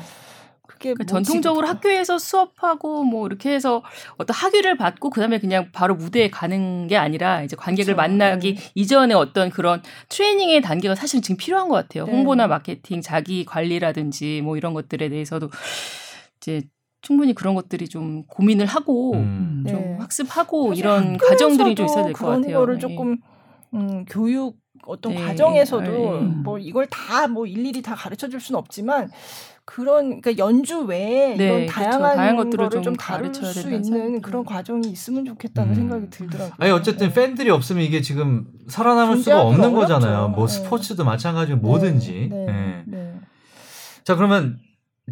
[0.93, 3.83] 그러니까 전통적으로 학교에서 수업하고 뭐 이렇게 해서
[4.19, 8.09] 어떤 학위를 받고 그다음에 그냥 바로 무대에 가는 게 아니라 이제 관객을 그렇죠.
[8.09, 8.63] 만나기 네.
[8.75, 12.05] 이전에 어떤 그런 트레이닝의 단계가 사실은 지금 필요한 것 같아요.
[12.05, 12.13] 네.
[12.13, 15.51] 홍보나 마케팅, 자기 관리라든지 뭐 이런 것들에 대해서도
[16.41, 16.63] 이제
[17.03, 19.65] 충분히 그런 것들이 좀 고민을 하고 음.
[19.69, 19.97] 좀 네.
[20.01, 22.41] 학습하고 이런 과정들이 좀 있어야 될 것 같아요.
[22.43, 22.81] 그런 거를 네.
[22.81, 23.17] 조금
[23.75, 24.57] 음, 교육
[24.87, 25.21] 어떤 네.
[25.23, 26.27] 과정에서도 네.
[26.45, 29.11] 뭐 이걸 다 뭐 일일이 다 가르쳐 줄 수는 없지만
[29.67, 32.17] 그런 그러니까 연주 외에 네, 이런 다양한, 그렇죠.
[32.17, 35.75] 다양한 것들을 좀, 좀 다룰 수 있는 그런 과정이 있으면 좋겠다는 음.
[35.75, 36.55] 생각이 들더라고요.
[36.59, 37.15] 아니 어쨌든 네.
[37.15, 39.77] 팬들이 없으면 이게 지금 살아남을 수가 없는 어렵죠.
[39.81, 40.29] 거잖아요.
[40.29, 40.53] 뭐 네.
[40.55, 41.63] 스포츠도 마찬가지고 네.
[41.63, 42.29] 뭐든지.
[42.31, 42.83] 네.
[42.87, 43.15] 네.
[44.05, 44.59] 자 그러면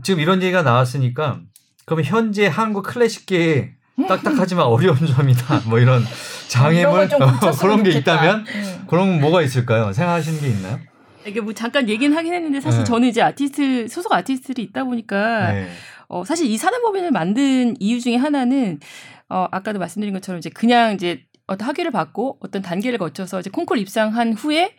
[0.02, 1.40] 지금 이런 얘기가 나왔으니까
[1.86, 3.72] 그러면 현재 한국 클래식계에
[4.06, 5.62] 딱딱하지만 어려운 점이다.
[5.66, 6.02] 뭐 이런
[6.48, 7.08] 장애물
[7.58, 8.44] 그런 게 있다면
[8.86, 9.92] 그런 뭐가 있을까요?
[9.94, 10.78] 생각하시는 게 있나요?
[11.26, 12.84] 이게 뭐 잠깐 얘기는 하긴 했는데 사실 네.
[12.84, 15.68] 저는 이제 아티스트 소속 아티스트들이 있다 보니까 네.
[16.08, 18.80] 어, 사실 이 사단법인을 만든 이유 중에 하나는
[19.28, 23.78] 어, 아까도 말씀드린 것처럼 이제 그냥 이제 어떤 학위를 받고 어떤 단계를 거쳐서 이제 콩쿨
[23.78, 24.74] 입상한 후에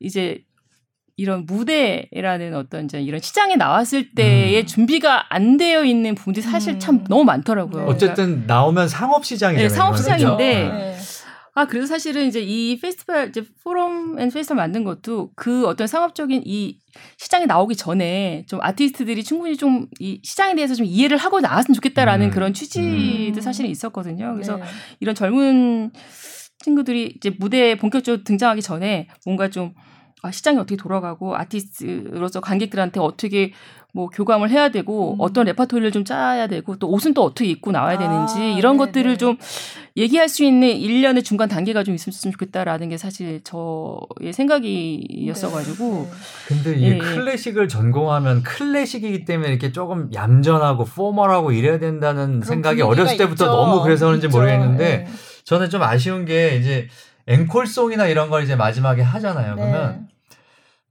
[0.00, 0.44] 이제
[1.16, 4.66] 이런 무대라는 어떤 이제 이런 시장에 나왔을 때의 음.
[4.66, 7.04] 준비가 안 되어 있는 부분들이 사실 참 음.
[7.08, 7.84] 너무 많더라고요.
[7.84, 9.68] 어쨌든 그러니까, 나오면 상업 시장이잖아요.
[9.68, 10.96] 네, 상업 시장인데 네.
[11.54, 16.42] 아 그래서 사실은 이제 이 페스티벌 이제 Forum and Festival 만든 것도 그 어떤 상업적인
[16.46, 16.78] 이
[17.18, 22.26] 시장에 나오기 전에 좀 아티스트들이 충분히 좀 이 시장에 대해서 좀 이해를 하고 나왔으면 좋겠다라는
[22.26, 22.30] 음.
[22.30, 23.40] 그런 취지도 음.
[23.40, 24.32] 사실은 있었거든요.
[24.34, 24.64] 그래서 네.
[25.00, 25.92] 이런 젊은
[26.58, 29.74] 친구들이 이제 무대에 본격적으로 등장하기 전에 뭔가 좀
[30.22, 33.52] 아, 시장이 어떻게 돌아가고 아티스트로서 관객들한테 어떻게
[33.94, 35.16] 뭐 교감을 해야 되고 음.
[35.20, 38.86] 어떤 레파토리를 좀 짜야 되고 또 옷은 또 어떻게 입고 나와야 되는지 아, 이런 네네.
[38.86, 39.36] 것들을 좀
[39.98, 46.16] 얘기할 수 있는 일련의 중간 단계가 좀 있으면 좋겠다라는 게 사실 저의 생각이었어 가지고 네.
[46.48, 46.98] 근데 이 예, 예.
[46.98, 53.46] 클래식을 전공하면 클래식이기 때문에 이렇게 조금 얌전하고 포멀하고 이래야 된다는 생각이 어렸을 때부터 있죠.
[53.46, 55.06] 너무 그래서 그런지 모르겠는데 네.
[55.44, 56.88] 저는 좀 아쉬운 게 이제
[57.26, 59.54] 앵콜송이나 이런 걸 이제 마지막에 하잖아요.
[59.54, 59.60] 네.
[59.60, 60.11] 그러면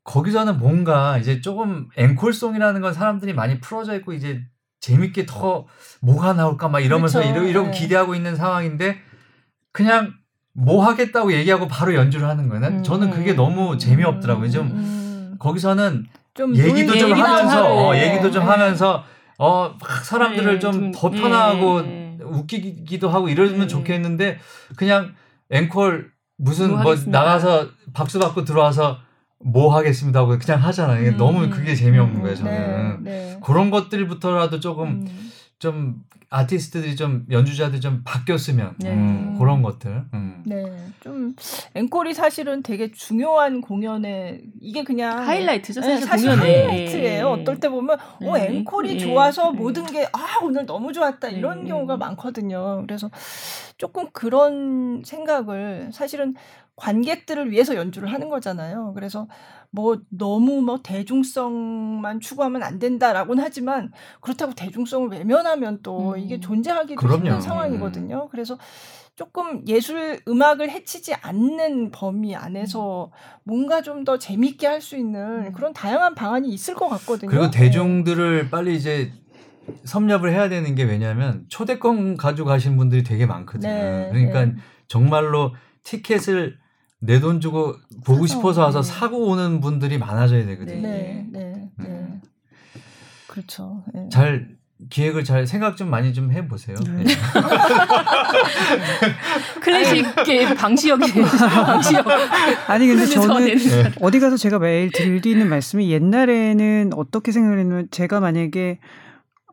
[0.04, 4.42] 거기서는 뭔가 이제 조금 앵콜송이라는 건 사람들이 많이 풀어져 있고 이제
[4.80, 5.68] 재밌게 더
[6.02, 7.34] 뭐가 나올까 막 이러면서 그렇죠.
[7.34, 7.80] 이런, 이런 네.
[7.80, 8.98] 기대하고 있는 상황인데
[9.72, 10.14] 그냥
[10.54, 12.66] 뭐 하겠다고 얘기하고 바로 연주를 하는 거예요.
[12.66, 14.50] 음, 저는 그게 너무 재미없더라고요.
[14.50, 18.50] 좀 음, 거기서는 좀 얘기도 좀 하면서 어, 얘기도 좀 네.
[18.50, 19.04] 하면서
[19.38, 22.18] 어 사람들을 네, 좀더 편하고 네.
[22.24, 23.68] 웃기기도 하고 이러면 네.
[23.68, 24.40] 좋겠는데
[24.76, 25.14] 그냥
[25.52, 28.98] 앵콜 무슨 뭐, 뭐 나가서 박수 받고 들어와서
[29.44, 31.10] 뭐 하겠습니다 하고 그냥 하잖아요.
[31.12, 33.04] 음, 너무 그게 재미없는 음, 거예요, 저는.
[33.04, 33.40] 네, 네.
[33.44, 35.32] 그런 것들부터라도 조금 음.
[35.60, 35.96] 좀
[36.34, 38.92] 아티스트들이 좀 연주자들이 좀 바뀌었으면 네.
[38.94, 40.06] 음, 그런 것들.
[40.14, 40.42] 음.
[40.46, 40.64] 네,
[41.02, 41.36] 좀
[41.76, 47.36] 앵콜이 사실은 되게 중요한 공연에 이게 그냥 하이라이트죠, 사실, 네, 사실 하이라이트예요.
[47.36, 47.42] 네.
[47.42, 48.48] 어떨 때 보면 어 네.
[48.48, 48.98] 앵콜이 네.
[48.98, 52.84] 좋아서 모든 게 아 오늘 너무 좋았다 이런 경우가 많거든요.
[52.88, 53.12] 그래서
[53.78, 56.34] 조금 그런 생각을 사실은
[56.76, 58.94] 관객들을 위해서 연주를 하는 거잖아요.
[58.96, 59.28] 그래서
[59.70, 66.20] 뭐 너무 뭐 대중성만 추구하면 안 된다라고는 하지만 그렇다고 대중성을 외면하면 또 음.
[66.20, 67.18] 이게 존재하기도 그럼요.
[67.18, 68.30] 힘든 상황이거든요.
[68.30, 68.58] 그래서
[69.16, 73.12] 조금 예술 음악을 해치지 않는 범위 안에서
[73.44, 75.54] 뭔가 좀 더 재밌게 할 수 있는 음.
[75.54, 77.30] 그런 다양한 방안이 있을 것 같거든요.
[77.30, 77.52] 그리고 네.
[77.52, 79.12] 대중들을 빨리 이제
[79.86, 83.72] 섭렵을 해야 되는 게 왜냐하면 초대권 가져가신 분들이 되게 많거든요.
[83.72, 84.56] 네, 그러니까 네.
[84.88, 85.54] 정말로
[85.84, 86.58] 티켓을
[87.04, 87.76] 내 돈 주고
[88.06, 88.88] 보고 사서, 싶어서 와서 네.
[88.92, 90.88] 사고 오는 분들이 많아져야 되거든요.
[90.88, 91.88] 네, 네, 네.
[91.88, 92.22] 네.
[93.28, 93.84] 그렇죠.
[93.94, 94.08] 네.
[94.12, 94.50] 잘
[94.90, 96.76] 기획을 잘 생각 좀 많이 좀 해보세요.
[96.86, 97.04] 네.
[97.04, 97.14] 네.
[99.62, 101.26] 클래식의 방시혁이에요.
[101.66, 102.06] 방시혁.
[102.68, 103.58] 아니 근데 저는
[104.02, 108.80] 어디 가서 제가 매일 드리는 말씀이 옛날에는 어떻게 생각을 했냐면 제가 만약에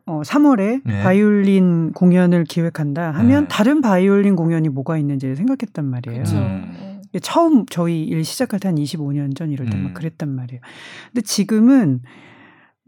[0.05, 1.03] 어 3월에 네.
[1.03, 3.47] 바이올린 공연을 기획한다 하면 네.
[3.47, 6.23] 다른 바이올린 공연이 뭐가 있는지 생각했단 말이에요.
[6.29, 6.88] 음.
[7.19, 9.93] 처음 저희 일 시작할 때 한 25년 전 이럴 때막 음.
[9.93, 10.61] 그랬단 말이에요.
[11.11, 12.01] 근데 지금은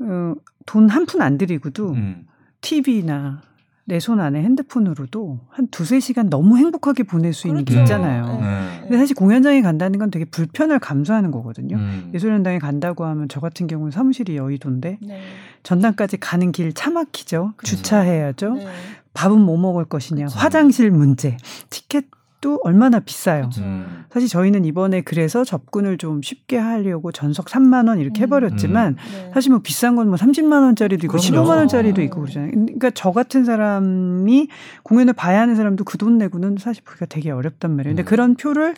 [0.02, 0.34] 어,
[0.66, 2.28] 돈 한 푼 안 들이고도 음.
[2.62, 3.42] TV나
[3.86, 7.78] 내 손 안에 핸드폰으로도 한 두세 시간 너무 행복하게 보낼 수 있는 그렇죠.
[7.80, 8.26] 게 있잖아요.
[8.26, 8.42] 네.
[8.42, 8.80] 네.
[8.84, 11.78] 근데 사실 공연장에 간다는 건 되게 불편을 감수하는 거거든요.
[11.78, 12.12] 음.
[12.14, 15.22] 예술연당에 간다고 하면 저 같은 경우는 사무실이 여의도인데 네.
[15.64, 17.54] 전당까지 가는 길 차 막히죠.
[17.58, 17.76] 그렇죠.
[17.76, 18.54] 주차해야죠.
[18.54, 18.68] 네.
[19.14, 20.26] 밥은 뭐 먹을 것이냐.
[20.28, 20.40] 그렇죠.
[20.40, 21.36] 화장실 문제.
[21.70, 22.06] 티켓
[22.42, 23.50] 또 얼마나 비싸요.
[23.60, 24.04] 음.
[24.12, 28.24] 사실 저희는 이번에 그래서 접근을 좀 쉽게 하려고 전석 3만 원 이렇게 음.
[28.24, 28.96] 해버렸지만 음.
[29.14, 29.32] 네.
[29.34, 31.48] 사실 뭐 비싼 건 뭐 30만 원짜리도 있고 그럼요.
[31.48, 32.52] 15만 원짜리도 있고 그러잖아요.
[32.52, 34.48] 그러니까 저 같은 사람이
[34.84, 37.96] 공연을 봐야 하는 사람도 그 돈 내고는 사실 보기가 되게 어렵단 말이에요.
[37.96, 38.06] 근데 음.
[38.06, 38.74] 그런 표를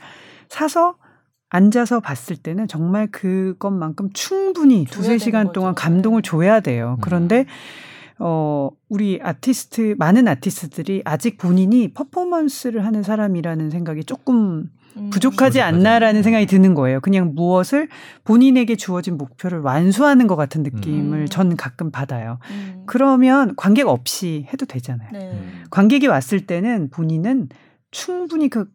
[0.49, 0.95] 사서
[1.49, 6.29] 앉아서 봤을 때는 정말 그것만큼 충분히 두세 시간 동안 감동을 네.
[6.29, 6.97] 줘야 돼요.
[7.01, 7.45] 그런데 음.
[8.25, 15.09] 어, 우리 아티스트, 많은 아티스트들이 아직 본인이 퍼포먼스를 하는 사람이라는 생각이 조금 음.
[15.09, 17.01] 부족하지 않나라는 생각이 드는 거예요.
[17.01, 17.89] 그냥 무엇을
[18.23, 21.25] 본인에게 주어진 목표를 완수하는 것 같은 느낌을 음.
[21.25, 22.39] 전 가끔 받아요.
[22.51, 22.83] 음.
[22.85, 25.09] 그러면 관객 없이 해도 되잖아요.
[25.11, 25.37] 네.
[25.69, 27.49] 관객이 왔을 때는 본인은
[27.91, 28.69] 충분히 그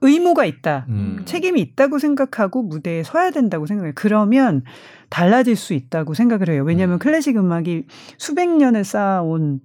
[0.00, 0.86] 의무가 있다.
[0.88, 1.22] 음.
[1.24, 3.92] 책임이 있다고 생각하고 무대에 서야 된다고 생각해요.
[3.94, 4.62] 그러면
[5.08, 6.64] 달라질 수 있다고 생각을 해요.
[6.64, 6.98] 왜냐하면 음.
[6.98, 7.84] 클래식 음악이
[8.18, 9.60] 수백 년을 쌓아온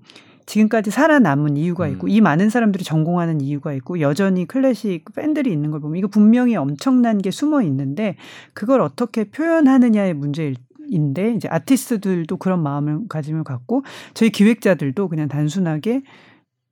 [0.45, 2.09] 지금까지 살아남은 이유가 있고 음.
[2.09, 7.19] 이 많은 사람들이 전공하는 이유가 있고 여전히 클래식 팬들이 있는 걸 보면 이거 분명히 엄청난
[7.19, 8.15] 게 숨어 있는데
[8.53, 10.55] 그걸 어떻게 표현하느냐의 문제일
[10.89, 13.83] 인데 이제 아티스트들도 그런 마음을 가지면 갖고
[14.13, 16.03] 저희 기획자들도 그냥 단순하게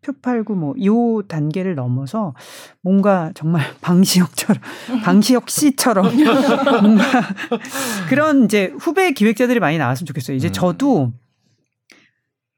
[0.02, 2.34] 표 팔고 뭐 요 단계를 넘어서
[2.82, 4.62] 뭔가 정말 방시혁처럼
[5.04, 6.06] 방시혁 씨처럼
[6.82, 7.04] 뭔가
[8.10, 10.38] 그런 이제 후배 기획자들이 많이 나왔으면 좋겠어요.
[10.38, 10.54] 이제 음.
[10.54, 11.14] 저도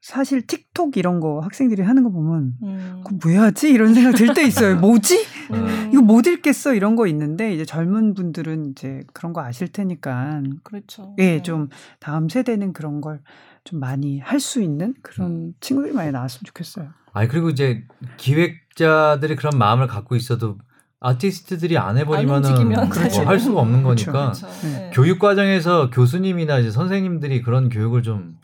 [0.00, 3.04] 사실 틱톡 이런 거 학생들이 하는 거 보면 음.
[3.20, 4.76] 그왜 하지 이런 생각 들 때 있어요.
[4.76, 5.24] 뭐지?
[5.52, 5.90] 음.
[5.92, 11.14] 이거 못 읽겠어 이런 거 있는데 이제 젊은 분들은 이제 그런 거 아실 테니까 그렇죠.
[11.18, 11.42] 예, 네.
[11.42, 11.68] 좀
[12.00, 13.20] 다음 세대는 그런 걸
[13.64, 15.54] 좀 많이 할 수 있는 그런 음.
[15.60, 16.88] 친구들이 많이 나왔으면 좋겠어요.
[17.12, 17.84] 아 그리고 이제
[18.16, 20.58] 기획자들이 그런 마음을 갖고 있어도
[21.00, 24.12] 아티스트들이 안 해버리면은 뭐할 수가 없는 그렇죠.
[24.12, 24.68] 거니까 그렇죠.
[24.68, 24.90] 네.
[24.94, 28.36] 교육 과정에서 교수님이나 이제 선생님들이 그런 교육을 좀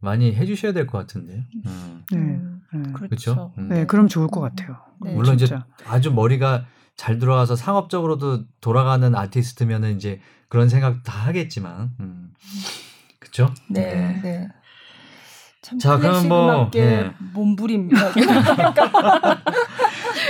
[0.00, 1.42] 많이 해주셔야 될 것 같은데요.
[1.66, 2.04] 음.
[2.10, 2.40] 네.
[2.72, 2.92] 네.
[2.92, 3.52] 그렇죠.
[3.58, 3.68] 음.
[3.68, 4.76] 네, 그럼 좋을 것 같아요.
[5.02, 5.12] 네.
[5.14, 5.66] 물론 진짜.
[5.76, 6.64] 이제 아주 머리가
[6.96, 12.30] 잘 들어와서 상업적으로도 돌아가는 아티스트면은 이제 그런 생각 다 하겠지만, 음.
[13.20, 13.52] 그렇죠.
[13.68, 14.48] 네.
[15.70, 15.76] 네.
[15.76, 15.78] 네.
[15.78, 17.12] 자, 그럼 뭐 네.
[17.32, 18.12] 몸부림입니다.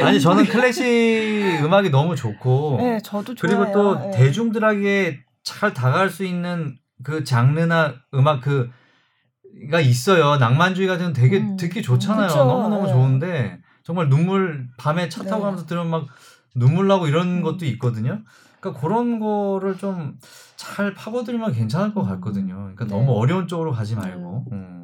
[0.03, 3.59] 아니 저는 클래식 음악이 너무 좋고, 네, 저도 좋아요.
[3.59, 4.11] 그리고 또 네.
[4.13, 10.37] 대중들에게 잘 다가갈 수 있는 그 장르나 음악 그가 있어요.
[10.37, 11.57] 낭만주의 같은 건 되게 음.
[11.57, 12.29] 듣기 좋잖아요.
[12.29, 12.93] 너무 너무 네.
[12.93, 15.43] 좋은데 정말 눈물 밤에 차 타고 네.
[15.43, 16.07] 가면서 들으면 막
[16.55, 17.43] 눈물 나고 이런 음.
[17.43, 18.23] 것도 있거든요.
[18.61, 20.19] 그러니까 그런 거를 좀
[20.59, 22.09] 잘 파고들면 괜찮을 것 음.
[22.09, 22.55] 같거든요.
[22.57, 22.91] 그러니까 네.
[22.91, 24.45] 너무 어려운 쪽으로 가지 말고.
[24.51, 24.57] 네.
[24.57, 24.78] 음.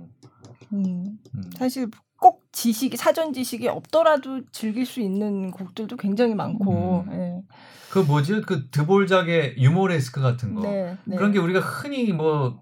[0.74, 1.18] 음.
[1.34, 1.51] 음.
[1.56, 1.88] 사실
[2.20, 7.05] 꼭 지식이 사전 지식이 없더라도 즐길 수 있는 곡들도 굉장히 많고.
[7.09, 7.42] 네.
[7.90, 11.16] 그 뭐지 그 드볼작의 유모레스크 같은 거 네, 네.
[11.16, 12.59] 그런 게 우리가 흔히 뭐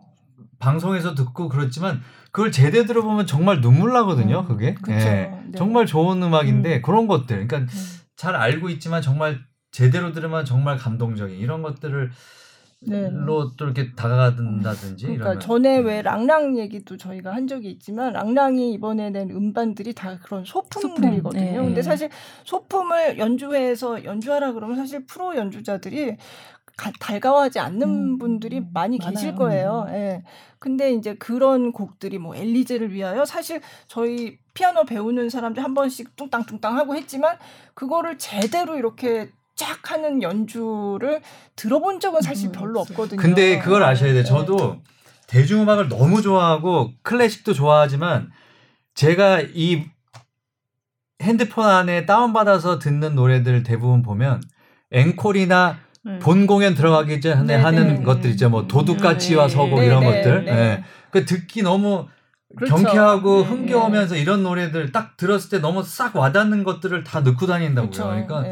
[0.59, 2.03] 방송에서 듣고 그렇지만
[2.33, 4.41] 그걸 제대로 들어보면 정말 눈물 나거든요.
[4.41, 4.93] 음, 그게 예.
[4.93, 5.43] 네.
[5.57, 6.83] 정말 좋은 음악인데 음.
[6.83, 7.69] 그런 것들 그러니까 음.
[8.17, 9.41] 잘 알고 있지만 정말
[9.71, 12.11] 제대로 들으면 정말 감동적인 이런 것들을
[12.87, 13.09] 네.
[13.13, 15.41] 로또 이렇게 다가간다든지 그러니까 이러면.
[15.41, 16.03] 전에 왜 음.
[16.03, 21.23] 랑랑 얘기도 저희가 한 적이 있지만 랑랑이 이번에 낸 음반들이 다 그런 소품들이거든요.
[21.23, 21.33] 소품.
[21.33, 21.57] 네.
[21.57, 22.11] 근데 사실
[22.45, 26.17] 소품을 연주회에서 연주하라 그러면 사실 프로 연주자들이
[26.77, 28.19] 가, 달가워하지 않는 음.
[28.19, 29.15] 분들이 많이 많아요.
[29.15, 29.87] 계실 거예요.
[29.89, 29.95] 음.
[29.95, 30.25] 예.
[30.59, 36.77] 근데 이제 그런 곡들이 뭐 엘리제를 위하여 사실 저희 피아노 배우는 사람들 한 번씩 뚱땅뚱땅
[36.77, 37.37] 하고 했지만
[37.75, 41.21] 그거를 제대로 이렇게 쫙 하는 연주를
[41.57, 43.21] 들어본 적은 사실 음, 별로 없거든요.
[43.21, 44.23] 근데 그걸 아셔야 돼요.
[44.23, 44.29] 네.
[44.29, 44.81] 저도
[45.27, 48.31] 대중음악을 너무 좋아하고 클래식도 좋아하지만
[48.95, 49.85] 제가 이
[51.23, 54.43] 핸드폰 안에 다운받아서 듣는 노래들 대부분 보면
[54.91, 56.19] 앵콜이나 네.
[56.19, 58.03] 본 공연 들어가기 전에 네, 하는 네.
[58.03, 58.51] 것들 있죠.
[58.51, 59.55] 뭐 도둑같이와 네.
[59.55, 60.45] 서곡 이런 것들.
[60.45, 60.85] 네.
[61.11, 62.09] 그 듣기 너무
[62.57, 62.75] 그렇죠.
[62.75, 67.91] 경쾌하고 네, 흥겨우면서 이런 노래들 딱 들었을 때 너무 싹 와닿는 것들을 다 넣고 다닌다고요.
[67.91, 68.09] 그렇죠.
[68.09, 68.45] 그러니까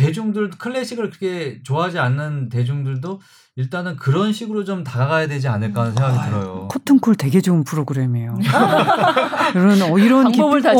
[0.00, 3.20] 대중들 클래식을 그렇게 좋아하지 않는 대중들도
[3.56, 6.68] 일단은 그런 식으로 좀 다가가야 되지 않을까 하는 생각이 아, 들어요.
[6.70, 8.38] 코튼콜 되게 좋은 프로그램이에요.
[9.54, 10.74] 이런 어, 이런 방법을 다 어,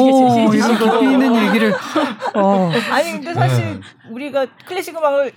[0.53, 1.75] 이런 깊이 있는 얘기를.
[2.35, 2.71] 어.
[2.91, 3.81] 아니 근데 사실
[4.11, 5.33] 우리가 클래식 음악을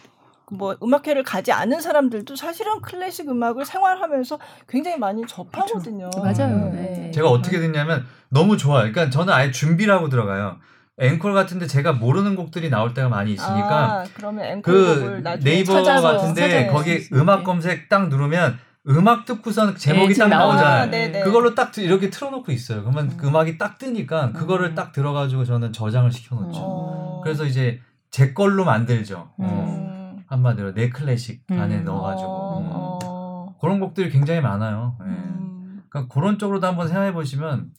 [0.51, 4.39] 뭐 음악회를 가지 않은 사람들도 사실은 클래식 음악을 생활하면서
[4.69, 6.09] 굉장히 많이 접하거든요.
[6.11, 6.43] 그렇죠.
[6.43, 6.71] 맞아요.
[6.71, 6.81] 네.
[6.81, 7.11] 네.
[7.11, 8.91] 제가 어떻게 됐냐면 너무 좋아요.
[8.91, 10.57] 그러니까 저는 아예 준비를 하고 들어가요.
[10.99, 17.07] 앵콜 같은데 제가 모르는 곡들이 나올 때가 많이 있으니까 아, 그러면 그 네이버 같은데 거기
[17.13, 18.59] 음악 검색 딱 누르면
[18.89, 21.21] 음악 듣고선 제목이 네, 딱 나오잖아요.
[21.21, 22.81] 아, 그걸로 딱 이렇게 틀어놓고 있어요.
[22.81, 23.17] 그러면 음.
[23.17, 24.75] 그 음악이 딱 뜨니까 그거를 음.
[24.75, 26.59] 딱 들어가지고 저는 저장을 시켜놓죠.
[26.59, 27.21] 음.
[27.23, 27.79] 그래서 이제
[28.11, 29.31] 제 걸로 만들죠.
[29.37, 30.17] 어.
[30.27, 31.59] 한마디로 내 클래식 음.
[31.59, 32.59] 안에 넣어가지고 어.
[32.59, 32.69] 음.
[32.71, 33.55] 어.
[33.61, 34.97] 그런 곡들이 굉장히 많아요.
[34.99, 35.05] 네.
[35.07, 35.83] 음.
[35.89, 37.71] 그러니까 그런 쪽으로도 한번 생각해 보시면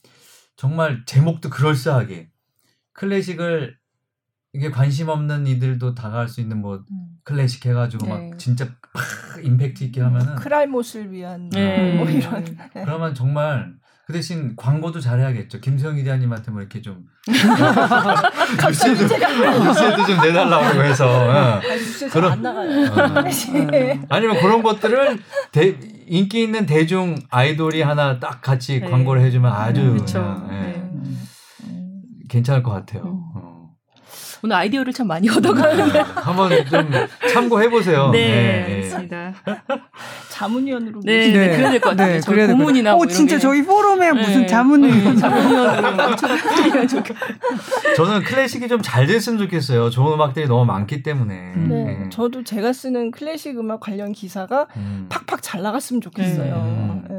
[0.57, 2.29] 정말 제목도 그럴싸하게
[2.95, 3.77] 클래식을
[4.53, 7.05] 이게 관심 없는 이들도 다가갈 수 있는 뭐 음.
[7.23, 8.29] 클래식 해가지고 네.
[8.29, 11.93] 막 진짜 팍 임팩트 있게 하면은 크라이못을 위한 네.
[11.95, 12.69] 뭐 이런 네.
[12.73, 13.73] 그러면 정말
[14.05, 15.59] 그 대신 광고도 잘해야겠죠.
[15.59, 19.01] 김성희 대장님한테 뭐 이렇게 좀 뉴스에도,
[19.65, 21.59] 뉴스에도 좀 내달라고 해서 어.
[22.11, 22.91] 그런 안 나가요.
[22.91, 23.21] 어.
[23.71, 23.99] 네.
[24.09, 25.19] 아니면 그런 것들을
[25.51, 28.89] 대, 인기 있는 대중 아이돌이 하나 딱 같이 네.
[28.89, 30.87] 광고를 해주면 아주 그냥, 네.
[32.35, 33.03] 괜찮을 것 같아요.
[33.03, 33.21] 음.
[33.35, 33.55] 어.
[34.43, 36.89] 오늘 아이디어를 참 많이 얻어가는데 네, 한번 좀
[37.33, 38.11] 참고해 보세요.
[38.11, 39.33] 네, 그렇습니다.
[39.47, 39.55] 네.
[40.29, 42.13] 자문위원으로 네, 네, 네, 그래야 될 것 같아요.
[42.13, 44.21] 네, 그래야 고문이나 뭐 어, 진짜 저희 포럼에 네.
[44.21, 46.15] 무슨 자문위원 자문위원으로
[47.95, 49.89] 저는 클래식이 좀 잘 됐으면 좋겠어요.
[49.89, 51.53] 좋은 음악들이 너무 많기 때문에.
[51.55, 51.67] 음.
[51.69, 52.09] 네, 네.
[52.09, 55.07] 저도 제가 쓰는 클래식 음악 관련 기사가 음.
[55.09, 56.53] 팍팍 잘 나갔으면 좋겠어요.
[56.55, 57.05] 음.
[57.09, 57.15] 네.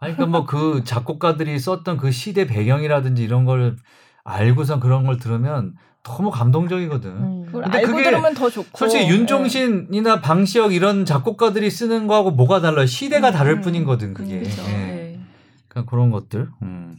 [0.00, 3.76] 아니 그러니까 뭐 그 작곡가들이 썼던 그 시대 배경이라든지 이런 걸
[4.24, 7.10] 알고선 그런 걸 들으면 너무 감동적이거든.
[7.10, 7.46] 음.
[7.52, 8.76] 근데 알고 그게 들으면 더 좋고.
[8.76, 10.20] 솔직히 윤종신이나 네.
[10.20, 12.86] 방시혁 이런 작곡가들이 쓰는 거하고 뭐가 달라요?
[12.86, 13.32] 시대가 음.
[13.32, 14.40] 다를 뿐이거든 그게.
[14.40, 14.62] 그렇죠.
[14.64, 15.20] 네.
[15.68, 16.48] 그러니까 그런 것들.
[16.62, 16.96] 음.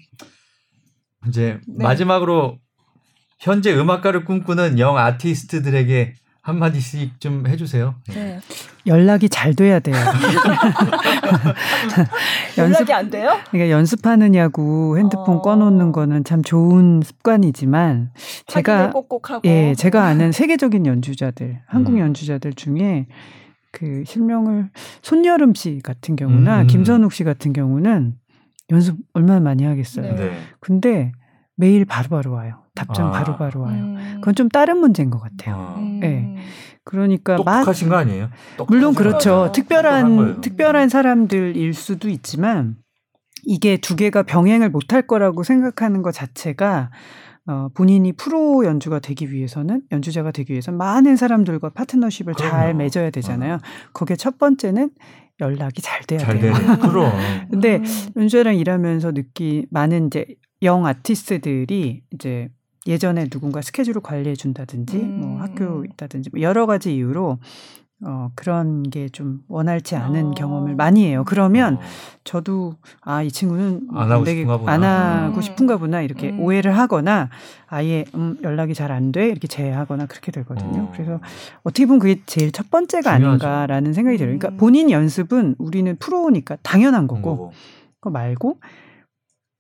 [1.27, 1.83] 이제 네.
[1.83, 2.57] 마지막으로
[3.39, 7.95] 현재 음악가를 꿈꾸는 영 아티스트들에게 한 마디씩 좀 해주세요.
[8.09, 8.37] 네.
[8.85, 9.95] 연락이 잘 돼야 돼요.
[12.57, 13.39] 연습, 연락이 안 돼요?
[13.49, 15.41] 그러니까 연습하느냐고 핸드폰 어...
[15.41, 18.11] 꺼놓는 거는 참 좋은 습관이지만
[18.47, 19.47] 제가 꼭꼭 하고.
[19.47, 21.99] 예, 제가 아는 세계적인 연주자들, 한국 음.
[21.99, 23.07] 연주자들 중에
[23.71, 24.69] 그 실명을
[25.01, 26.67] 손여름 씨 같은 경우나 음.
[26.67, 28.15] 김선욱 씨 같은 경우는
[28.69, 30.13] 연습 얼마나 많이 하겠어요.
[30.13, 30.33] 네.
[30.59, 31.13] 근데
[31.55, 32.62] 매일 바로바로 바로 와요.
[32.75, 33.37] 답장 바로바로 아.
[33.37, 33.83] 바로 와요.
[33.83, 34.15] 음.
[34.15, 35.55] 그건 좀 다른 문제인 것 같아요.
[35.55, 35.79] 아.
[35.79, 36.35] 네.
[36.83, 38.29] 그러니까 똑똑하신 거 아니에요?
[38.67, 39.51] 물론 그렇죠.
[39.53, 42.75] 특별한 특별한 사람들일 수도 있지만
[43.45, 46.91] 이게 두 개가 병행을 못할 거라고 생각하는 것 자체가
[47.45, 52.51] 어, 본인이 프로 연주가 되기 위해서는 연주자가 되기 위해서 많은 사람들과 파트너십을 그럼요.
[52.51, 53.55] 잘 맺어야 되잖아요.
[53.55, 53.59] 어.
[53.93, 54.91] 거기에 첫 번째는
[55.41, 56.53] 연락이 잘 돼야 잘 돼요.
[56.81, 57.11] 그럼.
[57.51, 57.83] 근데 음.
[58.15, 60.25] 연주자랑 일하면서 느끼 많은 이제
[60.61, 62.49] 영 아티스트들이 이제
[62.87, 65.19] 예전에 누군가 스케줄을 관리해 준다든지 뭐 음.
[65.21, 67.39] 뭐 학교 있다든지 뭐 여러 가지 이유로
[68.05, 70.31] 어, 그런 게 좀 원활치 않은 어.
[70.31, 71.23] 경험을 많이 해요.
[71.25, 71.79] 그러면 어.
[72.25, 74.71] 저도 아, 이 친구는 안 하고 되게 싶은가 보나.
[74.73, 75.41] 안 하고 음.
[75.41, 76.41] 싶은가 보나 이렇게 음.
[76.41, 77.29] 오해를 하거나
[77.67, 79.27] 아예 음, 연락이 잘 안 돼.
[79.29, 80.81] 이렇게 제외하거나 그렇게 되거든요.
[80.81, 80.91] 어.
[80.93, 81.21] 그래서
[81.63, 83.47] 어떻게 보면 그게 제일 첫 번째가 중요하죠.
[83.47, 84.37] 아닌가라는 생각이 들어요.
[84.37, 84.57] 그러니까 음.
[84.57, 87.53] 본인 연습은 우리는 프로니까 당연한 거고
[88.01, 88.57] 그거 말고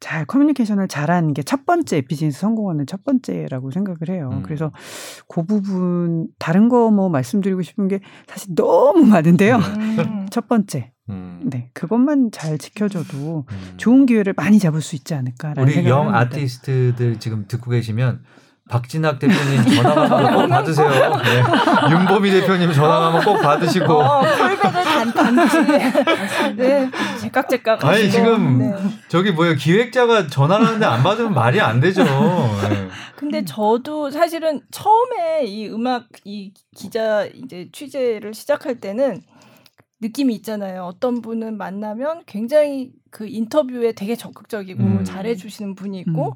[0.03, 4.29] 잘 커뮤니케이션을 잘하는 게 첫 번째 비즈니스 성공하는 첫 번째라고 생각을 해요.
[4.33, 4.43] 음.
[4.43, 4.71] 그래서
[5.27, 9.55] 그 부분 다른 거 뭐 말씀드리고 싶은 게 사실 너무 많은데요.
[9.57, 10.25] 음.
[10.29, 10.91] 첫 번째.
[11.09, 11.41] 음.
[11.45, 13.73] 네, 그것만 잘 지켜줘도 음.
[13.77, 18.23] 좋은 기회를 많이 잡을 수 있지 않을까라는 우리 영 아티스트들 지금 듣고 계시면
[18.69, 20.89] 박진학 대표님 전화 꼭 받으세요.
[20.89, 21.43] 네.
[21.91, 23.93] 윤보미 대표님 전화 꼭 받으시고.
[23.93, 24.83] 어, 콜백을
[25.13, 25.57] 단단지.
[26.55, 27.83] 네, 제깍제깍.
[27.83, 28.73] 아니 지금 네.
[29.09, 32.03] 저기 뭐예요 기획자가 전화하는데 안 받으면 말이 안 되죠.
[32.03, 32.87] 네.
[33.17, 39.21] 근데 저도 사실은 처음에 이 음악 이 기자 이제 취재를 시작할 때는
[40.01, 40.83] 느낌이 있잖아요.
[40.83, 45.03] 어떤 분은 만나면 굉장히 그 인터뷰에 되게 적극적이고 음.
[45.05, 46.33] 잘해주시는 분이 있고 음.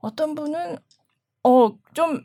[0.00, 0.76] 어떤 분은
[1.46, 2.20] 어, 좀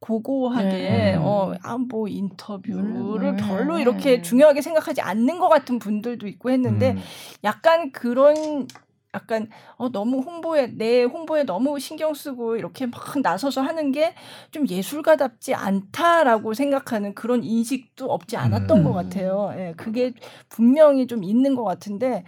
[0.00, 1.16] 고고하게 네.
[1.16, 3.42] 어, 아, 뭐 인터뷰를 네.
[3.46, 6.98] 별로 이렇게 중요하게 생각하지 않는 것 같은 분들도 있고 했는데 음.
[7.44, 8.66] 약간 그런
[9.14, 14.14] 약간 어 너무 홍보에 내 홍보에 너무 신경 쓰고 이렇게 막 나서서 하는 게
[14.50, 18.84] 좀 예술가답지 않다라고 생각하는 그런 인식도 없지 않았던 음.
[18.84, 19.52] 것 같아요.
[19.56, 20.12] 예, 그게
[20.48, 22.24] 분명히 좀 있는 것 같은데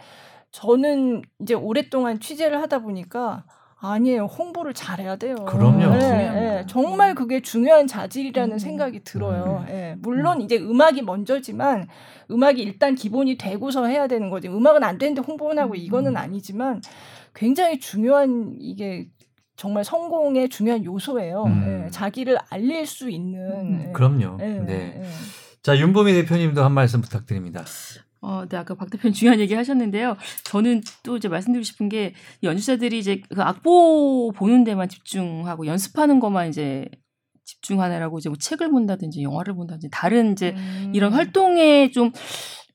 [0.51, 3.45] 저는 이제 오랫동안 취재를 하다 보니까
[3.93, 4.25] 아니에요.
[4.25, 5.37] 홍보를 잘해야 돼요.
[5.47, 5.97] 그럼요.
[5.97, 8.59] 네, 네, 정말 그게 중요한 자질이라는 음.
[8.59, 9.65] 생각이 들어요.
[9.67, 9.67] 음.
[9.67, 11.89] 네, 물론 이제 음악이 먼저지만
[12.31, 14.49] 음악이 일단 기본이 되고서 해야 되는 거지.
[14.49, 16.17] 음악은 안 되는데 홍보는 하고 이거는 음.
[16.17, 16.81] 아니지만
[17.35, 19.09] 굉장히 중요한 이게
[19.57, 21.45] 정말 성공의 중요한 요소예요.
[21.45, 21.83] 음.
[21.85, 23.41] 네, 자기를 알릴 수 있는.
[23.41, 23.93] 음.
[23.93, 24.37] 그럼요.
[24.39, 24.61] 네.
[24.61, 25.03] 네.
[25.63, 27.65] 자 윤보미 대표님도 한 말씀 부탁드립니다.
[28.25, 30.17] 어, 네, 아까 박 대표님 중요한 얘기 하셨는데요.
[30.45, 36.49] 저는 또 이제 말씀드리고 싶은 게 연주자들이 이제 그 악보 보는 데만 집중하고 연습하는 것만
[36.49, 36.89] 이제
[37.45, 40.93] 집중하느라고 이제 뭐 책을 본다든지 영화를 본다든지 다른 이제 음.
[40.95, 42.11] 이런 활동에 좀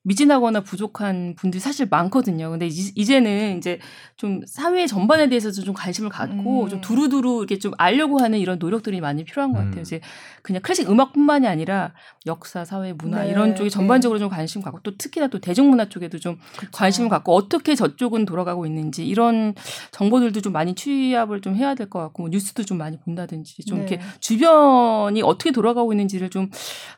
[0.03, 2.49] 미진하거나 부족한 분들이 사실 많거든요.
[2.51, 3.79] 근데 이제는 이제
[4.15, 6.69] 좀 사회 전반에 대해서도 좀 관심을 갖고 음.
[6.69, 9.77] 좀 두루두루 이렇게 좀 알려고 하는 이런 노력들이 많이 필요한 것 같아요.
[9.77, 9.81] 음.
[9.81, 9.99] 이제
[10.41, 11.93] 그냥 클래식 음악뿐만이 아니라
[12.25, 13.31] 역사, 사회, 문화 네.
[13.31, 14.23] 이런 쪽에 전반적으로 네.
[14.23, 16.71] 좀 관심 갖고 또 특히나 또 대중문화 쪽에도 좀 그쵸.
[16.71, 19.53] 관심을 갖고 어떻게 저쪽은 돌아가고 있는지 이런
[19.91, 23.79] 정보들도 좀 많이 취합을 좀 해야 될 것 같고 뭐 뉴스도 좀 많이 본다든지 좀
[23.79, 23.85] 네.
[23.87, 26.49] 이렇게 주변이 어떻게 돌아가고 있는지를 좀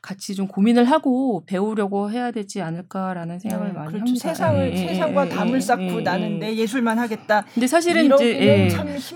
[0.01, 3.73] 같이 좀 고민을 하고 배우려고 해야 되지 않을까 라는 생각을 네.
[3.73, 4.01] 많이 그렇죠.
[4.01, 4.29] 합니다.
[4.29, 7.45] 세상을 예, 예 세상과 예, 담을 예, 쌓고 나는 내 예술만 하겠다.
[7.53, 8.69] 근데 사실은 이제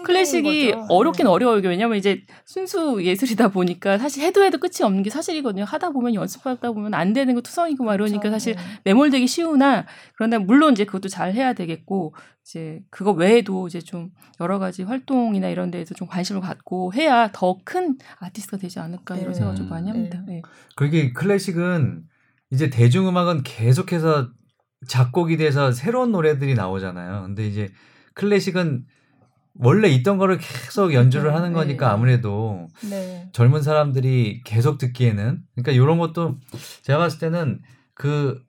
[0.04, 0.86] 클래식이 거죠.
[0.90, 1.62] 어렵긴 어려워요.
[1.68, 5.66] 왜냐하면 이제 순수 예술이다 보니까 사실 해도 해도 끝이 없는 게 사실이거든요.
[5.66, 8.34] 하다 보면 연습하다 보면 안 되는 거 투성이고 막 이러니까 그렇죠.
[8.34, 8.62] 사실 네.
[8.86, 9.86] 매몰되기 쉬우나
[10.16, 15.50] 그런데 물론 이제 그것도 잘 해야 되겠고 이제 그거 외에도 이제 좀 여러 가지 활동이나
[15.50, 19.34] 이런 데에도 좀 관심을 갖고 해야 더 큰 아티스트가 되지 않을까 이런 네.
[19.34, 20.22] 생각을 좀 많이 합니다.
[20.28, 20.36] 네.
[20.36, 20.42] 네.
[20.76, 22.04] 그게 클래식은
[22.52, 24.30] 이제 대중음악은 계속해서
[24.88, 27.24] 작곡이 돼서 새로운 노래들이 나오잖아요.
[27.24, 27.70] 근데 이제
[28.14, 28.86] 클래식은
[29.58, 31.56] 원래 있던 거를 계속 연주를 하는 네.
[31.56, 33.30] 거니까 아무래도 네.
[33.32, 36.36] 젊은 사람들이 계속 듣기에는 그러니까 이런 것도
[36.84, 37.62] 제가 봤을 때는
[37.94, 38.42] 그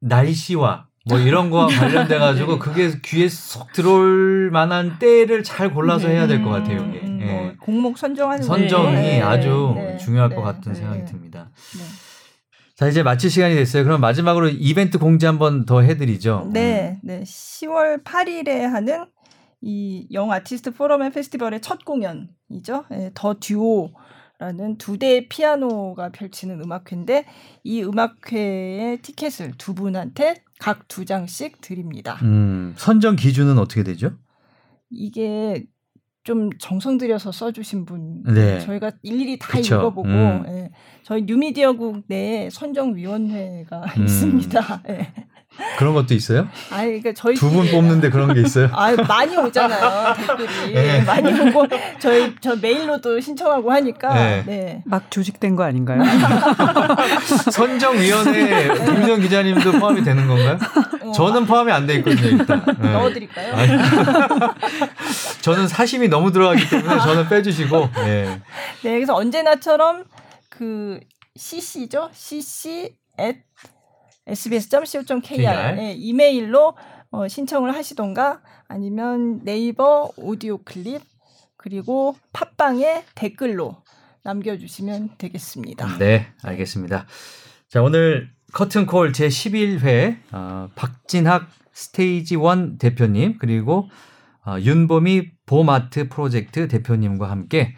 [0.00, 2.58] 날씨와 뭐 이런 거와 관련돼 가지고 네.
[2.60, 6.78] 그게 귀에 쏙 들어올 만한 때를 잘 골라서 해야 될 것 같아요.
[6.88, 7.56] 이게 음, 뭐 예.
[7.60, 9.20] 곡목 선정하는 선정이 네.
[9.22, 9.98] 아주 네.
[9.98, 11.50] 중요할 것 같은 생각이 듭니다.
[12.76, 13.84] 자 이제 마칠 시간이 됐어요.
[13.84, 16.50] 그럼 마지막으로 이벤트 공지 한 번 더 해드리죠.
[16.52, 17.22] 네, 네.
[17.22, 19.04] 10월 8일에 하는
[19.60, 22.84] 이 영 아티스트 포럼의 페스티벌의 첫 공연이죠.
[22.90, 23.90] 네, 더 듀오.
[24.40, 27.24] 라는 두 대의 피아노가 펼치는 음악회인데
[27.62, 32.18] 이 음악회의 티켓을 두 분한테 각 두 장씩 드립니다.
[32.22, 34.10] 음, 선정 기준은 어떻게 되죠?
[34.90, 35.64] 이게
[36.24, 38.58] 좀 정성 들여서 써주신 분 네.
[38.60, 39.76] 저희가 일일이 다 그쵸.
[39.76, 40.44] 읽어보고 음.
[40.48, 40.70] 예.
[41.02, 44.02] 저희 뉴미디어국 내에 선정위원회가 음.
[44.04, 44.82] 있습니다.
[44.88, 45.12] 예.
[45.78, 46.48] 그런 것도 있어요?
[46.70, 48.68] 아, 그러니까 저희 두 분 뽑는데 그런 게 있어요?
[48.74, 51.02] 아, 많이 오잖아요 댓글이 네.
[51.02, 51.66] 많이 오고
[52.00, 54.42] 저희 저 메일로도 신청하고 하니까 네.
[54.46, 54.82] 네.
[54.84, 56.02] 막 조직된 거 아닌가요?
[57.52, 60.58] 선정위원회 김정 기자님도 포함이 되는 건가요?
[61.02, 61.12] 어.
[61.12, 62.64] 저는 포함이 안 돼 있거든요 일단.
[62.80, 62.92] 네.
[62.92, 63.54] 넣어드릴까요?
[65.42, 67.90] 저는 사심이 너무 들어가기 때문에 저는 빼주시고.
[67.96, 68.40] 네.
[68.82, 70.04] 네, 그래서 언제나처럼
[70.48, 70.98] 그
[71.36, 73.40] CC죠, CC at
[74.26, 76.74] sbs.co.kr 네, 이메일로
[77.10, 81.02] 어, 신청을 하시던가 아니면 네이버 오디오 클립
[81.56, 83.76] 그리고 팟빵에 댓글로
[84.22, 85.98] 남겨주시면 되겠습니다.
[85.98, 87.06] 네, 알겠습니다.
[87.68, 93.88] 자, 오늘 커튼콜 제 11회 어, 박진학 스테이지 1 대표님 그리고
[94.46, 97.74] 어, 윤보미 보마트 프로젝트 대표님과 함께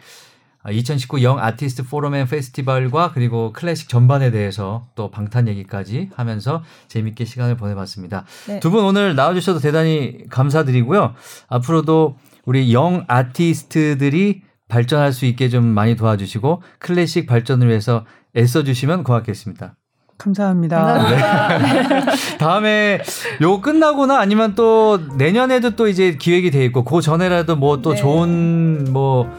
[0.71, 7.25] 2019 Young Artist Forum and Festival과 그리고 클래식 전반에 대해서 또 방탄 얘기까지 하면서 재밌게
[7.25, 8.25] 시간을 보내봤습니다.
[8.47, 8.59] 네.
[8.59, 11.13] 두분 오늘 나와주셔서 대단히 감사드리고요.
[11.47, 19.75] 앞으로도 우리 young artist들이 발전할 수 있게 좀 많이 도와주시고 클래식 발전을 위해서 애써주시면 고맙겠습니다.
[20.17, 21.09] 감사합니다.
[21.09, 22.37] 네.
[22.39, 23.01] 다음에
[23.41, 27.95] 요 끝나거나 아니면 또 내년에도 또 이제 기획이 돼 있고 그 전에라도 뭐또 네.
[27.97, 29.31] 좋은 뭐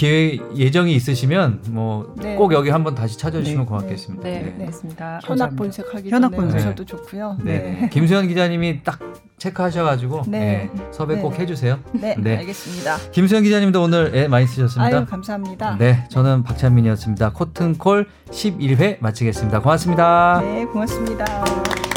[0.00, 2.54] 기획 예정이 있으시면 뭐꼭 네.
[2.54, 3.68] 여기 한번 다시 찾아주시면 네.
[3.68, 4.24] 고맙겠습니다.
[4.24, 4.52] 네, 네.
[4.52, 5.20] 고맙습니다.
[5.22, 7.36] 현악 본색하기 현악 본색 저도 좋고요.
[7.44, 7.86] 네.
[7.92, 8.98] 김수현 기자님이 딱
[9.36, 10.70] 체크하셔가지고 네.
[10.90, 11.80] 섭외 꼭 해주세요.
[11.92, 12.96] 네, 알겠습니다.
[13.12, 14.96] 김수현 기자님도 오늘 애 많이 쓰셨습니다.
[14.96, 15.76] 아유, 감사합니다.
[15.78, 17.34] 네, 저는 박찬민이었습니다.
[17.34, 19.60] 코튼콜 11회 마치겠습니다.
[19.60, 20.40] 고맙습니다.
[20.42, 21.89] 네, 고맙습니다.